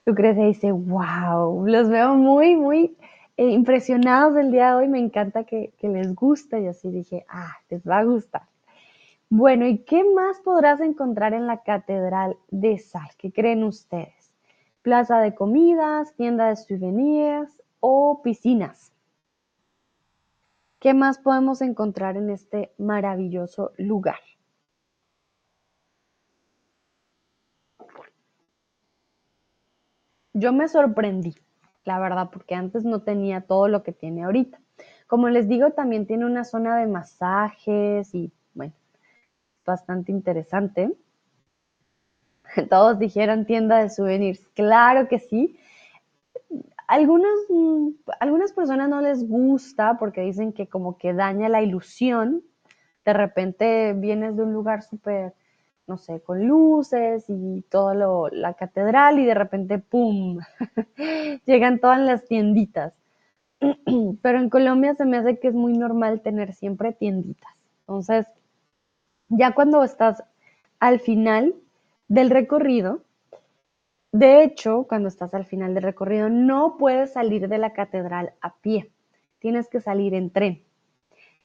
Lucrecia 0.06 0.46
dice, 0.46 0.72
wow, 0.72 1.66
los 1.68 1.90
veo 1.90 2.16
muy, 2.16 2.56
muy 2.56 2.98
eh, 3.38 3.50
impresionados 3.50 4.36
el 4.38 4.52
día 4.52 4.70
de 4.70 4.76
hoy, 4.76 4.88
me 4.88 5.00
encanta 5.00 5.44
que, 5.44 5.72
que 5.78 5.88
les 5.88 6.14
gusta 6.16 6.60
y 6.60 6.68
así 6.68 6.90
dije, 6.90 7.26
ah, 7.30 7.56
les 7.70 7.82
va 7.88 8.00
a 8.00 8.04
gustar. 8.04 8.44
Bueno, 9.30 9.68
¿y 9.68 9.78
qué 9.80 10.04
más 10.04 10.40
podrás 10.40 10.82
encontrar 10.82 11.34
en 11.34 11.46
la 11.46 11.62
Catedral 11.62 12.36
de 12.50 12.80
Sal? 12.80 13.10
¿Qué 13.18 13.32
creen 13.32 13.64
ustedes? 13.64 14.34
¿Plaza 14.82 15.20
de 15.20 15.36
comidas, 15.36 16.16
tienda 16.16 16.50
de 16.50 16.56
souvenirs 16.56 17.62
o 17.80 18.22
piscinas? 18.24 18.92
¿Qué 20.80 20.94
más 20.94 21.20
podemos 21.20 21.62
encontrar 21.62 22.16
en 22.16 22.30
este 22.30 22.72
maravilloso 22.78 23.74
lugar? 23.78 24.20
Yo 30.32 30.54
me 30.54 30.70
sorprendí, 30.70 31.36
la 31.84 32.00
verdad, 32.00 32.30
porque 32.32 32.56
antes 32.56 32.86
no 32.86 33.02
tenía 33.02 33.42
todo 33.42 33.68
lo 33.68 33.84
que 33.84 33.92
tiene 33.92 34.24
ahorita. 34.24 34.62
Como 35.08 35.28
les 35.28 35.50
digo, 35.50 35.72
también 35.72 36.06
tiene 36.06 36.26
una 36.26 36.46
zona 36.46 36.78
de 36.78 36.88
masajes 36.88 38.16
y, 38.16 38.32
bueno, 38.54 38.74
bastante 39.66 40.14
interesante. 40.14 40.96
Todos 42.70 43.00
dijeron 43.00 43.46
tienda 43.46 43.80
de 43.80 43.90
souvenirs. 43.90 44.48
Claro 44.54 45.10
que 45.10 45.20
sí. 45.20 45.58
Algunas, 46.90 47.38
mm, 47.50 47.90
algunas 48.20 48.52
personas 48.52 48.90
no 48.90 49.00
les 49.00 49.24
gusta 49.28 50.00
porque 50.00 50.22
dicen 50.22 50.54
que 50.54 50.68
como 50.68 50.98
que 50.98 51.14
daña 51.14 51.48
la 51.48 51.62
ilusión. 51.62 52.42
De 53.06 53.14
repente 53.14 53.94
vienes 53.94 54.36
de 54.36 54.42
un 54.42 54.54
lugar 54.54 54.82
súper, 54.82 55.36
no 55.86 56.00
sé, 56.00 56.20
con 56.24 56.48
luces 56.48 57.26
y 57.28 57.62
todo 57.70 57.94
lo, 57.94 58.30
la 58.30 58.56
catedral 58.56 59.20
y 59.20 59.26
de 59.28 59.36
repente, 59.36 59.78
¡pum! 59.78 60.40
Llegan 61.46 61.80
todas 61.80 62.00
las 62.00 62.26
tienditas. 62.28 62.96
Pero 64.24 64.40
en 64.40 64.50
Colombia 64.50 64.96
se 64.96 65.06
me 65.06 65.18
hace 65.18 65.38
que 65.40 65.50
es 65.50 65.54
muy 65.54 65.74
normal 65.78 66.22
tener 66.22 66.54
siempre 66.54 66.92
tienditas. 66.92 67.54
Entonces, 67.82 68.26
ya 69.28 69.54
cuando 69.54 69.84
estás 69.84 70.24
al 70.80 71.00
final 71.00 71.54
del 72.08 72.32
recorrido, 72.32 73.04
de 74.12 74.44
hecho, 74.44 74.86
cuando 74.88 75.08
estás 75.08 75.34
al 75.34 75.46
final 75.46 75.76
del 75.76 75.84
recorrido, 75.84 76.30
no 76.30 76.78
puedes 76.78 77.14
salir 77.14 77.48
de 77.48 77.60
la 77.60 77.74
catedral 77.74 78.34
a 78.42 78.56
pie. 78.56 78.92
Tienes 79.38 79.70
que 79.70 79.82
salir 79.82 80.16
en 80.16 80.32
tren. 80.32 80.64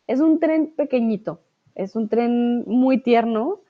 Es 0.06 0.20
un 0.20 0.40
tren 0.40 0.74
pequeñito, 0.74 1.42
es 1.74 1.94
un 1.94 2.08
tren 2.08 2.64
muy 2.66 3.02
tierno. 3.02 3.60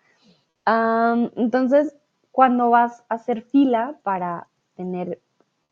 entonces, 0.67 1.97
cuando 2.31 2.71
vas 2.71 3.05
a 3.09 3.17
hacer 3.17 3.43
fila 3.43 3.99
para 4.03 4.49
tener 4.75 5.21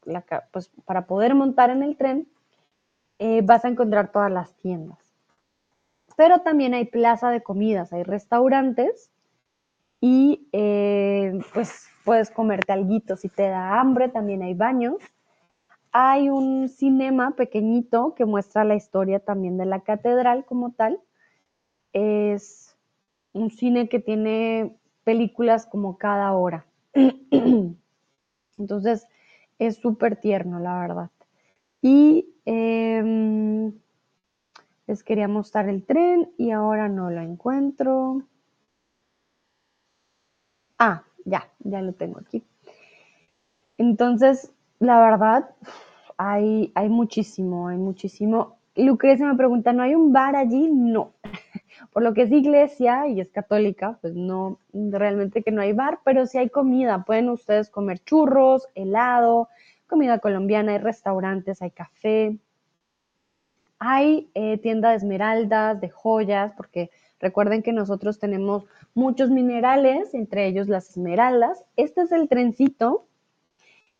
la, 0.04 0.24
pues, 0.52 0.70
para 0.84 1.06
poder 1.06 1.34
montar 1.34 1.70
en 1.70 1.82
el 1.82 1.96
tren, 1.96 2.28
eh, 3.18 3.40
vas 3.42 3.64
a 3.64 3.68
encontrar 3.68 4.10
todas 4.10 4.30
las 4.30 4.54
tiendas. 4.56 4.98
Pero 6.16 6.40
también 6.40 6.74
hay 6.74 6.86
plaza 6.86 7.30
de 7.30 7.42
comidas, 7.42 7.92
hay 7.92 8.02
restaurantes 8.02 9.11
y 10.02 10.48
eh, 10.50 11.38
pues 11.54 11.86
puedes 12.04 12.28
comerte 12.32 12.72
algo 12.72 13.16
si 13.16 13.28
te 13.28 13.44
da 13.44 13.80
hambre, 13.80 14.08
también 14.08 14.42
hay 14.42 14.52
baños. 14.52 14.96
Hay 15.92 16.28
un 16.28 16.68
cinema 16.68 17.36
pequeñito 17.36 18.14
que 18.16 18.24
muestra 18.24 18.64
la 18.64 18.74
historia 18.74 19.20
también 19.20 19.58
de 19.58 19.64
la 19.64 19.80
catedral 19.80 20.44
como 20.44 20.72
tal. 20.72 20.98
Es 21.92 22.76
un 23.32 23.50
cine 23.50 23.88
que 23.88 24.00
tiene 24.00 24.76
películas 25.04 25.66
como 25.66 25.96
cada 25.98 26.32
hora. 26.32 26.66
Entonces 28.58 29.06
es 29.60 29.76
súper 29.76 30.16
tierno, 30.16 30.58
la 30.58 30.80
verdad. 30.80 31.10
Y 31.80 32.34
em, 32.44 33.72
les 34.88 35.04
quería 35.04 35.28
mostrar 35.28 35.68
el 35.68 35.84
tren 35.84 36.32
y 36.38 36.50
ahora 36.50 36.88
no 36.88 37.08
lo 37.08 37.20
encuentro. 37.20 38.24
Ah, 40.84 41.04
ya, 41.24 41.48
ya 41.60 41.80
lo 41.80 41.92
tengo 41.92 42.18
aquí. 42.18 42.42
Entonces, 43.78 44.50
la 44.80 44.98
verdad, 44.98 45.48
hay, 46.16 46.72
hay 46.74 46.88
muchísimo, 46.88 47.68
hay 47.68 47.78
muchísimo. 47.78 48.56
Lucrecia 48.74 49.26
me 49.26 49.36
pregunta, 49.36 49.72
¿no 49.72 49.84
hay 49.84 49.94
un 49.94 50.12
bar 50.12 50.34
allí? 50.34 50.68
No. 50.72 51.12
Por 51.92 52.02
lo 52.02 52.14
que 52.14 52.22
es 52.22 52.32
iglesia 52.32 53.06
y 53.06 53.20
es 53.20 53.30
católica, 53.30 53.96
pues 54.00 54.16
no, 54.16 54.58
realmente 54.72 55.44
que 55.44 55.52
no 55.52 55.62
hay 55.62 55.72
bar, 55.72 56.00
pero 56.04 56.26
sí 56.26 56.38
hay 56.38 56.48
comida. 56.48 57.04
Pueden 57.04 57.30
ustedes 57.30 57.70
comer 57.70 58.00
churros, 58.00 58.66
helado, 58.74 59.48
comida 59.86 60.18
colombiana, 60.18 60.72
hay 60.72 60.78
restaurantes, 60.78 61.62
hay 61.62 61.70
café. 61.70 62.38
Hay 63.78 64.28
eh, 64.34 64.58
tienda 64.58 64.90
de 64.90 64.96
esmeraldas, 64.96 65.80
de 65.80 65.90
joyas, 65.90 66.52
porque 66.56 66.90
recuerden 67.22 67.62
que 67.62 67.72
nosotros 67.72 68.18
tenemos 68.18 68.66
muchos 68.94 69.30
minerales, 69.30 70.12
entre 70.12 70.46
ellos 70.46 70.68
las 70.68 70.90
esmeraldas. 70.90 71.64
Este 71.76 72.02
es 72.02 72.12
el 72.12 72.28
trencito 72.28 73.06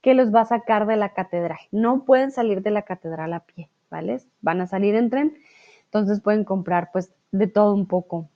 que 0.02 0.14
los 0.14 0.34
va 0.34 0.42
a 0.42 0.46
sacar 0.46 0.86
de 0.86 0.96
la 0.96 1.14
catedral. 1.14 1.60
No 1.70 2.04
pueden 2.04 2.32
salir 2.32 2.62
de 2.62 2.72
la 2.72 2.82
catedral 2.82 3.32
a 3.32 3.40
pie, 3.40 3.70
¿vale? 3.90 4.20
Van 4.42 4.60
a 4.60 4.66
salir 4.66 4.96
en 4.96 5.08
tren, 5.08 5.38
entonces 5.84 6.20
pueden 6.20 6.44
comprar 6.44 6.90
pues 6.92 7.14
de 7.30 7.46
todo 7.46 7.72
un 7.72 7.86
poco. 7.86 8.28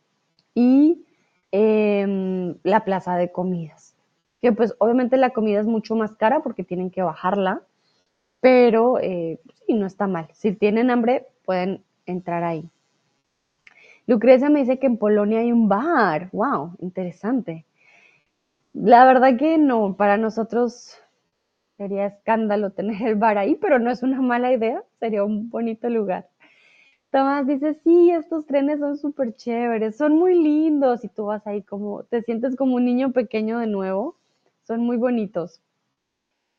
Y 0.55 1.05
em, 1.51 2.57
la 2.63 2.85
plaza 2.85 3.17
de 3.17 3.33
comidas, 3.33 3.95
que 4.41 4.53
pues 4.53 4.75
obviamente 4.79 5.17
la 5.17 5.31
comida 5.31 5.61
es 5.61 5.67
mucho 5.67 5.97
más 5.97 6.15
cara 6.15 6.41
porque 6.43 6.63
tienen 6.63 6.91
que 6.91 7.03
bajarla, 7.03 7.63
pero 8.41 9.01
eh, 9.01 9.41
sí, 9.67 9.75
no 9.75 9.87
está 9.87 10.07
mal. 10.07 10.29
Si 10.33 10.53
tienen 10.53 10.91
hambre, 10.91 11.27
pueden 11.45 11.83
entrar 12.07 12.45
ahí. 12.45 12.71
Lucrecia 14.07 14.49
me 14.51 14.61
dice 14.61 14.79
que 14.79 14.87
en 14.87 14.99
Polonia 14.99 15.41
hay 15.41 15.53
un 15.53 15.69
bar. 15.69 16.29
¡Wow! 16.33 16.77
Interesante. 16.81 17.65
La 18.73 19.05
verdad 19.05 19.37
que 19.37 19.59
no, 19.59 19.97
para 19.97 20.17
nosotros 20.17 20.97
sería 21.77 22.07
escándalo 22.07 22.71
tener 22.71 23.03
el 23.03 23.17
bar 23.17 23.39
ahí, 23.39 23.55
pero 23.57 23.79
no 23.79 23.91
es 23.91 24.03
una 24.03 24.21
mala 24.21 24.53
idea, 24.53 24.83
sería 25.01 25.25
un 25.25 25.51
bonito 25.51 25.89
lugar. 25.89 26.29
Tomás 27.11 27.47
dice, 27.47 27.75
sí, 27.83 28.11
estos 28.11 28.47
trenes 28.47 28.81
son 28.81 28.97
súper 28.99 29.35
chéveres, 29.35 29.97
son 29.97 30.17
muy 30.17 30.35
lindos 30.35 31.05
y 31.05 31.09
tú 31.09 31.27
vas 31.27 31.47
ahí 31.47 31.63
como, 31.63 32.05
te 32.05 32.23
sientes 32.23 32.57
como 32.57 32.77
un 32.77 32.85
niño 32.85 33.13
pequeño 33.13 33.59
de 33.59 33.67
nuevo, 33.67 34.17
son 34.65 34.81
muy 34.81 34.97
bonitos. 34.97 35.63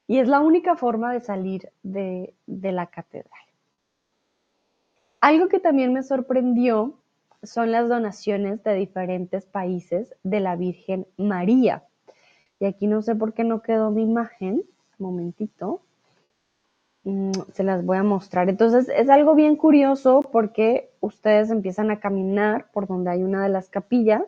Y 0.08 0.20
es 0.20 0.28
la 0.28 0.40
única 0.40 0.76
forma 0.76 1.14
de 1.14 1.20
salir 1.20 1.70
de, 1.84 2.34
de 2.46 2.72
la 2.72 2.88
catedral. 2.88 3.42
Algo 5.20 5.50
que 5.50 5.60
también 5.60 5.94
me 5.94 6.04
sorprendió 6.04 6.96
son 7.44 7.72
las 7.72 7.90
donaciones 7.90 8.64
de 8.64 8.74
diferentes 8.76 9.46
países 9.46 10.16
de 10.24 10.40
la 10.40 10.56
Virgen 10.56 11.08
María. 11.18 11.84
Y 12.60 12.66
aquí 12.66 12.88
no 12.88 13.02
sé 13.02 13.16
por 13.16 13.34
qué 13.34 13.44
no 13.44 13.62
quedó 13.62 13.92
mi 13.92 14.04
imagen. 14.04 14.64
Momentito. 14.98 15.82
Mm, 17.04 17.32
se 17.54 17.64
las 17.64 17.86
voy 17.86 17.98
a 17.98 18.04
mostrar. 18.04 18.50
Entonces 18.50 18.90
es 18.90 19.10
algo 19.10 19.36
bien 19.36 19.56
curioso 19.56 20.22
porque 20.32 20.92
ustedes 21.00 21.50
empiezan 21.52 21.92
a 21.92 22.00
caminar 22.00 22.70
por 22.72 22.88
donde 22.88 23.12
hay 23.12 23.24
una 23.24 23.44
de 23.44 23.50
las 23.50 23.70
capillas 23.70 24.24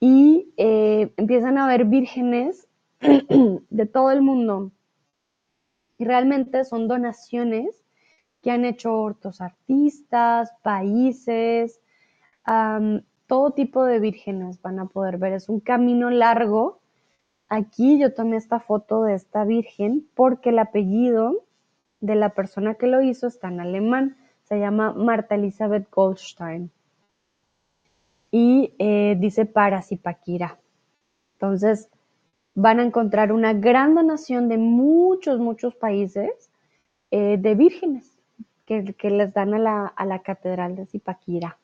y 0.00 0.52
eh, 0.56 1.12
empiezan 1.16 1.58
a 1.58 1.68
ver 1.68 1.84
vírgenes 1.84 2.66
de 3.00 3.86
todo 3.86 4.10
el 4.10 4.22
mundo. 4.22 4.72
Y 5.98 6.04
realmente 6.06 6.64
son 6.64 6.88
donaciones 6.88 7.84
que 8.42 8.50
han 8.50 8.64
hecho 8.64 9.02
otros 9.02 9.40
artistas, 9.40 10.50
países, 10.62 11.79
todo 13.26 13.52
tipo 13.52 13.84
de 13.84 14.00
vírgenes 14.00 14.60
van 14.62 14.78
a 14.78 14.86
poder 14.86 15.18
ver. 15.18 15.32
Es 15.32 15.48
un 15.48 15.60
camino 15.60 16.10
largo. 16.10 16.80
Aquí 17.48 17.98
yo 17.98 18.14
tomé 18.14 18.36
esta 18.36 18.60
foto 18.60 19.04
de 19.04 19.14
esta 19.14 19.44
virgen 19.44 20.06
porque 20.14 20.50
el 20.50 20.58
apellido 20.58 21.44
de 22.00 22.14
la 22.14 22.30
persona 22.30 22.74
que 22.74 22.86
lo 22.86 23.02
hizo 23.02 23.26
está 23.26 23.48
en 23.48 23.60
alemán. 23.60 24.16
Se 24.44 24.58
llama 24.58 24.92
Marta 24.92 25.36
Elizabeth 25.36 25.88
Goldstein. 25.90 26.70
Y 28.30 28.74
eh, 28.78 29.16
dice 29.18 29.46
Parasipakira. 29.46 30.58
Entonces, 31.34 31.88
van 32.54 32.80
a 32.80 32.84
encontrar 32.84 33.32
una 33.32 33.52
gran 33.52 33.94
donación 33.94 34.48
de 34.48 34.58
muchos, 34.58 35.38
muchos 35.38 35.74
países 35.74 36.50
eh, 37.10 37.38
de 37.38 37.54
vírgenes 37.54 38.18
que, 38.66 39.10
les 39.10 39.34
dan 39.34 39.54
a 39.54 39.58
la, 39.58 39.86
a 39.86 40.04
la 40.04 40.20
catedral 40.20 40.76
de 40.76 40.86
Zipaquira. 40.86 41.58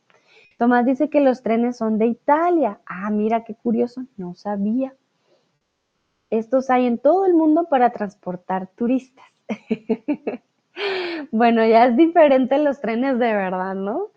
Tomás 0.56 0.86
dice 0.86 1.10
que 1.10 1.20
los 1.20 1.42
trenes 1.42 1.76
son 1.76 1.98
de 1.98 2.06
Italia. 2.06 2.80
Ah, 2.86 3.10
mira 3.10 3.44
qué 3.44 3.54
curioso, 3.54 4.04
no 4.16 4.34
sabía. 4.34 4.94
Estos 6.30 6.70
hay 6.70 6.86
en 6.86 6.98
todo 6.98 7.26
el 7.26 7.34
mundo 7.34 7.68
para 7.68 7.90
transportar 7.90 8.68
turistas. 8.74 9.26
bueno, 11.30 11.64
ya 11.66 11.86
es 11.86 11.96
diferente 11.96 12.58
los 12.58 12.80
trenes 12.80 13.18
de 13.18 13.32
verdad, 13.32 13.74
¿no? 13.74 14.10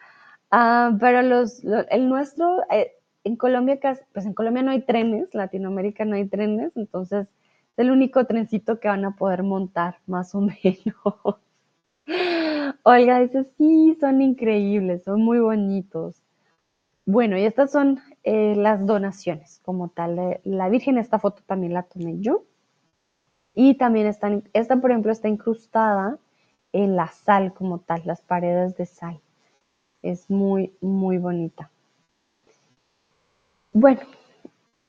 Ah, 0.51 0.95
pero 0.99 1.21
los, 1.21 1.63
el 1.63 2.09
nuestro, 2.09 2.63
eh, 2.71 2.93
en 3.23 3.35
Colombia, 3.35 3.79
pues 4.13 4.25
en 4.25 4.33
Colombia 4.33 4.63
no 4.63 4.71
hay 4.71 4.81
trenes, 4.81 5.33
Latinoamérica 5.33 6.05
no 6.05 6.15
hay 6.15 6.27
trenes, 6.27 6.75
entonces 6.75 7.27
es 7.27 7.79
el 7.79 7.91
único 7.91 8.25
trencito 8.25 8.79
que 8.79 8.87
van 8.87 9.05
a 9.05 9.15
poder 9.15 9.43
montar, 9.43 9.99
más 10.07 10.33
o 10.33 10.41
menos. 10.41 11.39
Olga 12.83 13.19
dice, 13.19 13.45
sí, 13.57 13.97
son 13.99 14.21
increíbles, 14.21 15.03
son 15.03 15.21
muy 15.21 15.39
bonitos. 15.39 16.21
Bueno, 17.11 17.39
y 17.39 17.43
estas 17.43 17.71
son 17.71 18.01
eh, 18.23 18.53
las 18.55 18.85
donaciones 18.85 19.61
como 19.65 19.89
tal. 19.89 20.39
La 20.43 20.69
Virgen, 20.69 20.99
esta 20.99 21.17
foto 21.17 21.41
también 21.43 21.73
la 21.73 21.81
tomé 21.81 22.19
yo. 22.19 22.43
Y 23.55 23.79
también 23.79 24.05
están, 24.05 24.43
esta 24.53 24.75
por 24.79 24.91
ejemplo 24.91 25.11
está 25.11 25.27
incrustada 25.27 26.19
en 26.71 26.95
la 26.95 27.07
sal 27.07 27.55
como 27.55 27.79
tal, 27.79 28.03
las 28.05 28.21
paredes 28.21 28.77
de 28.77 28.85
sal. 28.85 29.19
Es 30.03 30.29
muy, 30.29 30.75
muy 30.81 31.17
bonita. 31.17 31.71
Bueno, 33.73 34.01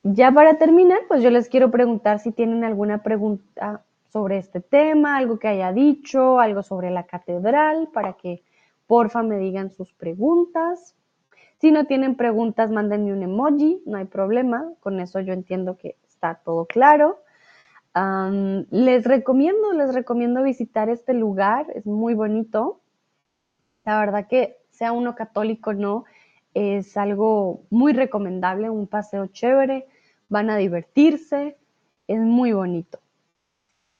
ya 0.03 0.31
para 0.31 0.59
terminar, 0.59 0.99
pues 1.07 1.23
yo 1.23 1.31
les 1.31 1.49
quiero 1.49 1.71
preguntar 1.71 2.19
si 2.19 2.31
tienen 2.31 2.63
alguna 2.63 3.01
pregunta 3.01 3.83
sobre 4.09 4.37
este 4.37 4.61
tema, 4.61 5.17
algo 5.17 5.39
que 5.39 5.47
haya 5.47 5.73
dicho, 5.73 6.39
algo 6.39 6.61
sobre 6.61 6.91
la 6.91 7.07
catedral, 7.07 7.89
para 7.91 8.13
que 8.13 8.43
porfa 8.85 9.23
me 9.23 9.39
digan 9.39 9.71
sus 9.71 9.91
preguntas. 9.93 10.95
Si 11.61 11.71
no 11.71 11.85
tienen 11.85 12.15
preguntas, 12.15 12.71
mándenme 12.71 13.13
un 13.13 13.21
emoji, 13.21 13.83
no 13.85 13.99
hay 13.99 14.05
problema, 14.05 14.73
con 14.79 14.99
eso 14.99 15.19
yo 15.19 15.31
entiendo 15.31 15.77
que 15.77 15.95
está 16.07 16.41
todo 16.43 16.65
claro. 16.65 17.19
les 18.71 19.05
recomiendo, 19.05 19.71
les 19.73 19.93
recomiendo 19.93 20.41
visitar 20.41 20.89
este 20.89 21.13
lugar, 21.13 21.67
es 21.75 21.85
muy 21.85 22.15
bonito. 22.15 22.81
La 23.85 23.99
verdad 23.99 24.27
que 24.27 24.57
sea 24.71 24.91
uno 24.91 25.13
católico 25.13 25.69
o 25.69 25.73
no, 25.73 26.05
es 26.55 26.97
algo 26.97 27.61
muy 27.69 27.93
recomendable, 27.93 28.71
un 28.71 28.87
paseo 28.87 29.27
chévere, 29.27 29.87
van 30.29 30.49
a 30.49 30.57
divertirse, 30.57 31.57
es 32.07 32.19
muy 32.19 32.53
bonito. 32.53 32.99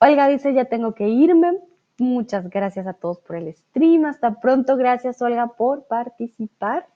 Olga 0.00 0.26
dice, 0.26 0.52
ya 0.52 0.64
tengo 0.64 0.94
que 0.94 1.08
irme. 1.08 1.60
Muchas 1.98 2.50
gracias 2.50 2.88
a 2.88 2.94
todos 2.94 3.20
por 3.20 3.36
el 3.36 3.54
stream. 3.54 4.04
Hasta 4.04 4.40
pronto. 4.40 4.76
Gracias, 4.76 5.22
Olga, 5.22 5.46
por 5.56 5.86
participar. 5.86 6.88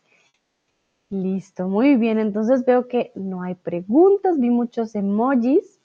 Listo, 1.10 1.68
muy 1.68 1.96
bien. 1.96 2.18
Entonces 2.18 2.64
veo 2.64 2.88
que 2.88 3.12
no 3.14 3.42
hay 3.42 3.54
preguntas. 3.54 4.38
Vi 4.38 4.50
muchos 4.50 4.94
emojis. 4.94 5.80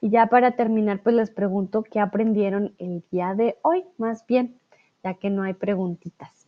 Y 0.00 0.10
ya 0.10 0.26
para 0.26 0.54
terminar, 0.54 1.02
pues 1.02 1.16
les 1.16 1.30
pregunto 1.30 1.82
qué 1.82 1.98
aprendieron 1.98 2.74
el 2.78 3.02
día 3.10 3.34
de 3.34 3.56
hoy, 3.62 3.84
más 3.96 4.26
bien, 4.26 4.58
ya 5.02 5.14
que 5.14 5.30
no 5.30 5.42
hay 5.42 5.54
preguntitas. 5.54 6.46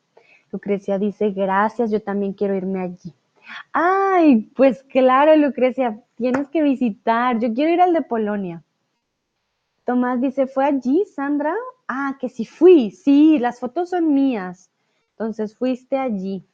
Lucrecia 0.52 0.98
dice, 0.98 1.30
gracias, 1.30 1.90
yo 1.90 2.02
también 2.02 2.34
quiero 2.34 2.54
irme 2.54 2.82
allí. 2.82 3.14
Ay, 3.72 4.50
pues 4.54 4.82
claro, 4.82 5.34
Lucrecia, 5.36 6.02
tienes 6.16 6.48
que 6.48 6.62
visitar. 6.62 7.38
Yo 7.38 7.54
quiero 7.54 7.72
ir 7.72 7.80
al 7.80 7.94
de 7.94 8.02
Polonia. 8.02 8.62
Tomás 9.86 10.20
dice, 10.20 10.46
¿fue 10.46 10.66
allí, 10.66 11.04
Sandra? 11.06 11.54
Ah, 11.88 12.18
que 12.20 12.28
sí 12.28 12.44
fui. 12.44 12.90
Sí, 12.90 13.38
las 13.38 13.60
fotos 13.60 13.90
son 13.90 14.12
mías. 14.12 14.70
Entonces 15.12 15.56
fuiste 15.56 15.96
allí. 15.96 16.44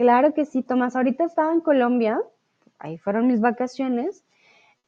Claro 0.00 0.32
que 0.32 0.46
sí, 0.46 0.62
Tomás. 0.62 0.96
Ahorita 0.96 1.24
estaba 1.24 1.52
en 1.52 1.60
Colombia. 1.60 2.22
Ahí 2.78 2.96
fueron 2.96 3.26
mis 3.26 3.42
vacaciones. 3.42 4.24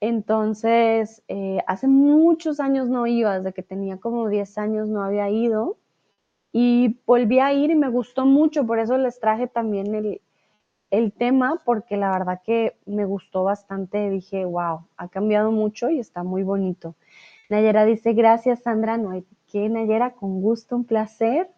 Entonces, 0.01 1.23
eh, 1.29 1.59
hace 1.67 1.87
muchos 1.87 2.61
años 2.61 2.89
no 2.89 3.07
iba, 3.07 3.37
desde 3.39 3.53
que 3.53 3.63
tenía 3.63 3.99
como 3.99 4.31
10 4.31 4.57
años 4.57 4.89
no 4.89 5.03
había 5.03 5.29
ido. 5.29 5.77
Y 6.51 6.99
volví 7.05 7.41
a 7.41 7.53
ir 7.53 7.71
y 7.71 7.75
me 7.75 7.91
gustó 7.91 8.25
mucho, 8.25 8.67
por 8.67 8.79
eso 8.79 8.97
les 8.97 9.21
traje 9.21 9.49
también 9.49 9.95
el, 9.95 10.23
el 10.91 11.13
tema 11.13 11.61
porque 11.63 11.99
la 11.99 12.11
verdad 12.11 12.41
que 12.43 12.79
me 12.87 13.05
gustó 13.05 13.45
bastante. 13.45 14.09
Dije, 14.09 14.47
wow, 14.47 14.87
ha 14.97 15.09
cambiado 15.09 15.53
mucho 15.53 15.91
y 15.91 15.99
está 15.99 16.23
muy 16.23 16.43
bonito. 16.43 16.95
Nayera 17.51 17.85
dice, 17.85 18.15
gracias 18.15 18.63
Sandra, 18.63 18.97
no 18.97 19.11
hay 19.11 19.27
que 19.47 19.69
Nayera, 19.69 20.13
con 20.13 20.41
gusto, 20.41 20.75
un 20.75 20.85
placer. 20.85 21.51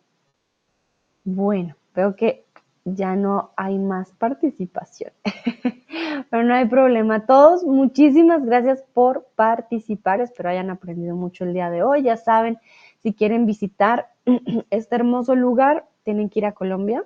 Bueno, 1.22 1.76
veo 1.94 2.16
que 2.16 2.43
ya 2.84 3.16
no 3.16 3.52
hay 3.56 3.78
más 3.78 4.12
participación, 4.12 5.12
pero 6.30 6.44
no 6.44 6.54
hay 6.54 6.66
problema. 6.66 7.26
Todos, 7.26 7.64
muchísimas 7.64 8.44
gracias 8.44 8.82
por 8.92 9.26
participar. 9.34 10.20
Espero 10.20 10.50
hayan 10.50 10.70
aprendido 10.70 11.16
mucho 11.16 11.44
el 11.44 11.54
día 11.54 11.70
de 11.70 11.82
hoy. 11.82 12.02
Ya 12.02 12.16
saben, 12.16 12.58
si 13.02 13.14
quieren 13.14 13.46
visitar 13.46 14.08
este 14.70 14.96
hermoso 14.96 15.34
lugar, 15.34 15.86
tienen 16.02 16.28
que 16.28 16.40
ir 16.40 16.46
a 16.46 16.52
Colombia 16.52 17.04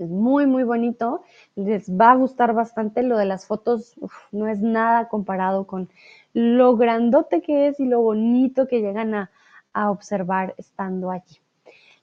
es 0.00 0.10
muy, 0.10 0.46
muy 0.46 0.64
bonito. 0.64 1.22
Les 1.54 1.90
va 1.90 2.12
a 2.12 2.16
gustar 2.16 2.54
bastante. 2.54 3.02
Lo 3.02 3.16
de 3.16 3.26
las 3.26 3.46
fotos 3.46 3.94
no 4.32 4.48
es 4.48 4.60
nada 4.60 5.08
comparado 5.08 5.66
con 5.66 5.90
lo 6.32 6.76
grandote 6.76 7.42
que 7.42 7.68
es 7.68 7.80
y 7.80 7.86
lo 7.86 8.00
bonito 8.00 8.66
que 8.66 8.80
llegan 8.80 9.14
a, 9.14 9.30
a 9.72 9.90
observar 9.90 10.54
estando 10.58 11.10
allí. 11.10 11.38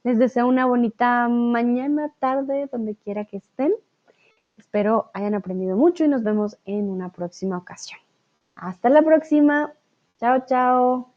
Les 0.08 0.18
deseo 0.18 0.48
una 0.48 0.66
bonita 0.66 1.28
mañana, 1.28 2.14
tarde, 2.20 2.70
donde 2.72 2.96
quiera 2.96 3.26
que 3.26 3.36
estén. 3.36 3.74
Espero 4.56 5.12
hayan 5.14 5.36
aprendido 5.36 5.76
mucho 5.76 6.06
y 6.06 6.08
nos 6.08 6.24
vemos 6.24 6.58
en 6.64 6.90
una 6.90 7.10
próxima 7.12 7.58
ocasión. 7.58 8.00
Hasta 8.56 8.88
la 8.88 9.02
próxima. 9.02 9.74
Chao, 10.18 10.46
chao. 10.48 11.17